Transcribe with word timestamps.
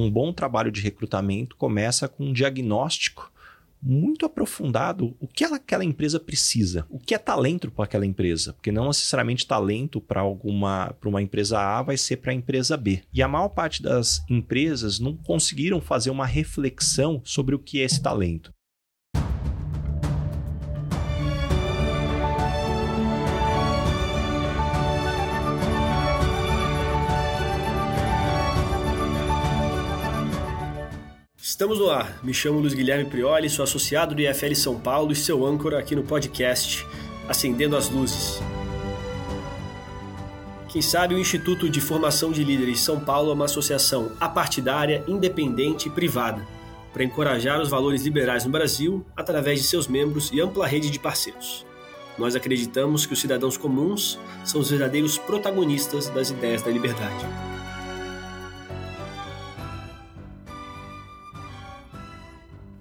Um 0.00 0.10
bom 0.10 0.32
trabalho 0.32 0.72
de 0.72 0.80
recrutamento 0.80 1.56
começa 1.56 2.08
com 2.08 2.24
um 2.24 2.32
diagnóstico 2.32 3.30
muito 3.82 4.26
aprofundado 4.26 5.14
o 5.20 5.26
que 5.26 5.44
ela, 5.44 5.56
aquela 5.56 5.84
empresa 5.84 6.18
precisa, 6.18 6.86
o 6.88 6.98
que 6.98 7.14
é 7.14 7.18
talento 7.18 7.70
para 7.70 7.84
aquela 7.84 8.06
empresa, 8.06 8.52
porque 8.52 8.72
não 8.72 8.88
necessariamente 8.88 9.46
talento 9.46 10.00
para 10.00 10.20
alguma 10.20 10.94
para 10.98 11.08
uma 11.08 11.22
empresa 11.22 11.58
A 11.58 11.82
vai 11.82 11.96
ser 11.96 12.16
para 12.16 12.32
a 12.32 12.34
empresa 12.34 12.76
B. 12.76 13.02
E 13.12 13.22
a 13.22 13.28
maior 13.28 13.48
parte 13.48 13.82
das 13.82 14.22
empresas 14.28 14.98
não 14.98 15.14
conseguiram 15.16 15.80
fazer 15.80 16.10
uma 16.10 16.26
reflexão 16.26 17.20
sobre 17.24 17.54
o 17.54 17.58
que 17.58 17.80
é 17.80 17.84
esse 17.84 18.02
talento. 18.02 18.52
Estamos 31.60 31.78
no 31.78 31.90
ar. 31.90 32.18
Me 32.22 32.32
chamo 32.32 32.58
Luiz 32.58 32.72
Guilherme 32.72 33.04
Prioli, 33.04 33.50
sou 33.50 33.62
associado 33.62 34.14
do 34.14 34.22
IFL 34.22 34.54
São 34.54 34.80
Paulo 34.80 35.12
e 35.12 35.14
seu 35.14 35.44
âncora 35.44 35.78
aqui 35.78 35.94
no 35.94 36.02
podcast 36.02 36.86
Acendendo 37.28 37.76
as 37.76 37.90
Luzes. 37.90 38.40
Quem 40.70 40.80
sabe 40.80 41.14
o 41.14 41.18
Instituto 41.18 41.68
de 41.68 41.78
Formação 41.78 42.32
de 42.32 42.42
Líderes 42.42 42.80
São 42.80 42.98
Paulo 42.98 43.30
é 43.30 43.34
uma 43.34 43.44
associação 43.44 44.10
apartidária, 44.18 45.04
independente 45.06 45.88
e 45.88 45.90
privada 45.90 46.48
para 46.94 47.04
encorajar 47.04 47.60
os 47.60 47.68
valores 47.68 48.04
liberais 48.04 48.46
no 48.46 48.50
Brasil 48.50 49.04
através 49.14 49.60
de 49.60 49.66
seus 49.66 49.86
membros 49.86 50.32
e 50.32 50.40
ampla 50.40 50.66
rede 50.66 50.88
de 50.88 50.98
parceiros. 50.98 51.66
Nós 52.16 52.34
acreditamos 52.34 53.04
que 53.04 53.12
os 53.12 53.20
cidadãos 53.20 53.58
comuns 53.58 54.18
são 54.46 54.62
os 54.62 54.70
verdadeiros 54.70 55.18
protagonistas 55.18 56.08
das 56.08 56.30
ideias 56.30 56.62
da 56.62 56.70
liberdade. 56.70 57.49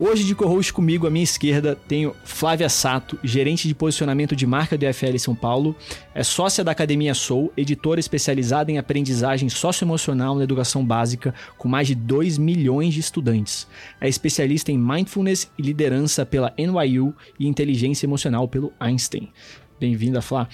Hoje 0.02 0.24
de 0.24 0.34
co-host 0.34 0.72
comigo 0.72 1.06
à 1.06 1.10
minha 1.10 1.26
esquerda 1.26 1.76
tenho 1.76 2.16
Flávia 2.24 2.70
Sato, 2.70 3.20
gerente 3.22 3.68
de 3.68 3.76
posicionamento 3.76 4.34
de 4.34 4.48
marca 4.48 4.78
do 4.78 4.86
IFL 4.86 5.18
São 5.18 5.36
Paulo, 5.36 5.76
é 6.16 6.24
sócia 6.24 6.64
da 6.64 6.72
Academia 6.72 7.14
Soul, 7.14 7.52
editora 7.58 8.00
especializada 8.00 8.72
em 8.72 8.78
aprendizagem 8.78 9.50
socioemocional 9.50 10.36
na 10.36 10.46
educação 10.46 10.86
básica, 10.86 11.36
com 11.58 11.68
mais 11.68 11.86
de 11.86 11.96
2 11.96 12.38
milhões 12.38 12.94
de 12.94 13.02
estudantes. 13.02 13.68
É 14.00 14.08
especialista 14.08 14.72
em 14.72 14.78
mindfulness 14.78 15.52
e 15.58 15.62
liderança 15.62 16.26
pela 16.26 16.54
NYU 16.58 17.14
e 17.38 17.46
inteligência 17.46 18.06
emocional 18.06 18.48
pelo 18.48 18.72
Einstein. 18.80 19.30
Bem-vinda, 19.80 20.22
Flá. 20.22 20.48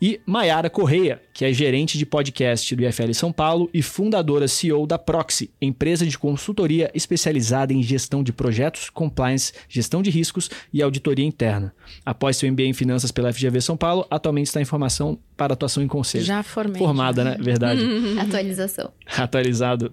E 0.00 0.20
Maiara 0.24 0.70
Correia, 0.70 1.20
que 1.34 1.44
é 1.44 1.52
gerente 1.52 1.98
de 1.98 2.06
podcast 2.06 2.74
do 2.74 2.82
IFL 2.82 3.12
São 3.12 3.30
Paulo 3.30 3.68
e 3.72 3.82
fundadora 3.82 4.48
CEO 4.48 4.86
da 4.86 4.98
Proxy, 4.98 5.50
empresa 5.60 6.06
de 6.06 6.18
consultoria 6.18 6.90
especializada 6.94 7.72
em 7.72 7.82
gestão 7.82 8.22
de 8.22 8.32
projetos, 8.32 8.88
compliance, 8.88 9.52
gestão 9.68 10.02
de 10.02 10.10
riscos 10.10 10.50
e 10.72 10.82
auditoria 10.82 11.24
interna. 11.24 11.74
Após 12.04 12.36
seu 12.36 12.50
MBA 12.50 12.62
em 12.62 12.72
finanças 12.72 13.10
pela 13.10 13.32
FGV 13.32 13.60
São 13.60 13.76
Paulo, 13.76 14.06
atualmente 14.10 14.46
está 14.46 14.60
em 14.60 14.64
formação 14.64 15.18
para 15.36 15.52
atuação 15.52 15.82
em 15.82 15.88
conselho. 15.88 16.24
Já 16.24 16.42
formei. 16.42 16.78
Formada, 16.78 17.24
né? 17.24 17.36
Verdade. 17.38 17.82
Atualização. 18.18 18.90
Atualizado. 19.18 19.92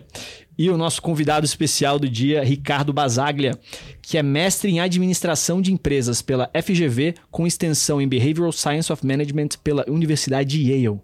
E 0.59 0.69
o 0.69 0.75
nosso 0.75 1.01
convidado 1.01 1.45
especial 1.45 1.97
do 1.97 2.09
dia, 2.09 2.43
Ricardo 2.43 2.91
Basaglia, 2.91 3.57
que 4.01 4.17
é 4.17 4.21
mestre 4.21 4.69
em 4.69 4.81
administração 4.81 5.61
de 5.61 5.71
empresas 5.71 6.21
pela 6.21 6.51
FGV, 6.53 7.15
com 7.31 7.47
extensão 7.47 8.01
em 8.01 8.07
Behavioral 8.09 8.51
Science 8.51 8.91
of 8.91 9.07
Management 9.07 9.51
pela 9.63 9.89
Universidade 9.89 10.49
de 10.49 10.69
Yale. 10.69 10.99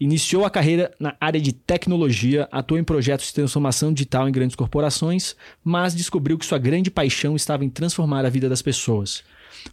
Iniciou 0.00 0.44
a 0.44 0.50
carreira 0.50 0.90
na 0.98 1.14
área 1.20 1.40
de 1.40 1.52
tecnologia, 1.52 2.48
atuou 2.50 2.80
em 2.80 2.82
projetos 2.82 3.28
de 3.28 3.34
transformação 3.34 3.92
digital 3.92 4.28
em 4.28 4.32
grandes 4.32 4.56
corporações, 4.56 5.36
mas 5.62 5.94
descobriu 5.94 6.36
que 6.36 6.44
sua 6.44 6.58
grande 6.58 6.90
paixão 6.90 7.36
estava 7.36 7.64
em 7.64 7.70
transformar 7.70 8.24
a 8.24 8.30
vida 8.30 8.48
das 8.48 8.62
pessoas. 8.62 9.22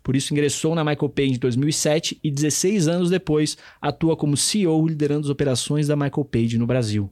Por 0.04 0.16
isso 0.16 0.34
ingressou 0.34 0.76
na 0.76 0.83
Michael 0.83 1.10
Page 1.10 1.33
em 1.33 1.39
2007 1.39 2.20
e 2.23 2.30
16 2.30 2.88
anos 2.88 3.10
depois 3.10 3.58
atua 3.82 4.16
como 4.16 4.38
CEO 4.38 4.88
liderando 4.88 5.26
as 5.26 5.30
operações 5.30 5.88
da 5.88 5.95
Michael 5.95 6.26
Page 6.26 6.58
no 6.60 6.67
Brasil. 6.67 7.10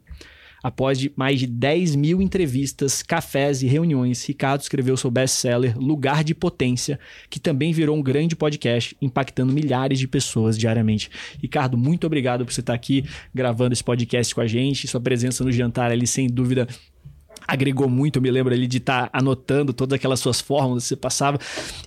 Após 0.64 0.98
de 0.98 1.12
mais 1.16 1.42
de 1.42 1.46
10 1.46 1.96
mil 1.96 2.22
entrevistas, 2.22 3.04
cafés 3.04 3.62
e 3.62 3.68
reuniões, 3.68 4.26
Ricardo 4.26 4.62
escreveu 4.62 4.96
seu 4.96 5.12
best-seller 5.12 5.78
Lugar 5.78 6.24
de 6.24 6.34
Potência, 6.34 6.98
que 7.30 7.38
também 7.38 7.74
virou 7.74 7.98
um 7.98 8.02
grande 8.02 8.34
podcast, 8.34 8.96
impactando 9.02 9.52
milhares 9.52 10.00
de 10.00 10.08
pessoas 10.08 10.58
diariamente. 10.58 11.12
Ricardo, 11.42 11.78
muito 11.78 12.08
obrigado 12.08 12.46
por 12.46 12.54
você 12.54 12.62
estar 12.62 12.74
aqui 12.74 13.04
gravando 13.36 13.74
esse 13.74 13.84
podcast 13.84 14.34
com 14.34 14.40
a 14.40 14.48
gente. 14.48 14.88
Sua 14.88 15.02
presença 15.02 15.44
no 15.44 15.52
jantar 15.52 15.92
ali, 15.92 16.08
sem 16.08 16.28
dúvida, 16.28 16.66
agregou 17.48 17.90
muito. 17.90 18.18
Eu 18.18 18.22
me 18.22 18.32
lembro 18.32 18.54
ali 18.54 18.68
de 18.68 18.78
estar 18.78 19.10
anotando 19.12 19.74
todas 19.74 19.98
aquelas 19.98 20.20
suas 20.20 20.40
fórmulas 20.40 20.84
que 20.84 20.90
você 20.90 20.96
passava. 20.96 21.38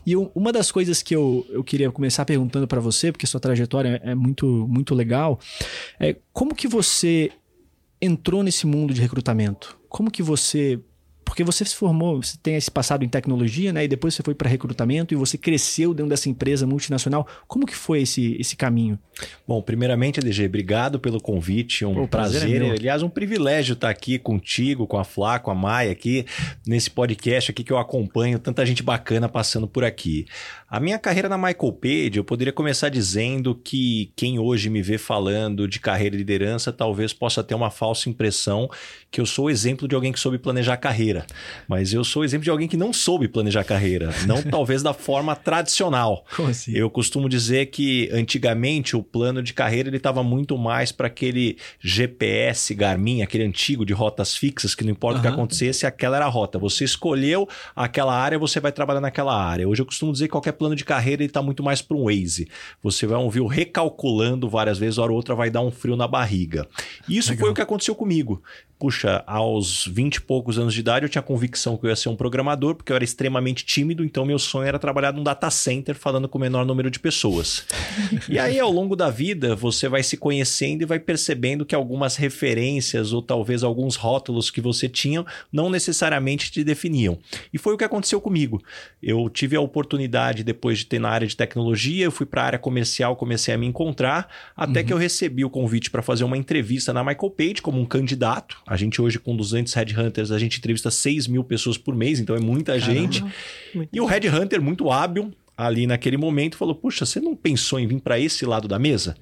E 0.07 0.15
uma 0.17 0.53
das 0.53 0.71
coisas 0.71 1.03
que 1.03 1.17
eu, 1.17 1.47
eu 1.49 1.65
queria 1.65 1.91
começar 1.91 2.25
perguntando 2.25 2.67
para 2.67 2.81
você, 2.81 3.11
porque 3.11 3.27
sua 3.27 3.41
trajetória 3.41 4.01
é 4.05 4.15
muito, 4.15 4.47
muito 4.69 4.95
legal, 4.95 5.41
é 5.99 6.17
como 6.33 6.55
que 6.55 6.69
você 6.69 7.33
entrou 8.01 8.43
nesse 8.43 8.67
mundo 8.67 8.93
de 8.93 9.01
recrutamento? 9.01 9.79
Como 9.89 10.11
que 10.11 10.23
você 10.23 10.81
porque 11.27 11.43
você 11.43 11.65
se 11.65 11.75
formou, 11.75 12.23
você 12.23 12.39
tem 12.41 12.55
esse 12.55 12.71
passado 12.71 13.05
em 13.05 13.09
tecnologia, 13.09 13.73
né? 13.73 13.85
E 13.85 13.89
depois 13.89 14.15
você 14.15 14.23
foi 14.23 14.33
para 14.33 14.49
recrutamento 14.49 15.13
e 15.13 15.17
você 15.17 15.37
cresceu 15.37 15.93
dentro 15.93 16.11
dessa 16.11 16.29
empresa 16.29 16.69
multinacional. 16.69 17.27
Como 17.49 17.67
que 17.67 17.75
foi 17.75 18.03
esse, 18.03 18.37
esse 18.41 18.55
caminho? 18.55 18.97
Bom, 19.47 19.61
primeiramente, 19.61 20.21
LG, 20.21 20.47
obrigado 20.47 21.01
pelo 21.01 21.21
convite. 21.21 21.85
Um 21.85 21.95
Pô, 21.95 22.07
prazer. 22.07 22.43
prazer 22.43 22.63
é 22.63 22.71
aliás, 22.71 23.03
um 23.03 23.09
privilégio 23.09 23.73
estar 23.73 23.91
aqui 23.91 24.21
contigo, 24.21 24.87
com 24.87 24.99
a 24.99 25.05
Flá, 25.05 25.41
com 25.41 25.51
a 25.51 25.55
Maia 25.55 25.91
aqui, 25.91 26.25
nesse 26.65 26.89
podcast 26.89 27.51
aqui 27.51 27.65
que 27.65 27.73
eu 27.73 27.79
acompanho, 27.79 28.39
tanta 28.39 28.65
gente 28.65 28.85
bacana 28.85 29.29
passando 29.29 29.67
por 29.67 29.83
aqui. 29.83 30.27
A 30.69 30.81
minha 30.81 30.99
carreira 30.99 31.29
na 31.29 31.39
Michael 31.39 31.73
Page, 31.73 32.17
eu 32.17 32.25
poderia 32.25 32.53
começar 32.53 32.89
dizendo 32.89 33.55
que 33.55 34.13
quem 34.17 34.39
hoje 34.39 34.69
me 34.69 34.83
vê 34.83 34.99
falando 34.99 35.69
de 35.69 35.79
carreira 35.79 36.15
e 36.15 36.19
liderança 36.19 36.73
talvez 36.73 37.13
possa 37.13 37.43
ter 37.43 37.55
uma 37.55 37.71
falsa 37.71 38.09
impressão 38.09 38.69
que 39.11 39.21
eu 39.21 39.27
sou 39.27 39.47
o 39.47 39.51
exemplo 39.51 39.87
de 39.87 39.95
alguém 39.95 40.13
que 40.13 40.19
soube 40.19 40.39
planejar 40.39 40.77
carreira 40.77 40.97
carreira. 40.97 41.27
Mas 41.69 41.93
eu 41.93 42.03
sou 42.03 42.25
exemplo 42.25 42.45
de 42.45 42.51
alguém 42.51 42.67
que 42.67 42.77
não 42.77 42.93
soube 42.93 43.29
planejar 43.29 43.65
carreira. 43.65 44.11
Não 44.27 44.43
talvez 44.51 44.83
da 44.83 44.95
forma 44.95 45.37
tradicional. 45.37 46.25
Como 46.35 46.49
assim? 46.49 46.73
Eu 46.73 46.89
costumo 46.89 47.29
dizer 47.29 47.67
que 47.67 48.09
antigamente 48.13 48.97
o 48.97 49.03
plano 49.03 49.43
de 49.43 49.53
carreira 49.53 49.89
ele 49.89 49.99
estava 49.99 50.23
muito 50.23 50.57
mais 50.57 50.91
para 50.91 51.07
aquele 51.07 51.59
GPS 51.81 52.75
Garmin, 52.75 53.23
aquele 53.23 53.45
antigo 53.45 53.85
de 53.85 53.93
rotas 53.93 54.37
fixas, 54.37 54.75
que 54.75 54.85
não 54.85 54.91
importa 54.91 55.19
uhum. 55.19 55.21
o 55.21 55.29
que 55.29 55.35
acontecesse, 55.35 55.87
aquela 55.87 56.17
era 56.17 56.27
a 56.27 56.29
rota. 56.29 56.59
Você 56.59 56.85
escolheu 56.85 57.49
aquela 57.75 58.15
área, 58.15 58.39
você 58.39 58.59
vai 58.59 58.73
trabalhar 58.73 59.01
naquela 59.01 59.37
área. 59.37 59.69
Hoje 59.69 59.83
eu 59.83 59.87
costumo 59.87 60.13
dizer 60.13 60.27
que 60.27 60.33
qualquer 60.33 60.53
plano 60.57 60.75
de 60.75 60.85
carreira 60.85 61.25
está 61.25 61.43
muito 61.43 61.63
mais 61.63 61.81
para 61.81 61.97
um 61.97 62.05
Waze. 62.05 62.49
Você 62.83 63.07
vai 63.07 63.19
ouvir 63.19 63.41
o 63.41 63.47
recalculando 63.47 64.49
várias 64.49 64.79
vezes, 64.79 64.99
hora 64.99 65.13
ou 65.13 65.17
outra 65.17 65.35
vai 65.35 65.51
dar 65.51 65.61
um 65.61 65.71
frio 65.71 65.97
na 65.97 66.09
barriga. 66.09 66.67
E 67.09 67.17
isso 67.17 67.31
Legal. 67.31 67.45
foi 67.45 67.51
o 67.51 67.55
que 67.55 67.63
aconteceu 67.63 67.95
comigo 67.95 68.43
puxa, 68.79 69.25
aos 69.27 69.87
20 69.87 70.17
e 70.17 70.21
poucos 70.21 70.59
anos 70.59 70.75
de 70.75 70.81
idade 70.81 71.07
eu 71.07 71.09
tinha 71.09 71.23
convicção 71.23 71.77
que 71.77 71.87
eu 71.87 71.91
ia 71.91 71.97
ser 71.97 72.11
um 72.11 72.17
programador, 72.17 72.75
porque 72.75 72.93
eu 72.93 72.97
era 72.97 73.05
extremamente 73.05 73.65
tímido, 73.65 74.05
então 74.05 74.25
meu 74.25 74.39
sonho 74.39 74.69
era 74.69 74.79
trabalhar 74.79 75.13
num 75.13 75.23
data 75.23 75.51
center 75.51 75.95
falando 75.95 76.29
com 76.29 76.37
o 76.37 76.41
menor 76.41 76.67
número 76.67 76.91
de 76.91 76.99
pessoas. 76.99 77.65
e 78.29 78.39
aí, 78.39 78.61
ao 78.61 78.71
longo 78.71 78.95
da 78.95 79.09
vida, 79.09 79.57
você 79.57 79.89
vai 79.89 80.03
se 80.03 80.17
conhecendo 80.17 80.83
e 80.83 80.87
vai 80.87 80.99
percebendo 80.99 81.65
que 81.65 81.75
algumas 81.75 82.17
referências 82.17 83.13
ou 83.13 83.23
talvez 83.23 83.63
alguns 83.63 83.97
rótulos 83.97 84.51
que 84.51 84.61
você 84.61 84.89
tinha 84.89 85.25
não 85.51 85.71
necessariamente 85.71 86.51
te 86.51 86.63
definiam. 86.63 87.19
E 87.53 87.59
foi 87.59 87.75
o 87.75 87.79
que 87.79 87.85
aconteceu 87.85 88.21
comigo. 88.21 88.63
Eu 89.03 89.29
tive 89.31 89.57
a 89.57 89.61
oportunidade, 89.61 90.45
depois 90.45 90.79
de 90.79 90.87
ter 90.87 90.99
na 90.99 91.09
área 91.09 91.27
de 91.27 91.37
tecnologia, 91.37 92.05
eu 92.05 92.13
fui 92.13 92.27
para 92.27 92.43
a 92.43 92.47
área 92.47 92.59
comercial, 92.59 93.17
comecei 93.17 93.55
a 93.55 93.59
me 93.59 93.67
encontrar, 93.67 94.29
até 94.55 94.81
uhum. 94.81 94.87
que 94.87 94.93
eu 94.93 94.99
recebi 94.99 95.45
o 95.45 95.51
convite 95.51 95.91
para 95.91 96.03
fazer 96.03 96.25
uma 96.25 96.37
entrevista 96.37 96.93
na 96.93 97.03
Michael 97.03 97.31
Page 97.31 97.63
como 97.63 97.81
um 97.81 97.87
candidato 97.87 98.66
a 98.67 98.77
gente 98.77 99.01
hoje, 99.01 99.19
com 99.19 99.37
200 99.37 99.73
headhunters, 99.75 100.31
a 100.33 100.39
gente 100.39 100.59
entrevista 100.59 100.91
6 100.91 101.29
mil 101.29 101.45
pessoas 101.45 101.79
por 101.79 101.95
mês, 101.95 102.19
então 102.19 102.35
é 102.35 102.41
muita 102.41 102.79
Caramba. 102.79 102.93
gente. 102.93 103.25
Muito 103.73 103.91
e 103.93 104.01
o 104.01 104.07
headhunter, 104.07 104.61
muito 104.61 104.91
hábil, 104.91 105.33
ali 105.57 105.87
naquele 105.87 106.17
momento, 106.17 106.57
falou: 106.57 106.75
Puxa, 106.75 107.07
você 107.07 107.21
não 107.21 107.37
pensou 107.37 107.79
em 107.79 107.87
vir 107.87 108.01
para 108.01 108.19
esse 108.19 108.45
lado 108.45 108.67
da 108.67 108.79
mesa? 108.79 109.17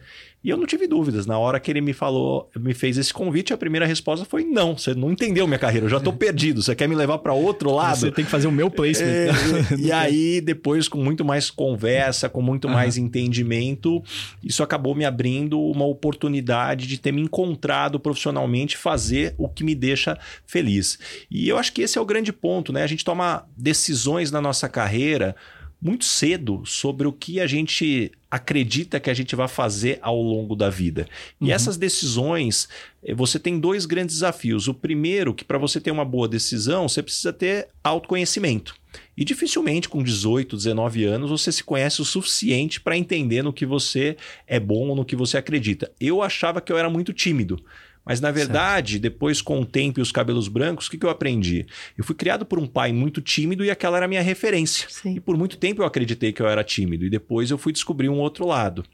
E 0.45 0.51
eu 0.51 0.59
não 0.59 0.67
tive 0.67 0.87
dúvidas. 0.87 1.25
Na 1.25 1.39
hora 1.39 1.59
que 1.59 1.71
ele 1.71 1.81
me 1.81 1.95
falou, 1.95 2.51
me 2.55 2.75
fez 2.75 2.99
esse 2.99 3.15
convite, 3.15 3.55
a 3.55 3.57
primeira 3.57 3.87
resposta 3.87 4.27
foi: 4.27 4.45
não, 4.45 4.77
você 4.77 4.95
não 4.95 5.11
entendeu 5.11 5.47
minha 5.47 5.59
carreira, 5.59 5.87
eu 5.87 5.91
já 5.91 5.97
estou 5.97 6.13
perdido. 6.13 6.63
Você 6.63 6.75
quer 6.75 6.87
me 6.87 6.95
levar 6.95 7.17
para 7.19 7.33
outro 7.33 7.73
lado? 7.73 7.97
Você 7.97 8.13
tem 8.13 8.27
que 8.27 8.31
fazer 8.31 8.47
o 8.47 8.53
meu 8.53 8.71
placement. 8.71 9.09
É, 9.09 9.31
e 9.81 9.91
aí, 9.91 10.43
depois, 10.43 10.87
com 10.87 10.99
muito 10.99 11.25
mais 11.25 11.51
conversa, 11.51 12.29
com 12.29 12.43
muito 12.43 12.69
uhum. 12.69 12.75
mais 12.75 12.99
entendimento, 12.99 14.03
isso 14.43 14.63
acabou 14.63 14.95
me 14.95 15.07
abrindo 15.07 15.59
uma 15.59 15.87
oportunidade 15.87 16.87
de 16.87 16.99
ter 16.99 17.11
me 17.11 17.23
encontrado 17.23 17.99
profissionalmente, 17.99 18.77
fazer 18.77 19.35
o 19.39 19.49
que 19.49 19.65
me 19.65 19.75
deixa 19.75 20.19
feliz. 20.45 20.99
E 21.31 21.49
eu 21.49 21.57
acho 21.57 21.73
que 21.73 21.81
esse 21.81 21.97
é 21.97 22.01
o 22.01 22.05
grande 22.05 22.35
ponto, 22.35 22.71
né? 22.71 22.83
A 22.83 22.87
gente 22.87 23.03
toma 23.05 23.47
decisões 23.57 24.31
na 24.31 24.43
nossa 24.43 24.69
carreira 24.69 25.35
muito 25.85 26.07
cedo 26.07 26.63
sobre 26.65 27.07
o 27.07 27.13
que 27.13 27.39
a 27.39 27.47
gente 27.47 28.11
acredita 28.31 28.99
que 28.99 29.11
a 29.11 29.15
gente 29.15 29.37
vai 29.37 29.47
fazer 29.47 29.99
ao 30.01 30.21
longo 30.21 30.57
da 30.57 30.71
vida. 30.71 31.07
E 31.39 31.45
uhum. 31.45 31.51
essas 31.51 31.77
decisões, 31.77 32.71
eh, 33.05 33.15
você 33.15 33.39
tem 33.39 33.61
dois 33.61 33.85
grandes 33.85 34.17
desafios. 34.17 34.67
O 34.67 34.73
primeiro, 34.73 35.35
que 35.35 35.45
para 35.45 35.59
você 35.59 35.79
ter 35.79 35.91
uma 35.91 36.05
boa 36.05 36.27
decisão, 36.27 36.89
você 36.89 37.03
precisa 37.03 37.35
ter 37.35 37.69
autoconhecimento. 37.85 38.75
E 39.15 39.25
dificilmente 39.27 39.89
com 39.89 40.03
18, 40.03 40.57
19 40.57 41.05
anos 41.05 41.31
você 41.31 41.53
se 41.53 41.63
conhece 41.63 42.01
o 42.01 42.05
suficiente 42.05 42.81
para 42.81 42.97
entender 42.97 43.43
no 43.43 43.53
que 43.53 43.67
você 43.67 44.17
é 44.47 44.59
bom 44.59 44.89
ou 44.89 44.97
no 44.97 45.05
que 45.05 45.15
você 45.15 45.37
acredita. 45.37 45.93
Eu 46.01 46.23
achava 46.23 46.63
que 46.63 46.73
eu 46.73 46.79
era 46.79 46.89
muito 46.89 47.13
tímido. 47.13 47.63
Mas, 48.05 48.21
na 48.21 48.31
verdade, 48.31 48.93
certo. 48.93 49.03
depois, 49.03 49.41
com 49.41 49.61
o 49.61 49.67
tempo 49.67 49.99
e 49.99 50.03
os 50.03 50.13
cabelos 50.13 50.47
brancos, 50.47 50.87
o 50.87 50.91
que, 50.91 50.99
que 50.99 51.07
eu 51.07 51.11
aprendi? 51.11 51.67
Eu 51.97 52.05
fui 52.05 52.15
criado 52.15 52.45
por 52.45 52.59
um 52.59 52.67
pai 52.67 52.93
muito 52.93 53.21
tímido 53.21 53.65
e 53.65 53.71
aquela 53.71 53.97
era 53.97 54.07
a 54.07 54.09
minha 54.09 54.23
referência. 54.23 54.87
Sim. 54.91 55.17
E 55.17 55.21
por 55.21 55.37
muito 55.37 55.57
tempo 55.57 55.83
eu 55.83 55.87
acreditei 55.87 56.33
que 56.33 56.43
eu 56.43 56.49
era 56.49 56.63
tímido. 56.63 57.07
E 57.07 57.11
depois 57.11 57.51
eu 57.51 57.57
fui 57.57 57.73
descobrir 57.73 58.09
um 58.09 58.19
outro 58.19 58.47
lado. 58.47 58.85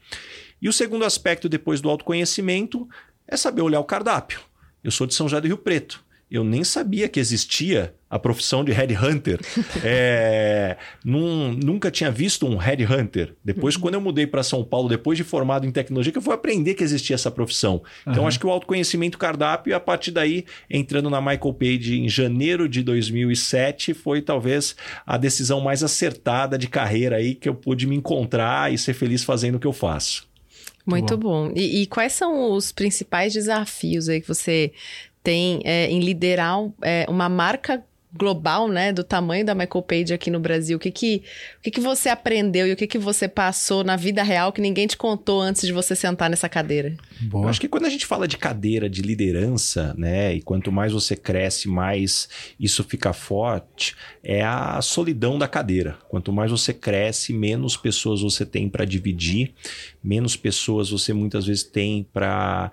E 0.61 0.69
o 0.69 0.73
segundo 0.73 1.03
aspecto, 1.03 1.49
depois 1.49 1.81
do 1.81 1.89
autoconhecimento, 1.89 2.87
é 3.27 3.35
saber 3.35 3.61
olhar 3.61 3.79
o 3.79 3.85
cardápio. 3.85 4.39
Eu 4.83 4.91
sou 4.91 5.05
de 5.05 5.13
São 5.13 5.27
José 5.27 5.41
do 5.41 5.47
Rio 5.47 5.57
Preto 5.57 6.03
eu 6.31 6.45
nem 6.45 6.63
sabia 6.63 7.09
que 7.09 7.19
existia 7.19 7.93
a 8.09 8.17
profissão 8.17 8.63
de 8.63 8.71
headhunter. 8.71 9.39
é, 9.83 10.77
num, 11.03 11.51
nunca 11.51 11.91
tinha 11.91 12.09
visto 12.09 12.47
um 12.47 12.55
headhunter. 12.55 13.35
Depois, 13.43 13.75
uhum. 13.75 13.81
quando 13.81 13.93
eu 13.95 14.01
mudei 14.01 14.25
para 14.25 14.41
São 14.41 14.63
Paulo, 14.63 14.87
depois 14.87 15.17
de 15.17 15.25
formado 15.25 15.65
em 15.65 15.71
tecnologia, 15.71 16.11
que 16.11 16.17
eu 16.17 16.21
fui 16.21 16.33
aprender 16.33 16.73
que 16.73 16.83
existia 16.83 17.15
essa 17.15 17.29
profissão. 17.29 17.83
Então, 18.07 18.23
uhum. 18.23 18.27
acho 18.27 18.39
que 18.39 18.47
o 18.47 18.49
autoconhecimento 18.49 19.17
cardápio, 19.17 19.71
e 19.71 19.73
a 19.73 19.79
partir 19.79 20.11
daí, 20.11 20.45
entrando 20.69 21.09
na 21.09 21.19
Michael 21.19 21.53
Page 21.53 21.99
em 21.99 22.07
janeiro 22.07 22.69
de 22.69 22.81
2007, 22.81 23.93
foi 23.93 24.21
talvez 24.21 24.75
a 25.05 25.17
decisão 25.17 25.59
mais 25.59 25.83
acertada 25.83 26.57
de 26.57 26.67
carreira 26.67 27.17
aí 27.17 27.35
que 27.35 27.49
eu 27.49 27.55
pude 27.55 27.85
me 27.85 27.95
encontrar 27.95 28.73
e 28.73 28.77
ser 28.77 28.93
feliz 28.93 29.23
fazendo 29.23 29.55
o 29.55 29.59
que 29.59 29.67
eu 29.67 29.73
faço. 29.73 30.31
Muito 30.85 31.15
bom. 31.17 31.49
bom. 31.49 31.53
E, 31.55 31.81
e, 31.81 31.85
quais 31.87 32.13
são 32.13 32.51
os 32.53 32.71
principais 32.71 33.33
desafios 33.33 34.09
aí 34.09 34.19
que 34.19 34.27
você 34.27 34.71
tem 35.23 35.61
é, 35.63 35.89
em 35.89 35.99
liderar 35.99 36.57
é, 36.81 37.05
uma 37.09 37.29
marca 37.29 37.83
global, 38.13 38.67
né, 38.67 38.91
do 38.91 39.03
tamanho 39.03 39.45
da 39.45 39.55
Michael 39.55 39.81
Page 39.81 40.13
aqui 40.13 40.29
no 40.29 40.39
Brasil. 40.39 40.75
O 40.75 40.79
que 40.79 40.91
que, 40.91 41.23
o 41.59 41.61
que 41.61 41.71
que 41.71 41.79
você 41.79 42.09
aprendeu 42.09 42.67
e 42.67 42.73
o 42.73 42.75
que 42.75 42.85
que 42.85 42.97
você 42.97 43.27
passou 43.27 43.83
na 43.83 43.95
vida 43.95 44.21
real 44.21 44.51
que 44.51 44.59
ninguém 44.59 44.85
te 44.85 44.97
contou 44.97 45.41
antes 45.41 45.65
de 45.65 45.71
você 45.71 45.95
sentar 45.95 46.29
nessa 46.29 46.49
cadeira? 46.49 46.93
Boa. 47.21 47.45
Eu 47.45 47.49
acho 47.49 47.61
que 47.61 47.69
quando 47.69 47.85
a 47.85 47.89
gente 47.89 48.05
fala 48.05 48.27
de 48.27 48.37
cadeira 48.37 48.89
de 48.89 49.01
liderança, 49.01 49.93
né, 49.97 50.35
e 50.35 50.41
quanto 50.41 50.71
mais 50.71 50.91
você 50.91 51.15
cresce, 51.15 51.69
mais 51.69 52.27
isso 52.59 52.83
fica 52.83 53.13
forte, 53.13 53.95
é 54.21 54.43
a 54.43 54.81
solidão 54.81 55.39
da 55.39 55.47
cadeira. 55.47 55.97
Quanto 56.09 56.33
mais 56.33 56.51
você 56.51 56.73
cresce, 56.73 57.31
menos 57.31 57.77
pessoas 57.77 58.21
você 58.21 58.45
tem 58.45 58.67
para 58.67 58.83
dividir, 58.83 59.53
menos 60.03 60.35
pessoas 60.35 60.89
você 60.89 61.13
muitas 61.13 61.45
vezes 61.45 61.63
tem 61.63 62.05
para 62.11 62.71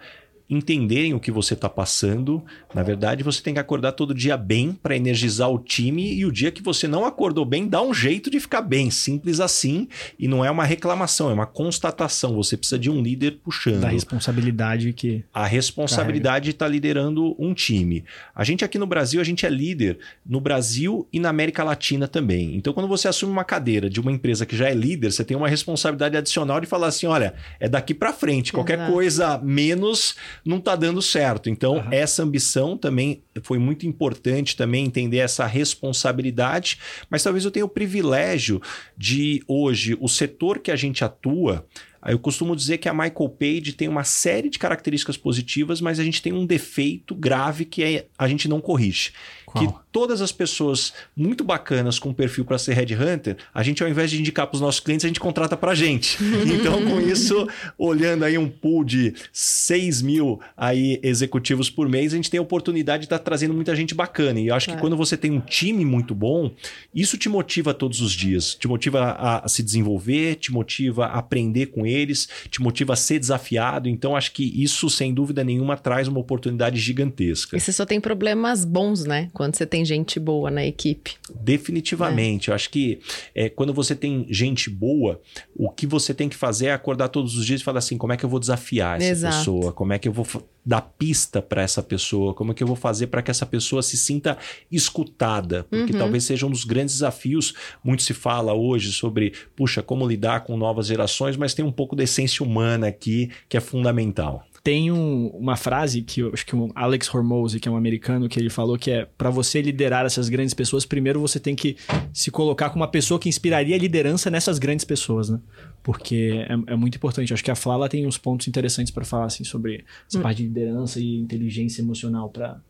entenderem 0.48 1.12
o 1.12 1.20
que 1.20 1.30
você 1.30 1.54
está 1.54 1.68
passando. 1.68 2.42
Na 2.74 2.82
verdade, 2.82 3.22
você 3.22 3.42
tem 3.42 3.54
que 3.54 3.60
acordar 3.60 3.92
todo 3.92 4.14
dia 4.14 4.36
bem 4.36 4.72
para 4.72 4.96
energizar 4.96 5.50
o 5.50 5.58
time 5.58 6.14
e 6.14 6.24
o 6.24 6.32
dia 6.32 6.50
que 6.50 6.62
você 6.62 6.88
não 6.88 7.04
acordou 7.04 7.44
bem, 7.44 7.68
dá 7.68 7.82
um 7.82 7.92
jeito 7.92 8.30
de 8.30 8.40
ficar 8.40 8.62
bem. 8.62 8.90
Simples 8.90 9.40
assim. 9.40 9.88
E 10.18 10.26
não 10.26 10.44
é 10.44 10.50
uma 10.50 10.64
reclamação, 10.64 11.30
é 11.30 11.34
uma 11.34 11.46
constatação. 11.46 12.34
Você 12.36 12.56
precisa 12.56 12.78
de 12.78 12.90
um 12.90 13.02
líder 13.02 13.40
puxando. 13.42 13.80
Da 13.80 13.88
responsabilidade 13.88 14.92
que. 14.92 15.24
A 15.32 15.46
responsabilidade 15.46 16.46
de 16.46 16.50
estar 16.52 16.66
tá 16.66 16.70
liderando 16.70 17.36
um 17.38 17.52
time. 17.52 18.04
A 18.34 18.44
gente 18.44 18.64
aqui 18.64 18.78
no 18.78 18.86
Brasil, 18.86 19.20
a 19.20 19.24
gente 19.24 19.44
é 19.44 19.50
líder 19.50 19.98
no 20.24 20.40
Brasil 20.40 21.06
e 21.12 21.20
na 21.20 21.28
América 21.28 21.62
Latina 21.62 22.08
também. 22.08 22.56
Então, 22.56 22.72
quando 22.72 22.88
você 22.88 23.08
assume 23.08 23.32
uma 23.32 23.44
cadeira 23.44 23.90
de 23.90 24.00
uma 24.00 24.12
empresa 24.12 24.46
que 24.46 24.56
já 24.56 24.68
é 24.68 24.74
líder, 24.74 25.12
você 25.12 25.24
tem 25.24 25.36
uma 25.36 25.48
responsabilidade 25.48 26.16
adicional 26.16 26.60
de 26.60 26.66
falar 26.66 26.86
assim: 26.86 27.06
olha, 27.06 27.34
é 27.60 27.68
daqui 27.68 27.92
para 27.92 28.12
frente. 28.12 28.52
Qualquer 28.52 28.78
Exato. 28.78 28.92
coisa 28.92 29.38
menos 29.38 30.16
não 30.48 30.56
está 30.56 30.74
dando 30.74 31.02
certo. 31.02 31.50
Então, 31.50 31.74
uhum. 31.74 31.92
essa 31.92 32.22
ambição 32.22 32.76
também 32.76 33.22
foi 33.42 33.58
muito 33.58 33.86
importante 33.86 34.56
também 34.56 34.86
entender 34.86 35.18
essa 35.18 35.44
responsabilidade, 35.44 36.78
mas 37.10 37.22
talvez 37.22 37.44
eu 37.44 37.50
tenha 37.50 37.66
o 37.66 37.68
privilégio 37.68 38.60
de 38.96 39.42
hoje 39.46 39.96
o 40.00 40.08
setor 40.08 40.58
que 40.58 40.70
a 40.70 40.76
gente 40.76 41.04
atua, 41.04 41.66
eu 42.06 42.18
costumo 42.18 42.56
dizer 42.56 42.78
que 42.78 42.88
a 42.88 42.94
Michael 42.94 43.28
Page 43.38 43.72
tem 43.74 43.88
uma 43.88 44.04
série 44.04 44.48
de 44.48 44.58
características 44.58 45.16
positivas, 45.16 45.80
mas 45.80 46.00
a 46.00 46.04
gente 46.04 46.22
tem 46.22 46.32
um 46.32 46.46
defeito 46.46 47.14
grave 47.14 47.64
que 47.64 47.82
é 47.82 48.06
a 48.16 48.26
gente 48.26 48.48
não 48.48 48.60
corrige. 48.60 49.12
Qual? 49.44 49.66
Que 49.66 49.74
todas 49.90 50.20
as 50.20 50.32
pessoas 50.32 50.92
muito 51.16 51.42
bacanas 51.44 51.98
com 51.98 52.12
perfil 52.12 52.44
para 52.44 52.58
ser 52.58 52.74
headhunter, 52.74 53.36
a 53.52 53.62
gente 53.62 53.82
ao 53.82 53.88
invés 53.88 54.10
de 54.10 54.18
indicar 54.18 54.46
para 54.46 54.56
os 54.56 54.60
nossos 54.60 54.80
clientes, 54.80 55.04
a 55.04 55.08
gente 55.08 55.20
contrata 55.20 55.56
para 55.56 55.72
a 55.72 55.74
gente. 55.74 56.18
Então, 56.58 56.82
com 56.84 57.00
isso, 57.00 57.46
olhando 57.76 58.24
aí 58.24 58.36
um 58.38 58.48
pool 58.48 58.82
de 58.82 59.14
6 59.32 60.02
mil 60.02 60.40
aí 60.56 60.98
executivos 61.02 61.70
por 61.70 61.88
mês, 61.88 62.12
a 62.12 62.16
gente 62.16 62.30
tem 62.30 62.38
a 62.38 62.42
oportunidade 62.42 63.02
de 63.02 63.06
estar 63.06 63.18
tá 63.18 63.24
trazendo 63.24 63.54
muita 63.54 63.76
gente 63.76 63.94
bacana. 63.94 64.40
E 64.40 64.48
eu 64.48 64.54
acho 64.54 64.70
é. 64.70 64.74
que 64.74 64.80
quando 64.80 64.96
você 64.96 65.16
tem 65.16 65.30
um 65.30 65.40
time 65.40 65.84
muito 65.84 66.14
bom, 66.14 66.50
isso 66.94 67.16
te 67.16 67.28
motiva 67.28 67.74
todos 67.74 68.00
os 68.00 68.12
dias. 68.12 68.54
Te 68.54 68.66
motiva 68.66 69.00
a, 69.00 69.44
a 69.44 69.48
se 69.48 69.62
desenvolver, 69.62 70.36
te 70.36 70.52
motiva 70.52 71.06
a 71.06 71.18
aprender 71.18 71.66
com 71.66 71.86
eles, 71.86 72.28
te 72.50 72.60
motiva 72.60 72.94
a 72.94 72.96
ser 72.96 73.18
desafiado. 73.18 73.88
Então, 73.88 74.16
acho 74.16 74.32
que 74.32 74.44
isso, 74.62 74.88
sem 74.88 75.12
dúvida 75.12 75.44
nenhuma, 75.44 75.76
traz 75.76 76.08
uma 76.08 76.20
oportunidade 76.20 76.78
gigantesca. 76.80 77.56
E 77.56 77.60
você 77.60 77.72
só 77.72 77.84
tem 77.84 78.00
problemas 78.00 78.64
bons, 78.64 79.04
né? 79.04 79.28
Quando 79.32 79.54
você 79.54 79.66
tem 79.66 79.84
gente 79.88 80.20
boa 80.20 80.50
na 80.50 80.64
equipe. 80.64 81.16
Definitivamente. 81.40 82.48
É. 82.48 82.50
Eu 82.50 82.54
acho 82.54 82.70
que 82.70 83.00
é, 83.34 83.48
quando 83.48 83.72
você 83.72 83.94
tem 83.94 84.26
gente 84.30 84.70
boa, 84.70 85.20
o 85.56 85.70
que 85.70 85.86
você 85.86 86.12
tem 86.12 86.28
que 86.28 86.36
fazer 86.36 86.66
é 86.66 86.72
acordar 86.72 87.08
todos 87.08 87.36
os 87.36 87.44
dias 87.44 87.60
e 87.60 87.64
falar 87.64 87.78
assim: 87.78 87.96
como 87.96 88.12
é 88.12 88.16
que 88.16 88.24
eu 88.24 88.28
vou 88.28 88.38
desafiar 88.38 89.00
essa 89.00 89.10
Exato. 89.10 89.36
pessoa? 89.38 89.72
Como 89.72 89.92
é 89.92 89.98
que 89.98 90.08
eu 90.08 90.12
vou 90.12 90.26
dar 90.64 90.82
pista 90.82 91.40
para 91.40 91.62
essa 91.62 91.82
pessoa? 91.82 92.34
Como 92.34 92.52
é 92.52 92.54
que 92.54 92.62
eu 92.62 92.66
vou 92.66 92.76
fazer 92.76 93.06
para 93.06 93.22
que 93.22 93.30
essa 93.30 93.46
pessoa 93.46 93.82
se 93.82 93.96
sinta 93.96 94.36
escutada? 94.70 95.64
Porque 95.64 95.92
uhum. 95.92 95.98
talvez 95.98 96.24
seja 96.24 96.46
um 96.46 96.50
dos 96.50 96.64
grandes 96.64 96.94
desafios. 96.94 97.54
Muito 97.82 98.02
se 98.02 98.12
fala 98.12 98.52
hoje 98.52 98.92
sobre, 98.92 99.32
puxa, 99.56 99.82
como 99.82 100.06
lidar 100.06 100.44
com 100.44 100.56
novas 100.56 100.86
gerações, 100.86 101.36
mas 101.36 101.54
tem 101.54 101.64
um 101.64 101.72
pouco 101.72 101.96
da 101.96 102.04
essência 102.04 102.44
humana 102.44 102.88
aqui 102.88 103.30
que 103.48 103.56
é 103.56 103.60
fundamental. 103.60 104.44
Tem 104.68 104.92
um, 104.92 105.28
uma 105.28 105.56
frase 105.56 106.02
que 106.02 106.20
eu 106.20 106.30
acho 106.30 106.44
que 106.44 106.54
o 106.54 106.70
Alex 106.74 107.14
Hormozzi, 107.14 107.58
que 107.58 107.66
é 107.66 107.72
um 107.72 107.76
americano, 107.76 108.28
que 108.28 108.38
ele 108.38 108.50
falou 108.50 108.76
que 108.76 108.90
é 108.90 109.06
para 109.16 109.30
você 109.30 109.62
liderar 109.62 110.04
essas 110.04 110.28
grandes 110.28 110.52
pessoas, 110.52 110.84
primeiro 110.84 111.18
você 111.18 111.40
tem 111.40 111.56
que 111.56 111.74
se 112.12 112.30
colocar 112.30 112.68
como 112.68 112.82
uma 112.82 112.90
pessoa 112.90 113.18
que 113.18 113.30
inspiraria 113.30 113.74
a 113.74 113.78
liderança 113.78 114.30
nessas 114.30 114.58
grandes 114.58 114.84
pessoas, 114.84 115.30
né? 115.30 115.40
Porque 115.82 116.44
é, 116.46 116.72
é 116.74 116.76
muito 116.76 116.96
importante. 116.96 117.32
Acho 117.32 117.42
que 117.42 117.50
a 117.50 117.54
Flala 117.54 117.88
tem 117.88 118.06
uns 118.06 118.18
pontos 118.18 118.46
interessantes 118.46 118.92
para 118.92 119.06
falar 119.06 119.24
assim 119.24 119.42
sobre 119.42 119.86
essa 120.06 120.18
hum. 120.18 120.22
parte 120.22 120.42
de 120.42 120.48
liderança 120.48 121.00
e 121.00 121.16
inteligência 121.16 121.80
emocional 121.80 122.28
para 122.28 122.60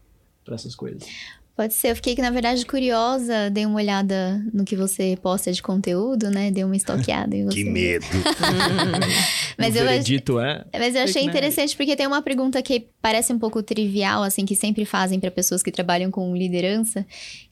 essas 0.53 0.77
coisas. 0.77 1.03
Pode 1.59 1.75
ser. 1.75 1.91
Eu 1.91 1.97
fiquei, 1.97 2.15
na 2.15 2.31
verdade, 2.31 2.65
curiosa. 2.65 3.51
Dei 3.51 3.67
uma 3.67 3.75
olhada 3.75 4.41
no 4.55 4.65
que 4.65 4.77
você 4.77 5.19
posta 5.21 5.51
de 5.51 5.61
conteúdo, 5.61 6.31
né? 6.31 6.53
Dei 6.53 6.63
uma 6.63 6.77
estoqueada 6.77 7.35
em 7.35 7.45
você. 7.45 7.57
Que 7.57 7.65
medo! 7.65 8.07
mas, 9.59 9.75
eu 9.75 9.85
veredito 9.85 10.39
é... 10.39 10.65
mas 10.73 10.95
eu 10.95 11.03
achei 11.03 11.23
interessante 11.25 11.77
porque 11.77 11.97
tem 11.97 12.07
uma 12.07 12.23
pergunta 12.23 12.63
que 12.63 12.87
parece 13.03 13.33
um 13.33 13.39
pouco 13.39 13.63
trivial, 13.63 14.23
assim, 14.23 14.47
que 14.47 14.55
sempre 14.55 14.85
fazem 14.85 15.19
para 15.19 15.31
pessoas 15.31 15.63
que 15.63 15.71
trabalham 15.71 16.11
com 16.11 16.35
liderança, 16.35 17.05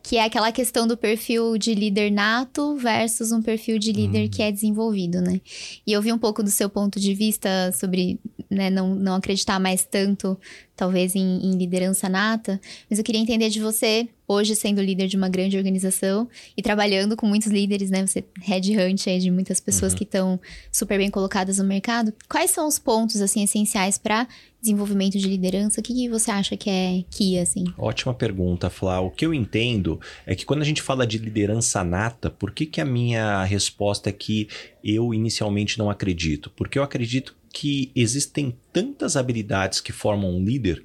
que 0.03 0.17
é 0.17 0.25
aquela 0.25 0.53
questão 0.53 0.87
do 0.87 0.97
perfil 0.97 1.59
de 1.59 1.75
líder 1.75 2.11
nato 2.11 2.77
versus 2.77 3.33
um 3.33 3.43
perfil 3.43 3.79
de 3.79 3.93
líder 3.93 4.27
hum. 4.27 4.29
que 4.31 4.43
é 4.43 4.53
desenvolvido, 4.53 5.21
né? 5.21 5.41
E 5.87 5.93
eu 5.93 6.01
vi 6.01 6.13
um 6.13 6.19
pouco 6.19 6.43
do 6.43 6.51
seu 6.51 6.71
ponto 6.71 7.01
de 7.01 7.13
vista 7.13 7.73
sobre 7.73 8.21
né, 8.49 8.71
não, 8.71 8.95
não 8.95 9.15
acreditar 9.17 9.59
mais 9.59 9.85
tanto, 9.85 10.39
talvez, 10.77 11.17
em, 11.17 11.41
em 11.43 11.57
liderança 11.57 12.09
nata, 12.09 12.61
mas 12.89 12.99
eu 12.99 13.05
queria 13.05 13.21
entender 13.21 13.49
de 13.49 13.61
você, 13.61 14.09
hoje 14.29 14.57
sendo 14.57 14.81
líder 14.81 15.07
de 15.07 15.17
uma 15.17 15.29
grande 15.29 15.57
organização 15.57 16.29
e 16.57 16.63
trabalhando 16.63 17.17
com 17.17 17.27
muitos 17.27 17.51
líderes, 17.51 17.91
né? 17.91 18.07
Você 18.07 18.25
headhunt 18.43 19.07
aí 19.07 19.19
de 19.19 19.31
muitas 19.31 19.61
pessoas 19.61 19.93
uhum. 19.93 19.99
que 19.99 20.05
estão 20.05 20.41
super 20.71 20.99
bem 20.99 21.11
colocadas 21.11 21.59
no 21.59 21.65
mercado. 21.65 22.13
Quais 22.29 22.51
são 22.51 22.67
os 22.67 22.79
pontos, 22.79 23.21
assim, 23.21 23.43
essenciais 23.43 23.99
para 23.99 24.27
desenvolvimento 24.61 25.19
de 25.19 25.29
liderança? 25.29 25.81
O 25.81 25.83
que, 25.83 25.95
que, 25.95 26.09
você 26.09 26.31
acha 26.31 26.57
que 26.57 26.69
é 26.69 27.05
key, 27.11 27.39
assim? 27.39 27.65
Ótima 27.79 28.13
pergunta, 28.13 28.69
Flá. 28.69 29.01
O 29.01 29.11
que 29.11 29.25
eu 29.25 29.33
entendo 29.33 30.01
é 30.27 30.35
que 30.35 30.45
quando 30.45 30.63
a 30.63 30.65
gente 30.65 30.83
fala 30.83 31.07
de 31.07 31.19
liderança 31.19 31.85
nata, 31.85 32.31
por 32.31 32.51
que, 32.51 32.67
que 32.67 32.81
a 32.81 32.85
minha 32.85 33.45
resposta 33.45 34.11
é 34.11 34.13
que 34.13 34.49
eu 34.83 35.15
inicialmente 35.15 35.79
não 35.79 35.89
acredito? 35.89 36.51
Porque 36.51 36.79
eu 36.79 36.83
acredito 36.83 37.37
que 37.53 37.91
existem 37.95 38.55
tantas 38.71 39.17
habilidades 39.17 39.81
que 39.81 39.91
formam 39.91 40.31
um 40.31 40.45
líder 40.45 40.85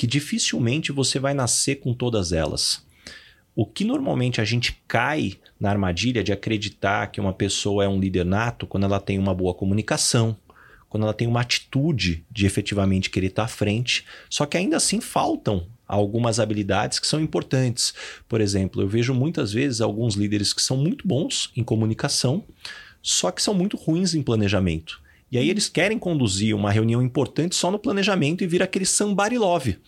que 0.00 0.06
dificilmente 0.06 0.92
você 0.92 1.18
vai 1.18 1.34
nascer 1.34 1.76
com 1.76 1.92
todas 1.92 2.32
elas. 2.32 2.82
O 3.54 3.66
que 3.66 3.84
normalmente 3.84 4.40
a 4.40 4.46
gente 4.46 4.80
cai 4.88 5.34
na 5.60 5.68
armadilha 5.68 6.24
de 6.24 6.32
acreditar 6.32 7.08
que 7.08 7.20
uma 7.20 7.34
pessoa 7.34 7.84
é 7.84 7.88
um 7.88 8.00
líder 8.00 8.24
nato 8.24 8.66
quando 8.66 8.84
ela 8.84 8.98
tem 8.98 9.18
uma 9.18 9.34
boa 9.34 9.52
comunicação, 9.52 10.34
quando 10.88 11.02
ela 11.02 11.12
tem 11.12 11.28
uma 11.28 11.42
atitude 11.42 12.24
de 12.30 12.46
efetivamente 12.46 13.10
querer 13.10 13.26
estar 13.26 13.44
à 13.44 13.46
frente, 13.46 14.06
só 14.30 14.46
que 14.46 14.56
ainda 14.56 14.78
assim 14.78 15.02
faltam 15.02 15.66
algumas 15.86 16.40
habilidades 16.40 16.98
que 16.98 17.06
são 17.06 17.20
importantes. 17.20 17.92
Por 18.26 18.40
exemplo, 18.40 18.80
eu 18.80 18.88
vejo 18.88 19.12
muitas 19.12 19.52
vezes 19.52 19.82
alguns 19.82 20.14
líderes 20.14 20.54
que 20.54 20.62
são 20.62 20.78
muito 20.78 21.06
bons 21.06 21.52
em 21.54 21.62
comunicação, 21.62 22.42
só 23.02 23.30
que 23.30 23.42
são 23.42 23.52
muito 23.52 23.76
ruins 23.76 24.14
em 24.14 24.22
planejamento. 24.22 24.98
E 25.30 25.38
aí 25.38 25.48
eles 25.48 25.68
querem 25.68 25.98
conduzir 25.98 26.54
uma 26.54 26.70
reunião 26.70 27.00
importante 27.02 27.54
só 27.54 27.70
no 27.70 27.78
planejamento 27.78 28.42
e 28.42 28.46
vir 28.46 28.62
aquele 28.62 28.84
somebody 28.84 29.38
love 29.38 29.78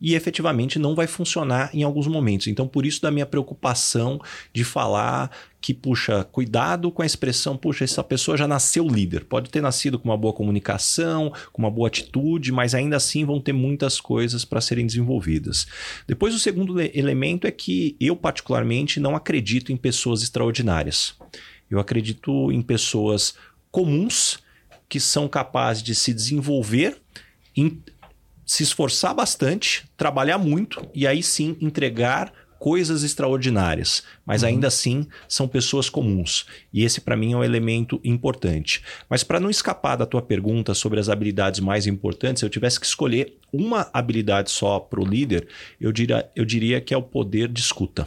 e 0.00 0.14
efetivamente 0.14 0.78
não 0.78 0.94
vai 0.94 1.06
funcionar 1.06 1.70
em 1.74 1.82
alguns 1.82 2.06
momentos. 2.06 2.46
Então, 2.46 2.66
por 2.66 2.86
isso 2.86 3.02
da 3.02 3.10
minha 3.10 3.26
preocupação 3.26 4.18
de 4.52 4.64
falar 4.64 5.30
que, 5.60 5.74
puxa, 5.74 6.24
cuidado 6.24 6.90
com 6.90 7.02
a 7.02 7.06
expressão, 7.06 7.54
puxa, 7.54 7.84
essa 7.84 8.02
pessoa 8.02 8.36
já 8.36 8.48
nasceu 8.48 8.88
líder. 8.88 9.24
Pode 9.24 9.50
ter 9.50 9.60
nascido 9.60 9.98
com 9.98 10.08
uma 10.08 10.16
boa 10.16 10.32
comunicação, 10.32 11.30
com 11.52 11.60
uma 11.60 11.70
boa 11.70 11.88
atitude, 11.88 12.50
mas 12.50 12.74
ainda 12.74 12.96
assim 12.96 13.26
vão 13.26 13.38
ter 13.38 13.52
muitas 13.52 14.00
coisas 14.00 14.42
para 14.42 14.62
serem 14.62 14.86
desenvolvidas. 14.86 15.66
Depois, 16.06 16.34
o 16.34 16.38
segundo 16.38 16.80
elemento 16.80 17.46
é 17.46 17.50
que 17.50 17.94
eu, 18.00 18.16
particularmente, 18.16 18.98
não 18.98 19.14
acredito 19.14 19.70
em 19.70 19.76
pessoas 19.76 20.22
extraordinárias. 20.22 21.14
Eu 21.70 21.78
acredito 21.78 22.50
em 22.50 22.62
pessoas 22.62 23.34
comuns 23.70 24.38
que 24.90 25.00
são 25.00 25.28
capazes 25.28 25.82
de 25.82 25.94
se 25.94 26.12
desenvolver 26.12 27.00
em 27.56 27.80
se 28.44 28.64
esforçar 28.64 29.14
bastante, 29.14 29.88
trabalhar 29.96 30.36
muito 30.36 30.84
e 30.92 31.06
aí 31.06 31.22
sim 31.22 31.56
entregar 31.60 32.32
coisas 32.58 33.04
extraordinárias, 33.04 34.02
mas 34.26 34.42
uhum. 34.42 34.48
ainda 34.48 34.66
assim 34.66 35.06
são 35.28 35.46
pessoas 35.46 35.88
comuns. 35.88 36.44
E 36.72 36.84
esse 36.84 37.00
para 37.00 37.16
mim 37.16 37.32
é 37.32 37.36
um 37.36 37.44
elemento 37.44 38.00
importante. 38.02 38.82
Mas 39.08 39.22
para 39.22 39.40
não 39.40 39.48
escapar 39.48 39.96
da 39.96 40.04
tua 40.04 40.20
pergunta 40.20 40.74
sobre 40.74 40.98
as 40.98 41.08
habilidades 41.08 41.60
mais 41.60 41.86
importantes, 41.86 42.40
se 42.40 42.44
eu 42.44 42.50
tivesse 42.50 42.80
que 42.80 42.84
escolher 42.84 43.38
uma 43.52 43.88
habilidade 43.92 44.50
só 44.50 44.80
para 44.80 45.00
o 45.00 45.06
líder, 45.06 45.46
eu 45.80 45.92
diria, 45.92 46.28
eu 46.34 46.44
diria 46.44 46.80
que 46.80 46.92
é 46.92 46.96
o 46.96 47.02
poder 47.02 47.48
de 47.48 47.60
escuta. 47.60 48.06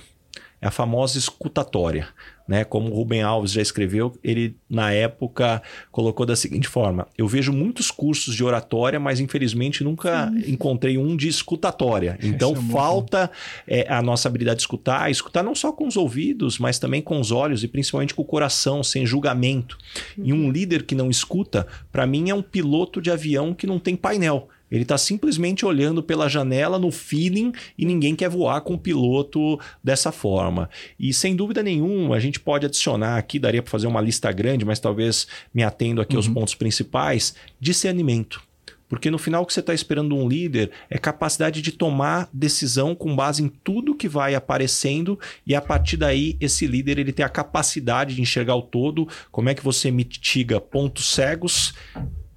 É 0.63 0.67
a 0.67 0.71
famosa 0.71 1.17
escutatória 1.17 2.07
né? 2.47 2.63
Como 2.63 2.89
o 2.89 2.93
Rubem 2.93 3.21
Alves 3.21 3.51
já 3.51 3.61
escreveu, 3.61 4.13
ele 4.23 4.55
na 4.69 4.91
época 4.91 5.61
colocou 5.91 6.25
da 6.25 6.35
seguinte 6.35 6.67
forma: 6.67 7.07
eu 7.17 7.27
vejo 7.27 7.53
muitos 7.53 7.89
cursos 7.89 8.35
de 8.35 8.43
oratória, 8.43 8.99
mas 8.99 9.19
infelizmente 9.19 9.83
nunca 9.83 10.29
Sim. 10.29 10.51
encontrei 10.51 10.97
um 10.97 11.15
de 11.15 11.27
escutatória. 11.27 12.17
Então 12.21 12.53
é 12.53 12.71
falta 12.71 13.31
é, 13.67 13.91
a 13.91 14.01
nossa 14.01 14.27
habilidade 14.27 14.57
de 14.57 14.63
escutar, 14.63 15.09
escutar 15.09 15.43
não 15.43 15.55
só 15.55 15.71
com 15.71 15.87
os 15.87 15.95
ouvidos, 15.95 16.59
mas 16.59 16.79
também 16.79 17.01
com 17.01 17.19
os 17.19 17.31
olhos 17.31 17.63
e 17.63 17.67
principalmente 17.67 18.13
com 18.13 18.21
o 18.21 18.25
coração, 18.25 18.83
sem 18.83 19.05
julgamento. 19.05 19.77
Uhum. 20.17 20.25
E 20.25 20.33
um 20.33 20.51
líder 20.51 20.83
que 20.83 20.95
não 20.95 21.09
escuta, 21.09 21.65
para 21.91 22.05
mim 22.05 22.29
é 22.29 22.35
um 22.35 22.41
piloto 22.41 23.01
de 23.01 23.09
avião 23.09 23.53
que 23.53 23.67
não 23.67 23.79
tem 23.79 23.95
painel. 23.95 24.49
Ele 24.73 24.81
está 24.81 24.97
simplesmente 24.97 25.67
olhando 25.67 26.01
pela 26.01 26.27
janela 26.27 26.79
no 26.79 26.89
feeling 26.89 27.51
e 27.77 27.85
ninguém 27.85 28.15
quer 28.15 28.27
voar 28.27 28.59
com 28.61 28.73
o 28.73 28.77
piloto 28.77 29.59
dessa 29.83 30.11
forma. 30.11 30.67
E 30.99 31.13
sem 31.13 31.35
dúvida 31.35 31.61
nenhuma, 31.61 32.15
a 32.15 32.19
gente 32.19 32.39
pode 32.39 32.65
adicionar 32.65 33.19
aqui, 33.19 33.37
daria 33.37 33.61
para 33.61 33.69
fazer 33.69 33.85
uma 33.85 34.01
lista 34.01 34.31
grande, 34.31 34.65
mas 34.65 34.79
talvez 34.79 35.27
me 35.53 35.61
atendo 35.61 36.01
aqui 36.01 36.15
uhum. 36.15 36.19
aos 36.19 36.27
pontos 36.27 36.55
principais: 36.55 37.35
discernimento. 37.59 38.41
Porque 38.89 39.11
no 39.11 39.19
final 39.19 39.43
o 39.43 39.45
que 39.45 39.53
você 39.53 39.59
está 39.59 39.75
esperando 39.75 40.15
um 40.15 40.27
líder 40.27 40.71
é 40.89 40.97
capacidade 40.97 41.61
de 41.61 41.71
tomar 41.71 42.27
decisão 42.33 42.95
com 42.95 43.15
base 43.15 43.43
em 43.43 43.49
tudo 43.49 43.95
que 43.95 44.07
vai 44.07 44.33
aparecendo 44.33 45.19
e 45.45 45.53
a 45.53 45.61
partir 45.61 45.97
daí 45.97 46.35
esse 46.39 46.65
líder 46.65 46.97
ele 46.97 47.13
tem 47.13 47.23
a 47.23 47.29
capacidade 47.29 48.15
de 48.15 48.21
enxergar 48.21 48.55
o 48.55 48.61
todo, 48.63 49.07
como 49.31 49.49
é 49.49 49.53
que 49.53 49.63
você 49.63 49.91
mitiga 49.91 50.59
pontos 50.59 51.11
cegos 51.11 51.73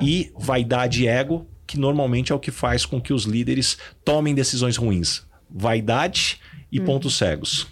e 0.00 0.30
vaidade 0.38 1.04
e 1.04 1.06
ego 1.06 1.46
que 1.66 1.78
normalmente 1.78 2.32
é 2.32 2.34
o 2.34 2.38
que 2.38 2.50
faz 2.50 2.86
com 2.86 3.00
que 3.00 3.12
os 3.12 3.24
líderes 3.24 3.76
tomem 4.04 4.34
decisões 4.34 4.76
ruins. 4.76 5.26
Vaidade 5.50 6.40
e 6.70 6.80
hum. 6.80 6.84
pontos 6.84 7.16
cegos. 7.16 7.66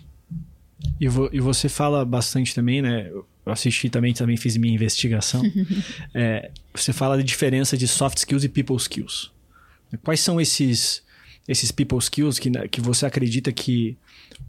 E, 1.00 1.08
vo, 1.08 1.28
e, 1.32 1.40
você 1.40 1.68
fala 1.68 2.04
bastante 2.04 2.54
também, 2.54 2.82
né? 2.82 3.08
Eu 3.10 3.26
assisti 3.46 3.88
também, 3.88 4.12
também 4.12 4.36
fiz 4.36 4.56
minha 4.56 4.74
investigação. 4.74 5.42
é, 6.14 6.50
você 6.74 6.92
fala 6.92 7.16
da 7.16 7.22
diferença 7.22 7.76
de 7.76 7.86
soft 7.88 8.18
skills 8.18 8.44
e 8.44 8.48
people 8.48 8.76
skills. 8.76 9.32
Quais 10.02 10.20
são 10.20 10.40
esses, 10.40 11.02
esses 11.46 11.70
people 11.70 11.98
skills 11.98 12.38
que, 12.38 12.50
que 12.68 12.80
você 12.80 13.06
acredita 13.06 13.52
que 13.52 13.96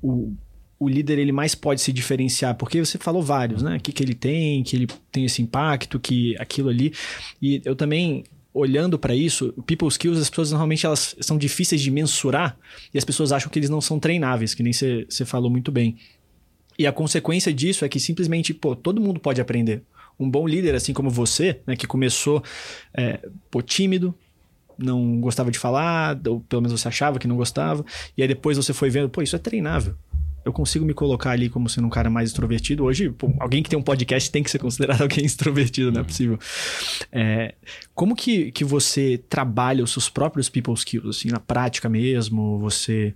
o, 0.02 0.34
o 0.80 0.90
líder 0.90 1.20
ele 1.20 1.32
mais 1.32 1.56
pode 1.56 1.82
se 1.82 1.94
diferenciar? 1.94 2.56
Porque 2.56 2.84
você 2.84 2.98
falou 2.98 3.22
vários, 3.22 3.62
né? 3.62 3.78
O 3.78 3.80
que, 3.80 3.92
que 3.92 4.04
ele 4.04 4.16
tem, 4.16 4.64
que 4.64 4.76
ele 4.76 4.88
tem 5.12 5.26
esse 5.26 5.42
impacto, 5.42 6.00
que 6.00 6.36
aquilo 6.40 6.70
ali. 6.70 6.94
E 7.42 7.62
eu 7.66 7.76
também 7.76 8.24
olhando 8.56 8.98
para 8.98 9.14
isso, 9.14 9.52
people 9.68 9.90
skills, 9.90 10.18
as 10.18 10.30
pessoas 10.30 10.52
normalmente 10.52 10.86
elas 10.86 11.14
são 11.20 11.38
difíceis 11.38 11.82
de 11.82 11.92
mensurar 11.92 12.58
e 12.94 12.98
as 12.98 13.04
pessoas 13.04 13.34
acham 13.34 13.52
que 13.52 13.60
eles 13.60 13.70
não 13.70 13.82
são 13.82 14.00
treináveis, 14.00 14.54
que 14.54 14.64
nem 14.64 14.72
você 14.72 15.26
falou 15.26 15.52
muito 15.52 15.74
bem. 15.74 15.98
E 16.80 16.88
a 16.88 16.92
consequência 16.94 17.54
disso 17.54 17.84
é 17.84 17.90
que 17.90 18.00
simplesmente, 18.00 18.54
pô, 18.54 18.74
todo 18.74 19.02
mundo 19.02 19.20
pode 19.20 19.42
aprender. 19.42 19.84
Um 20.18 20.30
bom 20.30 20.48
líder, 20.48 20.74
assim 20.74 20.94
como 20.94 21.10
você, 21.10 21.60
né, 21.68 21.76
que 21.76 21.86
começou 21.86 22.42
é, 22.98 23.20
pô, 23.52 23.62
tímido, 23.62 24.16
não 24.78 25.20
gostava 25.20 25.52
de 25.52 25.60
falar, 25.60 26.18
ou 26.26 26.40
pelo 26.40 26.62
menos 26.62 26.80
você 26.80 26.88
achava 26.88 27.20
que 27.20 27.28
não 27.28 27.36
gostava, 27.36 27.86
e 28.18 28.22
aí 28.22 28.28
depois 28.28 28.56
você 28.56 28.74
foi 28.74 28.90
vendo, 28.90 29.10
pô, 29.10 29.22
isso 29.22 29.36
é 29.36 29.40
treinável 29.40 29.98
eu 30.46 30.54
consigo 30.54 30.86
me 30.86 30.94
colocar 30.94 31.32
ali 31.32 31.50
como 31.50 31.68
sendo 31.68 31.88
um 31.88 31.90
cara 31.90 32.08
mais 32.08 32.30
extrovertido. 32.30 32.84
Hoje, 32.84 33.10
pô, 33.10 33.34
alguém 33.40 33.64
que 33.64 33.70
tem 33.70 33.78
um 33.78 33.82
podcast 33.82 34.30
tem 34.30 34.44
que 34.44 34.52
ser 34.52 34.60
considerado 34.60 35.02
alguém 35.04 35.26
extrovertido, 35.26 35.92
não 35.92 35.98
é 35.98 36.02
uhum. 36.02 36.08
possível. 36.08 36.40
É, 37.12 37.56
como 37.96 38.16
que, 38.16 38.52
que 38.52 38.64
você 38.64 39.20
trabalha 39.28 39.84
os 39.84 39.92
seus 39.92 40.08
próprios 40.08 40.48
people 40.48 40.76
skills, 40.76 41.18
assim, 41.18 41.30
na 41.30 41.40
prática 41.40 41.90
mesmo? 41.90 42.60
Você 42.60 43.16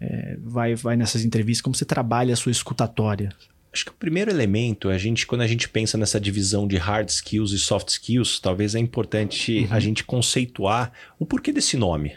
é, 0.00 0.36
vai, 0.42 0.74
vai 0.74 0.96
nessas 0.96 1.24
entrevistas, 1.24 1.62
como 1.62 1.76
você 1.76 1.84
trabalha 1.84 2.34
a 2.34 2.36
sua 2.36 2.50
escutatória? 2.50 3.32
Acho 3.72 3.84
que 3.84 3.90
o 3.92 3.94
primeiro 3.94 4.30
elemento, 4.30 4.88
a 4.88 4.98
gente, 4.98 5.26
quando 5.26 5.42
a 5.42 5.46
gente 5.46 5.68
pensa 5.68 5.96
nessa 5.96 6.20
divisão 6.20 6.66
de 6.66 6.76
hard 6.76 7.08
skills 7.08 7.52
e 7.52 7.58
soft 7.58 7.88
skills, 7.88 8.40
talvez 8.40 8.74
é 8.74 8.80
importante 8.80 9.60
uhum. 9.60 9.68
a 9.70 9.78
gente 9.78 10.02
conceituar 10.02 10.92
o 11.20 11.26
porquê 11.26 11.52
desse 11.52 11.76
nome 11.76 12.16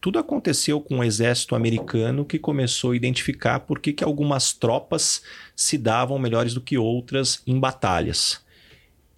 tudo 0.00 0.18
aconteceu 0.18 0.80
com 0.80 0.98
o 0.98 1.04
exército 1.04 1.54
americano 1.54 2.24
que 2.24 2.38
começou 2.38 2.92
a 2.92 2.96
identificar 2.96 3.60
por 3.60 3.78
que, 3.78 3.92
que 3.92 4.02
algumas 4.02 4.52
tropas 4.52 5.22
se 5.54 5.76
davam 5.76 6.18
melhores 6.18 6.54
do 6.54 6.60
que 6.60 6.78
outras 6.78 7.42
em 7.46 7.58
batalhas. 7.58 8.40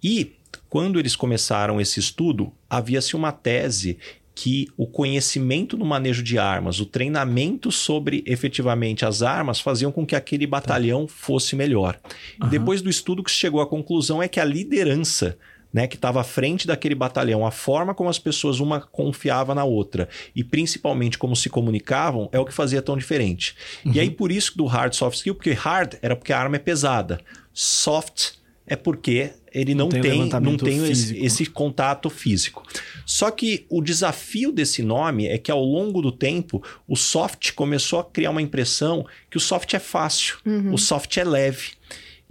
E 0.03 0.33
quando 0.69 0.99
eles 0.99 1.15
começaram 1.15 1.79
esse 1.79 1.99
estudo, 1.99 2.51
havia-se 2.69 3.15
uma 3.15 3.31
tese 3.31 3.97
que 4.35 4.67
o 4.75 4.87
conhecimento 4.87 5.77
no 5.77 5.85
manejo 5.85 6.23
de 6.23 6.39
armas, 6.39 6.79
o 6.79 6.85
treinamento 6.85 7.71
sobre 7.71 8.23
efetivamente 8.25 9.05
as 9.05 9.21
armas, 9.21 9.59
faziam 9.59 9.91
com 9.91 10.05
que 10.05 10.15
aquele 10.15 10.47
batalhão 10.47 11.07
fosse 11.07 11.55
melhor. 11.55 11.99
Uhum. 12.41 12.49
Depois 12.49 12.81
do 12.81 12.89
estudo, 12.89 13.23
que 13.23 13.31
se 13.31 13.37
chegou 13.37 13.61
à 13.61 13.67
conclusão 13.67 14.21
é 14.21 14.27
que 14.27 14.39
a 14.39 14.45
liderança 14.45 15.37
né, 15.73 15.87
que 15.87 15.95
estava 15.95 16.21
à 16.21 16.23
frente 16.23 16.67
daquele 16.67 16.93
batalhão, 16.93 17.45
a 17.45 17.51
forma 17.51 17.95
como 17.95 18.09
as 18.09 18.19
pessoas 18.19 18.59
uma 18.59 18.79
confiava 18.79 19.55
na 19.55 19.63
outra 19.63 20.07
e 20.35 20.43
principalmente 20.43 21.17
como 21.17 21.35
se 21.35 21.49
comunicavam 21.49 22.29
é 22.31 22.39
o 22.39 22.45
que 22.45 22.53
fazia 22.53 22.81
tão 22.81 22.95
diferente. 22.95 23.55
Uhum. 23.83 23.93
E 23.93 23.99
aí 23.99 24.11
por 24.11 24.31
isso 24.31 24.55
do 24.55 24.65
hard 24.65 24.93
soft 24.93 25.17
skill, 25.17 25.33
porque 25.33 25.51
hard 25.51 25.95
era 26.01 26.15
porque 26.15 26.31
a 26.31 26.39
arma 26.39 26.57
é 26.57 26.59
pesada, 26.59 27.19
soft 27.51 28.33
é 28.65 28.75
porque 28.75 29.31
ele 29.53 29.75
não, 29.75 29.85
não 29.85 30.01
tem, 30.01 30.29
tem 30.29 30.39
não 30.39 30.57
tem 30.57 30.89
esse, 30.89 31.17
esse, 31.17 31.45
contato 31.45 32.09
físico. 32.09 32.63
Só 33.05 33.29
que 33.29 33.65
o 33.69 33.81
desafio 33.81 34.51
desse 34.51 34.81
nome 34.81 35.27
é 35.27 35.37
que 35.37 35.51
ao 35.51 35.63
longo 35.63 36.01
do 36.01 36.11
tempo 36.11 36.63
o 36.87 36.95
soft 36.95 37.51
começou 37.51 37.99
a 37.99 38.05
criar 38.05 38.31
uma 38.31 38.41
impressão 38.41 39.05
que 39.29 39.37
o 39.37 39.39
soft 39.39 39.73
é 39.73 39.79
fácil, 39.79 40.37
uhum. 40.45 40.73
o 40.73 40.77
soft 40.77 41.17
é 41.17 41.23
leve. 41.23 41.71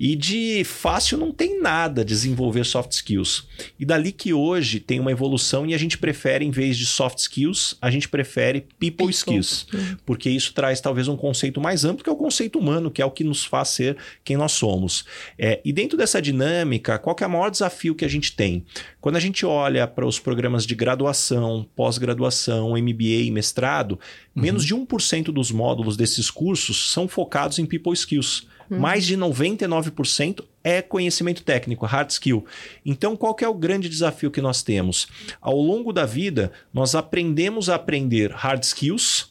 E 0.02 0.16
de 0.16 0.64
fácil 0.64 1.16
não 1.16 1.30
tem 1.30 1.60
nada 1.60 2.04
desenvolver 2.04 2.64
soft 2.64 2.90
skills. 2.90 3.46
E 3.78 3.84
dali 3.84 4.10
que 4.10 4.34
hoje 4.34 4.80
tem 4.80 4.98
uma 4.98 5.12
evolução 5.12 5.64
e 5.64 5.74
a 5.74 5.78
gente 5.78 5.96
prefere, 5.96 6.44
em 6.44 6.50
vez 6.50 6.76
de 6.76 6.84
soft 6.86 7.18
skills, 7.18 7.76
a 7.80 7.88
gente 7.88 8.08
prefere 8.08 8.62
people, 8.80 9.06
people. 9.06 9.10
skills. 9.12 9.64
Uhum. 9.72 9.96
Porque 10.04 10.28
isso 10.28 10.52
traz 10.54 10.80
talvez 10.80 11.06
um 11.06 11.16
conceito 11.16 11.60
mais 11.60 11.84
amplo, 11.84 12.02
que 12.02 12.10
é 12.10 12.12
o 12.12 12.16
conceito 12.16 12.58
humano, 12.58 12.90
que 12.90 13.00
é 13.00 13.04
o 13.04 13.12
que 13.12 13.22
nos 13.22 13.44
faz 13.44 13.68
ser 13.68 13.96
quem 14.24 14.36
nós 14.36 14.50
somos. 14.50 15.04
É, 15.38 15.60
e 15.64 15.72
dentro 15.72 15.96
dessa 15.96 16.20
dinâmica, 16.20 16.98
qual 16.98 17.14
é 17.20 17.24
o 17.24 17.30
maior 17.30 17.48
desafio 17.48 17.94
que 17.94 18.04
a 18.04 18.08
gente 18.08 18.34
tem? 18.34 18.64
Quando 19.00 19.14
a 19.14 19.20
gente 19.20 19.46
olha 19.46 19.86
para 19.86 20.04
os 20.04 20.18
programas 20.18 20.66
de 20.66 20.74
graduação, 20.74 21.64
pós-graduação, 21.76 22.70
MBA 22.70 23.22
e 23.22 23.30
mestrado, 23.30 24.00
uhum. 24.34 24.42
menos 24.42 24.64
de 24.64 24.74
1% 24.74 25.26
dos 25.26 25.52
módulos 25.52 25.96
desses 25.96 26.28
cursos 26.28 26.90
são 26.90 27.06
focados 27.06 27.60
em 27.60 27.66
people 27.66 27.92
skills. 27.92 28.50
Uhum. 28.72 28.78
Mais 28.78 29.04
de 29.04 29.16
99% 29.16 30.42
é 30.64 30.80
conhecimento 30.80 31.42
técnico, 31.42 31.84
hard 31.84 32.10
skill. 32.10 32.46
Então, 32.86 33.16
qual 33.16 33.36
é 33.40 33.48
o 33.48 33.54
grande 33.54 33.88
desafio 33.88 34.30
que 34.30 34.40
nós 34.40 34.62
temos? 34.62 35.08
Ao 35.40 35.56
longo 35.56 35.92
da 35.92 36.06
vida, 36.06 36.50
nós 36.72 36.94
aprendemos 36.94 37.68
a 37.68 37.74
aprender 37.74 38.30
hard 38.30 38.62
skills 38.62 39.30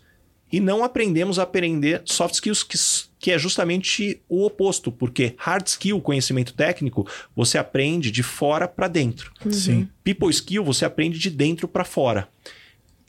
e 0.51 0.59
não 0.59 0.83
aprendemos 0.83 1.39
a 1.39 1.43
aprender 1.43 2.01
soft 2.05 2.35
skills, 2.35 2.61
que, 2.61 2.77
que 3.17 3.31
é 3.31 3.39
justamente 3.39 4.21
o 4.29 4.45
oposto, 4.45 4.91
porque 4.91 5.33
hard 5.37 5.65
skill, 5.65 5.99
conhecimento 6.01 6.53
técnico, 6.53 7.07
você 7.35 7.57
aprende 7.57 8.11
de 8.11 8.21
fora 8.21 8.67
para 8.67 8.87
dentro. 8.87 9.31
Uhum. 9.43 9.51
Sim. 9.51 9.89
People 10.03 10.29
skill, 10.29 10.63
você 10.63 10.85
aprende 10.85 11.17
de 11.17 11.29
dentro 11.29 11.67
para 11.67 11.83
fora. 11.83 12.27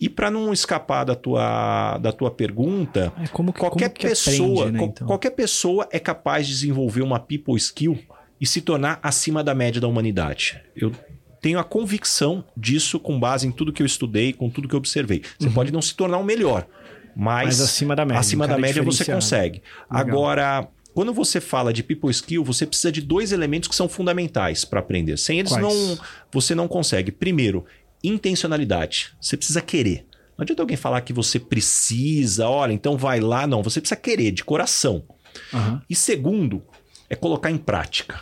E 0.03 0.09
para 0.09 0.33
não 0.33 0.53
escapar 0.53 1.05
da 1.05 1.15
tua, 1.15 1.97
da 1.99 2.11
tua 2.11 2.29
pergunta, 2.29 3.13
É 3.23 3.29
como 3.29 3.53
que, 3.53 3.61
qualquer 3.61 3.89
como 3.89 4.01
que 4.01 4.09
pessoa, 4.09 4.63
aprende, 4.63 4.79
né, 4.79 4.85
então? 4.85 5.07
qualquer 5.07 5.31
pessoa 5.31 5.89
é 5.93 6.01
capaz 6.01 6.45
de 6.49 6.53
desenvolver 6.55 7.03
uma 7.03 7.21
people 7.21 7.57
skill 7.57 7.97
e 8.41 8.45
se 8.45 8.61
tornar 8.63 8.99
acima 9.01 9.45
da 9.45 9.55
média 9.55 9.81
da 9.81 9.87
humanidade. 9.87 10.61
Eu 10.75 10.91
tenho 11.41 11.61
a 11.61 11.63
convicção 11.63 12.45
disso 12.57 12.99
com 12.99 13.21
base 13.21 13.47
em 13.47 13.53
tudo 13.53 13.73
que 13.73 13.81
eu 13.81 13.87
estudei, 13.87 14.33
com 14.33 14.51
tudo 14.51 14.67
que 14.67 14.75
eu 14.75 14.79
observei. 14.79 15.23
Você 15.39 15.49
pode 15.51 15.73
não 15.73 15.81
se 15.81 15.95
tornar 15.95 16.19
o 16.19 16.25
melhor, 16.25 16.67
mas, 17.15 17.43
Uhum. 17.43 17.45
Mas 17.45 17.61
acima 17.61 17.95
da 17.95 18.05
média, 18.05 18.19
acima 18.19 18.45
um 18.45 18.49
da 18.49 18.59
média 18.59 18.83
você 18.83 19.05
consegue. 19.05 19.63
Legal. 19.89 20.09
Agora, 20.09 20.69
quando 20.95 21.13
você 21.15 21.41
fala 21.41 21.73
de 21.73 21.83
people 21.83 22.11
skill, 22.11 22.45
você 22.45 22.67
precisa 22.67 22.93
de 22.93 23.01
dois 23.01 23.33
elementos 23.33 23.69
que 23.69 23.75
são 23.75 23.89
fundamentais 23.89 24.65
para 24.65 24.81
aprender. 24.81 25.17
Sem 25.19 25.39
eles 25.39 25.53
Quais? 25.53 25.63
não 25.63 25.99
você 26.33 26.55
não 26.55 26.69
consegue. 26.69 27.13
Primeiro, 27.13 27.65
intencionalidade. 28.03 29.15
Você 29.21 29.37
precisa 29.37 29.61
querer. 29.61 30.07
Não 30.37 30.43
adianta 30.43 30.63
alguém 30.63 30.77
falar 30.77 31.01
que 31.03 31.13
você 31.13 31.39
precisa, 31.39 32.49
olha, 32.49 32.73
então 32.73 32.97
vai 32.97 33.21
lá. 33.21 33.47
Não, 33.47 33.63
você 33.63 33.81
precisa 33.81 34.01
querer, 34.01 34.33
de 34.33 34.45
coração. 34.45 35.05
Aham. 35.53 35.83
E 35.89 35.95
segundo, 35.95 36.63
é 37.09 37.15
colocar 37.15 37.51
em 37.51 37.59
prática. 37.59 38.21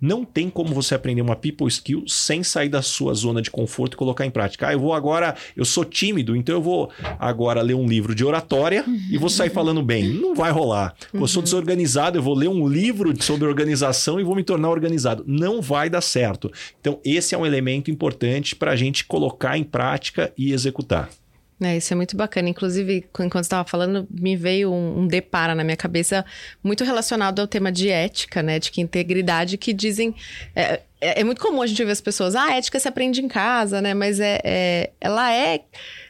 Não 0.00 0.24
tem 0.24 0.50
como 0.50 0.74
você 0.74 0.94
aprender 0.94 1.22
uma 1.22 1.36
people 1.36 1.66
skill 1.68 2.04
sem 2.06 2.42
sair 2.42 2.68
da 2.68 2.82
sua 2.82 3.14
zona 3.14 3.40
de 3.40 3.50
conforto 3.50 3.94
e 3.94 3.96
colocar 3.96 4.26
em 4.26 4.30
prática. 4.30 4.68
Ah, 4.68 4.72
eu 4.72 4.80
vou 4.80 4.92
agora, 4.92 5.34
eu 5.56 5.64
sou 5.64 5.84
tímido, 5.84 6.36
então 6.36 6.54
eu 6.54 6.62
vou 6.62 6.90
agora 7.18 7.62
ler 7.62 7.74
um 7.74 7.86
livro 7.86 8.14
de 8.14 8.24
oratória 8.24 8.84
e 9.10 9.16
vou 9.18 9.28
sair 9.28 9.50
falando 9.50 9.82
bem. 9.82 10.08
Não 10.08 10.34
vai 10.34 10.50
rolar. 10.50 10.94
Eu 11.12 11.26
sou 11.26 11.42
desorganizado, 11.42 12.18
eu 12.18 12.22
vou 12.22 12.34
ler 12.34 12.48
um 12.48 12.68
livro 12.68 13.12
sobre 13.22 13.46
organização 13.46 14.20
e 14.20 14.24
vou 14.24 14.36
me 14.36 14.44
tornar 14.44 14.70
organizado. 14.70 15.24
Não 15.26 15.62
vai 15.62 15.88
dar 15.88 16.00
certo. 16.00 16.50
Então, 16.80 17.00
esse 17.04 17.34
é 17.34 17.38
um 17.38 17.46
elemento 17.46 17.90
importante 17.90 18.54
para 18.54 18.72
a 18.72 18.76
gente 18.76 19.04
colocar 19.04 19.56
em 19.56 19.64
prática 19.64 20.32
e 20.36 20.52
executar. 20.52 21.08
É, 21.60 21.76
isso 21.76 21.92
é 21.92 21.96
muito 21.96 22.16
bacana. 22.16 22.48
Inclusive, 22.50 23.06
enquanto 23.18 23.44
estava 23.44 23.66
falando, 23.66 24.06
me 24.10 24.36
veio 24.36 24.70
um, 24.70 25.00
um 25.00 25.06
depara 25.06 25.54
na 25.54 25.64
minha 25.64 25.76
cabeça 25.76 26.24
muito 26.62 26.84
relacionado 26.84 27.40
ao 27.40 27.46
tema 27.46 27.72
de 27.72 27.88
ética, 27.88 28.42
né? 28.42 28.58
De 28.58 28.70
que 28.70 28.80
integridade, 28.80 29.56
que 29.56 29.72
dizem. 29.72 30.14
É, 30.54 30.80
é, 31.00 31.20
é 31.20 31.24
muito 31.24 31.40
comum 31.40 31.62
a 31.62 31.66
gente 31.66 31.82
ver 31.82 31.92
as 31.92 32.00
pessoas, 32.00 32.34
ah, 32.36 32.54
ética 32.54 32.78
se 32.78 32.86
aprende 32.88 33.22
em 33.22 33.28
casa, 33.28 33.80
né? 33.80 33.94
Mas 33.94 34.20
é, 34.20 34.40
é- 34.44 34.90
ela 35.00 35.32
é 35.32 35.60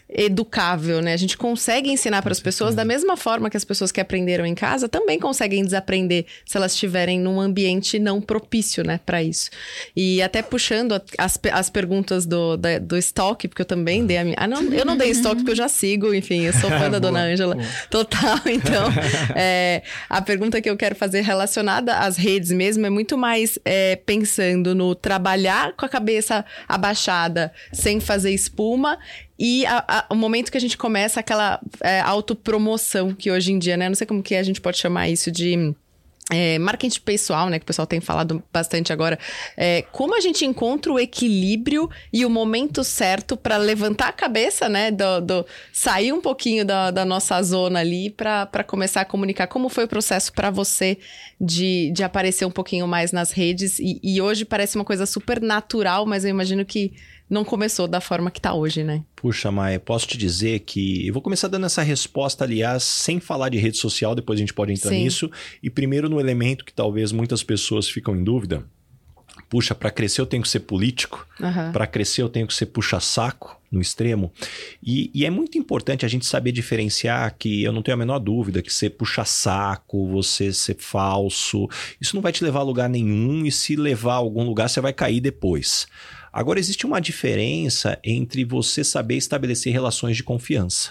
educável, 0.08 1.00
né? 1.02 1.12
A 1.12 1.16
gente 1.16 1.36
consegue 1.36 1.90
ensinar 1.90 2.22
para 2.22 2.32
as 2.32 2.40
pessoas 2.40 2.74
da 2.74 2.84
mesma 2.84 3.16
forma 3.16 3.50
que 3.50 3.56
as 3.56 3.64
pessoas 3.64 3.90
que 3.90 4.00
aprenderam 4.00 4.46
em 4.46 4.54
casa 4.54 4.88
também 4.88 5.18
conseguem 5.18 5.64
desaprender 5.64 6.26
se 6.44 6.56
elas 6.56 6.72
estiverem 6.72 7.18
num 7.18 7.40
ambiente 7.40 7.98
não 7.98 8.20
propício, 8.20 8.84
né, 8.84 9.00
para 9.04 9.22
isso. 9.22 9.50
E 9.96 10.22
até 10.22 10.42
puxando 10.42 11.00
as, 11.18 11.38
as 11.52 11.70
perguntas 11.70 12.24
do, 12.24 12.56
da- 12.56 12.78
do 12.78 12.96
estoque, 12.96 13.48
porque 13.48 13.62
eu 13.62 13.66
também 13.66 14.06
dei 14.06 14.18
a 14.18 14.24
minha. 14.24 14.36
Ah, 14.38 14.46
não, 14.46 14.62
eu 14.72 14.84
não 14.84 14.96
dei 14.96 15.10
estoque 15.10 15.36
porque 15.36 15.50
eu 15.52 15.56
já 15.56 15.68
sigo, 15.68 16.14
enfim, 16.14 16.42
eu 16.42 16.52
sou 16.52 16.70
fã 16.70 16.88
da 16.90 16.98
dona 17.00 17.20
Ângela. 17.20 17.56
Total, 17.90 18.38
então. 18.46 18.88
é, 19.34 19.82
a 20.08 20.22
pergunta 20.22 20.60
que 20.60 20.70
eu 20.70 20.76
quero 20.76 20.94
fazer 20.94 21.22
relacionada 21.22 21.98
às 21.98 22.16
redes 22.16 22.50
mesmo 22.52 22.86
é 22.86 22.90
muito 22.90 23.18
mais 23.18 23.58
é, 23.64 23.96
pensando 23.96 24.74
no 24.74 24.94
trabalhar 24.94 25.72
com 25.74 25.84
a 25.84 25.88
cabeça 25.88 26.44
abaixada, 26.68 27.52
sem 27.72 27.98
fazer 28.00 28.30
espuma. 28.30 28.98
E 29.38 29.66
a- 29.66 29.84
a- 29.86 30.06
o 30.10 30.14
momento 30.14 30.50
que 30.50 30.56
a 30.58 30.60
gente 30.60 30.76
começa 30.78 31.20
aquela 31.20 31.60
é, 31.80 32.00
autopromoção 32.00 33.12
que 33.14 33.30
hoje 33.30 33.52
em 33.52 33.58
dia, 33.58 33.76
né? 33.76 33.88
Não 33.88 33.94
sei 33.96 34.06
como 34.06 34.22
que 34.22 34.34
a 34.34 34.42
gente 34.42 34.60
pode 34.60 34.78
chamar 34.78 35.08
isso 35.08 35.30
de. 35.30 35.74
É, 36.32 36.58
marketing 36.58 37.02
pessoal, 37.02 37.48
né? 37.48 37.56
Que 37.56 37.62
o 37.62 37.66
pessoal 37.66 37.86
tem 37.86 38.00
falado 38.00 38.42
bastante 38.52 38.92
agora. 38.92 39.16
É, 39.56 39.82
como 39.92 40.16
a 40.16 40.20
gente 40.20 40.44
encontra 40.44 40.92
o 40.92 40.98
equilíbrio 40.98 41.88
e 42.12 42.26
o 42.26 42.30
momento 42.30 42.82
certo 42.82 43.36
para 43.36 43.56
levantar 43.56 44.08
a 44.08 44.12
cabeça, 44.12 44.68
né? 44.68 44.90
Do, 44.90 45.20
do- 45.20 45.46
sair 45.72 46.12
um 46.12 46.20
pouquinho 46.20 46.64
da, 46.64 46.90
da 46.90 47.04
nossa 47.04 47.40
zona 47.44 47.78
ali 47.78 48.10
para 48.10 48.64
começar 48.66 49.02
a 49.02 49.04
comunicar. 49.04 49.46
Como 49.46 49.68
foi 49.68 49.84
o 49.84 49.88
processo 49.88 50.32
para 50.32 50.50
você 50.50 50.98
de, 51.40 51.92
de 51.94 52.02
aparecer 52.02 52.44
um 52.44 52.50
pouquinho 52.50 52.88
mais 52.88 53.12
nas 53.12 53.30
redes? 53.30 53.78
E, 53.78 54.00
e 54.02 54.20
hoje 54.20 54.44
parece 54.44 54.74
uma 54.74 54.84
coisa 54.84 55.06
super 55.06 55.40
natural, 55.40 56.06
mas 56.06 56.24
eu 56.24 56.30
imagino 56.30 56.64
que 56.64 56.92
não 57.28 57.44
começou 57.44 57.88
da 57.88 58.00
forma 58.00 58.30
que 58.30 58.40
tá 58.40 58.54
hoje, 58.54 58.84
né? 58.84 59.04
Puxa, 59.14 59.50
Maia, 59.50 59.80
posso 59.80 60.06
te 60.06 60.16
dizer 60.16 60.60
que. 60.60 61.06
Eu 61.06 61.12
vou 61.12 61.22
começar 61.22 61.48
dando 61.48 61.66
essa 61.66 61.82
resposta, 61.82 62.44
aliás, 62.44 62.82
sem 62.82 63.18
falar 63.18 63.48
de 63.48 63.58
rede 63.58 63.76
social, 63.76 64.14
depois 64.14 64.38
a 64.38 64.40
gente 64.40 64.54
pode 64.54 64.72
entrar 64.72 64.90
Sim. 64.90 65.02
nisso. 65.04 65.30
E 65.62 65.68
primeiro 65.68 66.08
no 66.08 66.20
elemento 66.20 66.64
que 66.64 66.72
talvez 66.72 67.12
muitas 67.12 67.42
pessoas 67.42 67.88
ficam 67.88 68.16
em 68.16 68.22
dúvida. 68.22 68.64
Puxa, 69.48 69.74
para 69.74 69.90
crescer 69.90 70.20
eu 70.20 70.26
tenho 70.26 70.42
que 70.42 70.48
ser 70.48 70.60
político, 70.60 71.26
Aham. 71.40 71.70
para 71.70 71.86
crescer 71.86 72.22
eu 72.22 72.28
tenho 72.28 72.46
que 72.46 72.54
ser 72.54 72.66
puxa-saco 72.66 73.60
no 73.70 73.80
extremo. 73.80 74.32
E, 74.82 75.10
e 75.14 75.24
é 75.24 75.30
muito 75.30 75.58
importante 75.58 76.04
a 76.04 76.08
gente 76.08 76.26
saber 76.26 76.52
diferenciar 76.52 77.34
que 77.38 77.62
eu 77.62 77.72
não 77.72 77.82
tenho 77.82 77.94
a 77.94 77.98
menor 77.98 78.18
dúvida 78.18 78.62
que 78.62 78.72
ser 78.72 78.90
puxa-saco, 78.90 80.08
você 80.08 80.52
ser 80.52 80.76
falso, 80.78 81.68
isso 82.00 82.16
não 82.16 82.22
vai 82.22 82.32
te 82.32 82.42
levar 82.42 82.60
a 82.60 82.64
lugar 82.64 82.88
nenhum 82.88 83.44
e 83.44 83.52
se 83.52 83.76
levar 83.76 84.14
a 84.14 84.16
algum 84.16 84.42
lugar 84.42 84.68
você 84.68 84.80
vai 84.80 84.92
cair 84.92 85.20
depois. 85.20 85.86
Agora, 86.36 86.60
existe 86.60 86.84
uma 86.84 87.00
diferença 87.00 87.98
entre 88.04 88.44
você 88.44 88.84
saber 88.84 89.16
estabelecer 89.16 89.72
relações 89.72 90.18
de 90.18 90.22
confiança. 90.22 90.90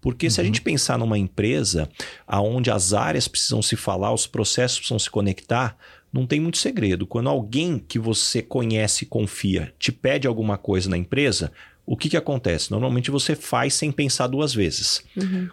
Porque 0.00 0.30
se 0.30 0.40
a 0.40 0.44
gente 0.44 0.62
pensar 0.62 0.96
numa 0.96 1.18
empresa 1.18 1.88
onde 2.28 2.70
as 2.70 2.92
áreas 2.92 3.26
precisam 3.26 3.60
se 3.60 3.74
falar, 3.74 4.14
os 4.14 4.28
processos 4.28 4.78
precisam 4.78 5.00
se 5.00 5.10
conectar, 5.10 5.76
não 6.12 6.24
tem 6.24 6.38
muito 6.38 6.58
segredo. 6.58 7.04
Quando 7.04 7.28
alguém 7.28 7.80
que 7.80 7.98
você 7.98 8.40
conhece 8.40 9.02
e 9.02 9.08
confia 9.08 9.74
te 9.76 9.90
pede 9.90 10.28
alguma 10.28 10.56
coisa 10.56 10.88
na 10.88 10.96
empresa, 10.96 11.50
o 11.86 11.96
que, 11.96 12.08
que 12.08 12.16
acontece? 12.16 12.70
Normalmente 12.72 13.12
você 13.12 13.36
faz 13.36 13.74
sem 13.74 13.92
pensar 13.92 14.26
duas 14.26 14.52
vezes. 14.52 15.04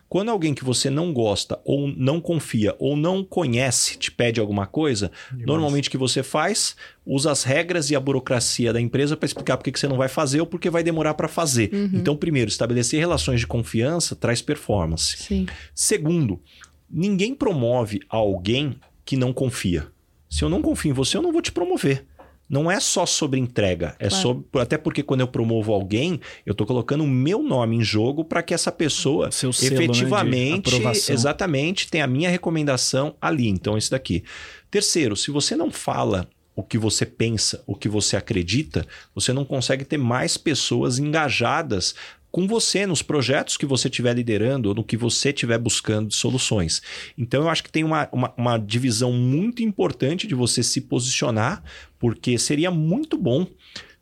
Quando 0.09 0.31
alguém 0.31 0.53
que 0.55 0.63
você 0.63 0.89
não 0.89 1.13
gosta, 1.13 1.59
ou 1.63 1.87
não 1.87 2.19
confia, 2.19 2.75
ou 2.79 2.97
não 2.97 3.23
conhece 3.23 3.97
te 3.97 4.11
pede 4.11 4.39
alguma 4.39 4.65
coisa, 4.65 5.11
normalmente 5.31 5.89
o 5.89 5.91
que 5.91 5.97
você 5.97 6.23
faz? 6.23 6.75
Usa 7.05 7.31
as 7.31 7.43
regras 7.43 7.91
e 7.91 7.95
a 7.95 7.99
burocracia 7.99 8.73
da 8.73 8.81
empresa 8.81 9.15
para 9.15 9.27
explicar 9.27 9.57
por 9.57 9.63
que 9.63 9.77
você 9.77 9.87
não 9.87 9.97
vai 9.97 10.09
fazer 10.09 10.41
ou 10.41 10.47
porque 10.47 10.71
vai 10.71 10.81
demorar 10.81 11.13
para 11.13 11.27
fazer. 11.27 11.69
Então, 11.93 12.15
primeiro, 12.15 12.49
estabelecer 12.49 12.99
relações 12.99 13.39
de 13.39 13.47
confiança 13.47 14.15
traz 14.15 14.41
performance. 14.41 15.17
Sim. 15.17 15.45
Segundo, 15.75 16.41
ninguém 16.89 17.35
promove 17.35 17.99
alguém 18.09 18.75
que 19.05 19.15
não 19.15 19.31
confia. 19.31 19.87
Se 20.29 20.43
eu 20.43 20.49
não 20.49 20.63
confio 20.63 20.89
em 20.89 20.93
você, 20.93 21.15
eu 21.15 21.21
não 21.21 21.31
vou 21.31 21.43
te 21.43 21.51
promover. 21.51 22.07
Não 22.53 22.69
é 22.69 22.79
só 22.79 23.03
sobre 23.03 23.39
entrega, 23.39 23.95
é 23.97 24.09
Claro. 24.09 24.21
sobre. 24.21 24.61
Até 24.61 24.77
porque 24.77 25.01
quando 25.01 25.21
eu 25.21 25.27
promovo 25.27 25.73
alguém, 25.73 26.19
eu 26.45 26.51
estou 26.51 26.67
colocando 26.67 27.03
o 27.03 27.07
meu 27.07 27.41
nome 27.41 27.77
em 27.77 27.83
jogo 27.83 28.23
para 28.23 28.43
que 28.43 28.53
essa 28.53 28.71
pessoa 28.71 29.31
Seu 29.31 29.51
selo, 29.51 29.75
né, 29.75 29.83
efetivamente, 29.85 30.67
aprovação. 30.75 31.15
exatamente, 31.15 31.89
tenha 31.89 32.03
a 32.03 32.07
minha 32.07 32.29
recomendação 32.29 33.15
ali. 33.19 33.47
Então, 33.47 33.75
esse 33.75 33.89
daqui. 33.89 34.23
Terceiro, 34.69 35.15
se 35.15 35.31
você 35.31 35.55
não 35.55 35.71
fala 35.71 36.27
o 36.55 36.61
que 36.61 36.77
você 36.77 37.07
pensa, 37.07 37.63
o 37.65 37.73
que 37.73 37.89
você 37.89 38.15
acredita, 38.15 38.85
você 39.15 39.33
não 39.33 39.43
consegue 39.43 39.83
ter 39.83 39.97
mais 39.97 40.37
pessoas 40.37 40.99
engajadas 40.99 41.95
com 42.33 42.47
você 42.47 42.87
nos 42.87 43.03
projetos 43.03 43.57
que 43.57 43.65
você 43.65 43.87
estiver 43.87 44.15
liderando 44.15 44.69
ou 44.69 44.73
no 44.73 44.83
que 44.83 44.97
você 44.97 45.29
estiver 45.29 45.59
buscando 45.59 46.07
de 46.07 46.15
soluções. 46.15 46.81
Então, 47.15 47.43
eu 47.43 47.49
acho 47.49 47.63
que 47.63 47.71
tem 47.71 47.83
uma, 47.83 48.09
uma, 48.11 48.33
uma 48.35 48.57
divisão 48.57 49.13
muito 49.13 49.61
importante 49.61 50.25
de 50.25 50.33
você 50.33 50.63
se 50.63 50.81
posicionar, 50.81 51.63
porque 51.99 52.39
seria 52.39 52.71
muito 52.71 53.19
bom 53.19 53.45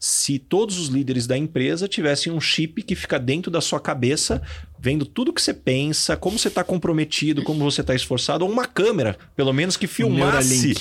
se 0.04 0.40
todos 0.40 0.80
os 0.80 0.88
líderes 0.88 1.28
da 1.28 1.38
empresa 1.38 1.88
tivessem 1.88 2.34
um 2.34 2.42
chip 2.42 2.82
que 2.82 2.96
fica 2.96 3.20
dentro 3.20 3.52
da 3.52 3.62
sua 3.62 3.80
cabeça, 3.80 4.42
vendo 4.80 5.06
tudo 5.06 5.32
que 5.32 5.40
você 5.40 5.54
pensa, 5.54 6.18
como 6.18 6.40
você 6.40 6.48
está 6.48 6.64
comprometido, 6.64 7.44
como 7.44 7.64
você 7.64 7.82
está 7.82 7.94
esforçado, 7.94 8.44
ou 8.44 8.52
uma 8.52 8.66
câmera, 8.66 9.16
pelo 9.36 9.54
menos 9.54 9.78
que 9.78 9.86
filmasse 9.86 10.74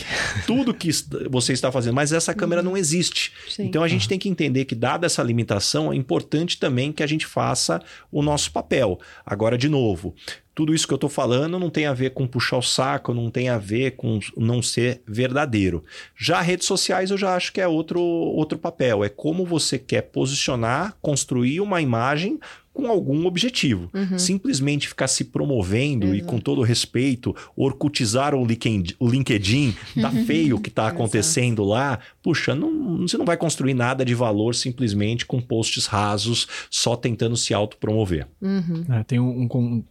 tudo 0.47 0.73
que 0.73 0.89
você 1.29 1.53
está 1.53 1.71
fazendo. 1.71 1.93
Mas 1.93 2.15
essa 2.15 2.33
câmera 2.33 2.63
não 2.63 2.79
existe. 2.79 3.31
Sim. 3.47 3.65
Então 3.65 3.83
a 3.83 3.89
gente 3.89 4.09
tem 4.09 4.19
que 4.19 4.27
entender 4.27 4.65
que, 4.65 4.75
dada 4.75 5.05
essa 5.05 5.23
limitação, 5.23 5.93
é 5.93 5.97
importante 5.97 6.59
também 6.59 6.91
que 6.91 7.03
a 7.03 7.07
gente 7.07 7.27
faça 7.27 7.83
o 8.11 8.23
nosso 8.23 8.51
papel. 8.51 8.99
Agora, 9.27 9.59
de 9.59 9.69
novo, 9.69 10.15
tudo 10.61 10.75
isso 10.75 10.87
que 10.87 10.93
eu 10.93 10.97
estou 10.97 11.09
falando 11.09 11.59
não 11.59 11.71
tem 11.71 11.87
a 11.87 11.95
ver 11.95 12.11
com 12.11 12.27
puxar 12.27 12.59
o 12.59 12.63
saco, 12.63 13.15
não 13.15 13.31
tem 13.31 13.49
a 13.49 13.57
ver 13.57 13.93
com 13.93 14.19
não 14.37 14.61
ser 14.61 15.01
verdadeiro. 15.09 15.83
Já 16.15 16.43
redes 16.43 16.67
sociais 16.67 17.11
eu 17.11 17.17
já 17.17 17.35
acho 17.35 17.51
que 17.51 17.63
é 17.63 17.67
outro, 17.67 17.99
outro 17.99 18.59
papel. 18.59 19.03
É 19.03 19.09
como 19.09 19.47
você 19.47 19.79
quer 19.79 20.03
posicionar, 20.03 20.95
construir 21.01 21.63
uma 21.63 21.81
imagem 21.81 22.39
com 22.75 22.87
algum 22.89 23.25
objetivo. 23.27 23.91
Simplesmente 24.19 24.87
ficar 24.87 25.09
se 25.09 25.25
promovendo 25.25 26.15
e, 26.15 26.21
com 26.21 26.39
todo 26.39 26.61
respeito, 26.61 27.35
orcutizar 27.57 28.35
o 28.35 28.45
LinkedIn, 28.45 28.95
o 28.99 29.09
LinkedIn 29.09 29.75
tá 30.01 30.11
feio 30.27 30.57
o 30.57 30.61
que 30.61 30.71
tá 30.71 30.89
acontecendo 30.89 31.65
lá. 31.65 31.99
Puxa, 32.23 32.55
não, 32.55 32.99
você 32.99 33.17
não 33.17 33.25
vai 33.25 33.39
construir 33.39 33.73
nada 33.73 34.05
de 34.05 34.15
valor 34.15 34.55
simplesmente 34.55 35.25
com 35.25 35.41
posts 35.41 35.87
rasos, 35.87 36.47
só 36.71 36.97
tentando 36.97 37.35
se 37.37 37.55
autopromover. 37.55 38.27
Uhum. 38.43 38.85
É, 38.91 39.03
tem 39.05 39.19
um, 39.19 39.49
um- 39.53 39.83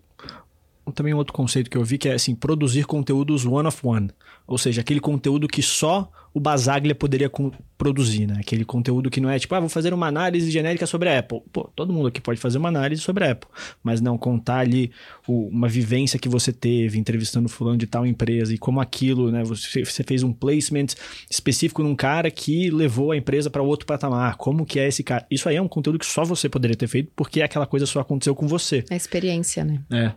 também 0.92 1.14
um 1.14 1.18
outro 1.18 1.34
conceito 1.34 1.70
que 1.70 1.78
eu 1.78 1.84
vi 1.84 1.98
que 1.98 2.10
é 2.10 2.14
assim, 2.14 2.36
produzir 2.36 2.86
conteúdos 2.86 3.46
one 3.46 3.68
of 3.68 3.80
one. 3.84 4.10
Ou 4.48 4.58
seja, 4.58 4.82
aquele 4.82 5.00
conteúdo 5.00 5.48
que 5.48 5.62
só 5.62 6.12
o 6.34 6.40
Basaglia 6.40 6.94
poderia 6.94 7.30
produzir, 7.78 8.28
né? 8.28 8.38
Aquele 8.40 8.64
conteúdo 8.64 9.10
que 9.10 9.20
não 9.20 9.30
é 9.30 9.40
tipo, 9.40 9.54
ah, 9.56 9.60
vou 9.60 9.70
fazer 9.70 9.94
uma 9.94 10.08
análise 10.08 10.50
genérica 10.50 10.86
sobre 10.86 11.10
a 11.10 11.20
Apple. 11.20 11.42
Pô, 11.52 11.70
todo 11.76 11.92
mundo 11.92 12.08
aqui 12.08 12.22
pode 12.22 12.40
fazer 12.40 12.58
uma 12.58 12.70
análise 12.70 13.02
sobre 13.02 13.26
a 13.26 13.32
Apple, 13.32 13.50
mas 13.84 14.00
não 14.00 14.18
contar 14.18 14.60
ali 14.60 14.92
o, 15.28 15.48
uma 15.48 15.68
vivência 15.68 16.20
que 16.20 16.30
você 16.30 16.52
teve 16.52 17.00
entrevistando 17.00 17.50
fulano 17.50 17.78
de 17.78 17.88
tal 17.88 18.06
empresa 18.06 18.54
e 18.54 18.58
como 18.58 18.80
aquilo, 18.80 19.32
né? 19.32 19.44
Você, 19.44 19.84
você 19.84 20.04
fez 20.04 20.24
um 20.24 20.32
placement 20.32 20.88
específico 21.30 21.82
num 21.82 21.96
cara 21.96 22.30
que 22.30 22.70
levou 22.70 23.12
a 23.12 23.18
empresa 23.18 23.50
para 23.50 23.62
outro 23.62 23.86
patamar. 23.86 24.36
Como 24.38 24.66
que 24.66 24.80
é 24.80 24.88
esse 24.88 25.04
cara? 25.04 25.26
Isso 25.32 25.50
aí 25.50 25.56
é 25.56 25.62
um 25.62 25.68
conteúdo 25.68 26.00
que 26.00 26.06
só 26.06 26.24
você 26.24 26.48
poderia 26.48 26.76
ter 26.76 26.88
feito 26.88 27.12
porque 27.16 27.42
aquela 27.42 27.66
coisa 27.66 27.86
só 27.86 28.00
aconteceu 28.00 28.36
com 28.36 28.48
você. 28.48 28.84
A 28.90 28.96
experiência, 28.96 29.64
né? 29.64 29.82
É. 29.92 30.12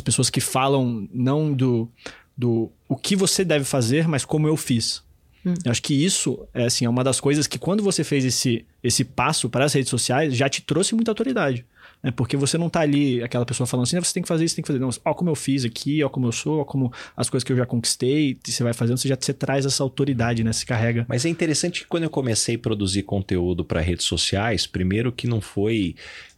As 0.00 0.02
pessoas 0.02 0.30
que 0.30 0.40
falam 0.40 1.06
não 1.12 1.52
do 1.52 1.86
do 2.34 2.72
o 2.88 2.96
que 2.96 3.14
você 3.14 3.44
deve 3.44 3.66
fazer, 3.66 4.08
mas 4.08 4.24
como 4.24 4.48
eu 4.48 4.56
fiz. 4.56 5.02
Hum. 5.44 5.52
Eu 5.62 5.70
acho 5.70 5.82
que 5.82 5.92
isso 5.92 6.48
é, 6.54 6.64
assim, 6.64 6.86
é 6.86 6.88
uma 6.88 7.04
das 7.04 7.20
coisas 7.20 7.46
que 7.46 7.58
quando 7.58 7.82
você 7.82 8.02
fez 8.02 8.24
esse, 8.24 8.64
esse 8.82 9.04
passo 9.04 9.50
para 9.50 9.66
as 9.66 9.74
redes 9.74 9.90
sociais, 9.90 10.34
já 10.34 10.48
te 10.48 10.62
trouxe 10.62 10.94
muita 10.94 11.10
autoridade. 11.10 11.66
Né? 12.02 12.10
Porque 12.10 12.36
você 12.36 12.56
não 12.56 12.70
tá 12.70 12.80
ali, 12.80 13.22
aquela 13.22 13.44
pessoa 13.44 13.66
falando 13.66 13.84
assim, 13.84 13.98
ah, 13.98 14.00
você 14.00 14.14
tem 14.14 14.22
que 14.22 14.28
fazer 14.28 14.44
isso, 14.44 14.56
tem 14.56 14.62
que 14.62 14.68
fazer. 14.68 14.78
Não, 14.78 14.88
ó 15.04 15.12
como 15.12 15.28
eu 15.28 15.34
fiz 15.34 15.66
aqui, 15.66 16.02
ó 16.02 16.08
como 16.08 16.26
eu 16.26 16.32
sou, 16.32 16.60
ó 16.60 16.64
como 16.64 16.90
as 17.14 17.28
coisas 17.28 17.44
que 17.44 17.52
eu 17.52 17.56
já 17.56 17.66
conquistei, 17.66 18.38
você 18.42 18.62
vai 18.62 18.72
fazendo, 18.72 18.96
você 18.96 19.08
já 19.08 19.16
você 19.20 19.34
traz 19.34 19.66
essa 19.66 19.82
autoridade, 19.82 20.42
né? 20.42 20.52
Se 20.52 20.64
carrega. 20.64 21.04
Mas 21.06 21.26
é 21.26 21.28
interessante 21.28 21.82
que 21.82 21.86
quando 21.86 22.04
eu 22.04 22.10
comecei 22.10 22.56
a 22.56 22.58
produzir 22.58 23.02
conteúdo 23.02 23.64
para 23.64 23.80
redes 23.80 24.06
sociais, 24.06 24.66
primeiro 24.66 25.12
que 25.12 25.26
não 25.26 25.42
foi 25.42 25.94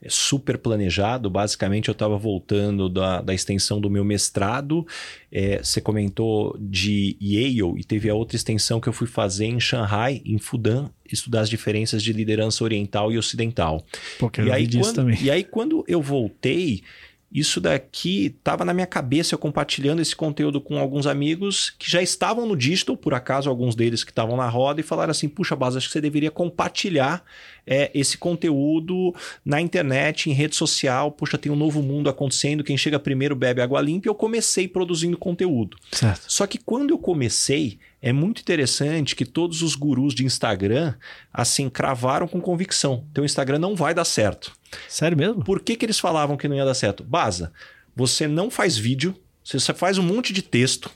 super 0.08 0.58
planejado. 0.58 1.30
Basicamente, 1.30 1.88
eu 1.88 1.92
estava 1.92 2.16
voltando 2.16 2.88
da, 2.88 3.20
da 3.20 3.34
extensão 3.34 3.80
do 3.80 3.90
meu 3.90 4.04
mestrado. 4.04 4.86
É, 5.30 5.58
você 5.62 5.80
comentou 5.80 6.56
de 6.58 7.16
Yale 7.20 7.80
e 7.80 7.84
teve 7.84 8.08
a 8.10 8.14
outra 8.14 8.36
extensão 8.36 8.80
que 8.80 8.88
eu 8.88 8.92
fui 8.92 9.06
fazer 9.06 9.46
em 9.46 9.60
Shanghai, 9.60 10.20
em 10.24 10.38
Fudan, 10.38 10.90
estudar 11.10 11.40
as 11.40 11.50
diferenças 11.50 12.02
de 12.02 12.12
liderança 12.12 12.64
oriental 12.64 13.12
e 13.12 13.18
ocidental. 13.18 13.84
Pô, 14.18 14.30
e, 14.38 14.50
aí, 14.50 14.68
quando, 14.68 14.94
também. 14.94 15.18
e 15.22 15.30
aí, 15.30 15.44
quando 15.44 15.84
eu 15.86 16.02
voltei, 16.02 16.82
isso 17.33 17.61
daqui 17.61 18.27
estava 18.27 18.64
na 18.64 18.75
minha 18.75 18.87
cabeça, 18.87 19.35
eu 19.35 19.38
compartilhando 19.38 20.03
esse 20.03 20.14
conteúdo 20.14 20.61
com 20.61 20.79
alguns 20.79 21.07
amigos 21.07 21.71
que 21.79 21.90
já 21.90 22.03
estavam 22.03 22.47
no 22.47 22.57
digital, 22.57 22.97
por 22.97 23.14
acaso, 23.14 23.49
alguns 23.49 23.75
deles 23.75 24.05
que 24.05 24.11
estavam 24.11 24.37
na 24.37 24.49
roda, 24.49 24.81
e 24.81 24.85
falaram 24.85 25.11
assim: 25.11 25.29
puxa, 25.29 25.57
Bas, 25.57 25.75
acho 25.75 25.87
que 25.87 25.92
você 25.92 26.01
deveria 26.01 26.31
compartilhar 26.31 27.25
é, 27.66 27.90
esse 27.95 28.18
conteúdo 28.18 29.14
na 29.45 29.61
internet, 29.61 30.29
em 30.29 30.33
rede 30.33 30.57
social. 30.57 31.11
Puxa, 31.11 31.38
tem 31.38 31.51
um 31.51 31.57
novo 31.57 31.83
mundo 31.83 32.11
acontecendo, 32.11 32.62
quem 32.62 32.77
chega 32.77 32.99
primeiro 32.99 33.35
bebe 33.35 33.62
água 33.62 33.81
limpa. 33.81 34.09
E 34.09 34.11
eu 34.11 34.14
comecei 34.14 34.68
produzindo 34.68 35.16
conteúdo. 35.16 35.77
Certo. 35.90 36.25
Só 36.29 36.47
que 36.47 36.59
quando 36.59 36.90
eu 36.90 36.99
comecei, 36.99 37.79
é 38.01 38.12
muito 38.12 38.40
interessante 38.40 39.16
que 39.16 39.25
todos 39.25 39.62
os 39.62 39.75
gurus 39.75 40.14
de 40.14 40.25
Instagram, 40.25 40.95
assim, 41.33 41.71
cravaram 41.71 42.29
com 42.29 42.40
convicção: 42.40 43.07
teu 43.14 43.25
Instagram 43.25 43.59
não 43.59 43.75
vai 43.75 43.95
dar 43.95 44.05
certo. 44.05 44.53
Sério 44.88 45.16
mesmo? 45.16 45.44
Por 45.44 45.61
que, 45.61 45.76
que 45.76 45.85
eles 45.85 45.98
falavam 45.98 46.37
que 46.37 46.48
não 46.48 46.56
ia 46.56 46.64
dar 46.64 46.74
certo? 46.74 47.02
Baza, 47.02 47.52
você 47.94 48.26
não 48.26 48.50
faz 48.50 48.76
vídeo, 48.76 49.14
você 49.44 49.72
faz 49.74 49.98
um 49.98 50.02
monte 50.02 50.32
de 50.32 50.42
texto, 50.42 50.90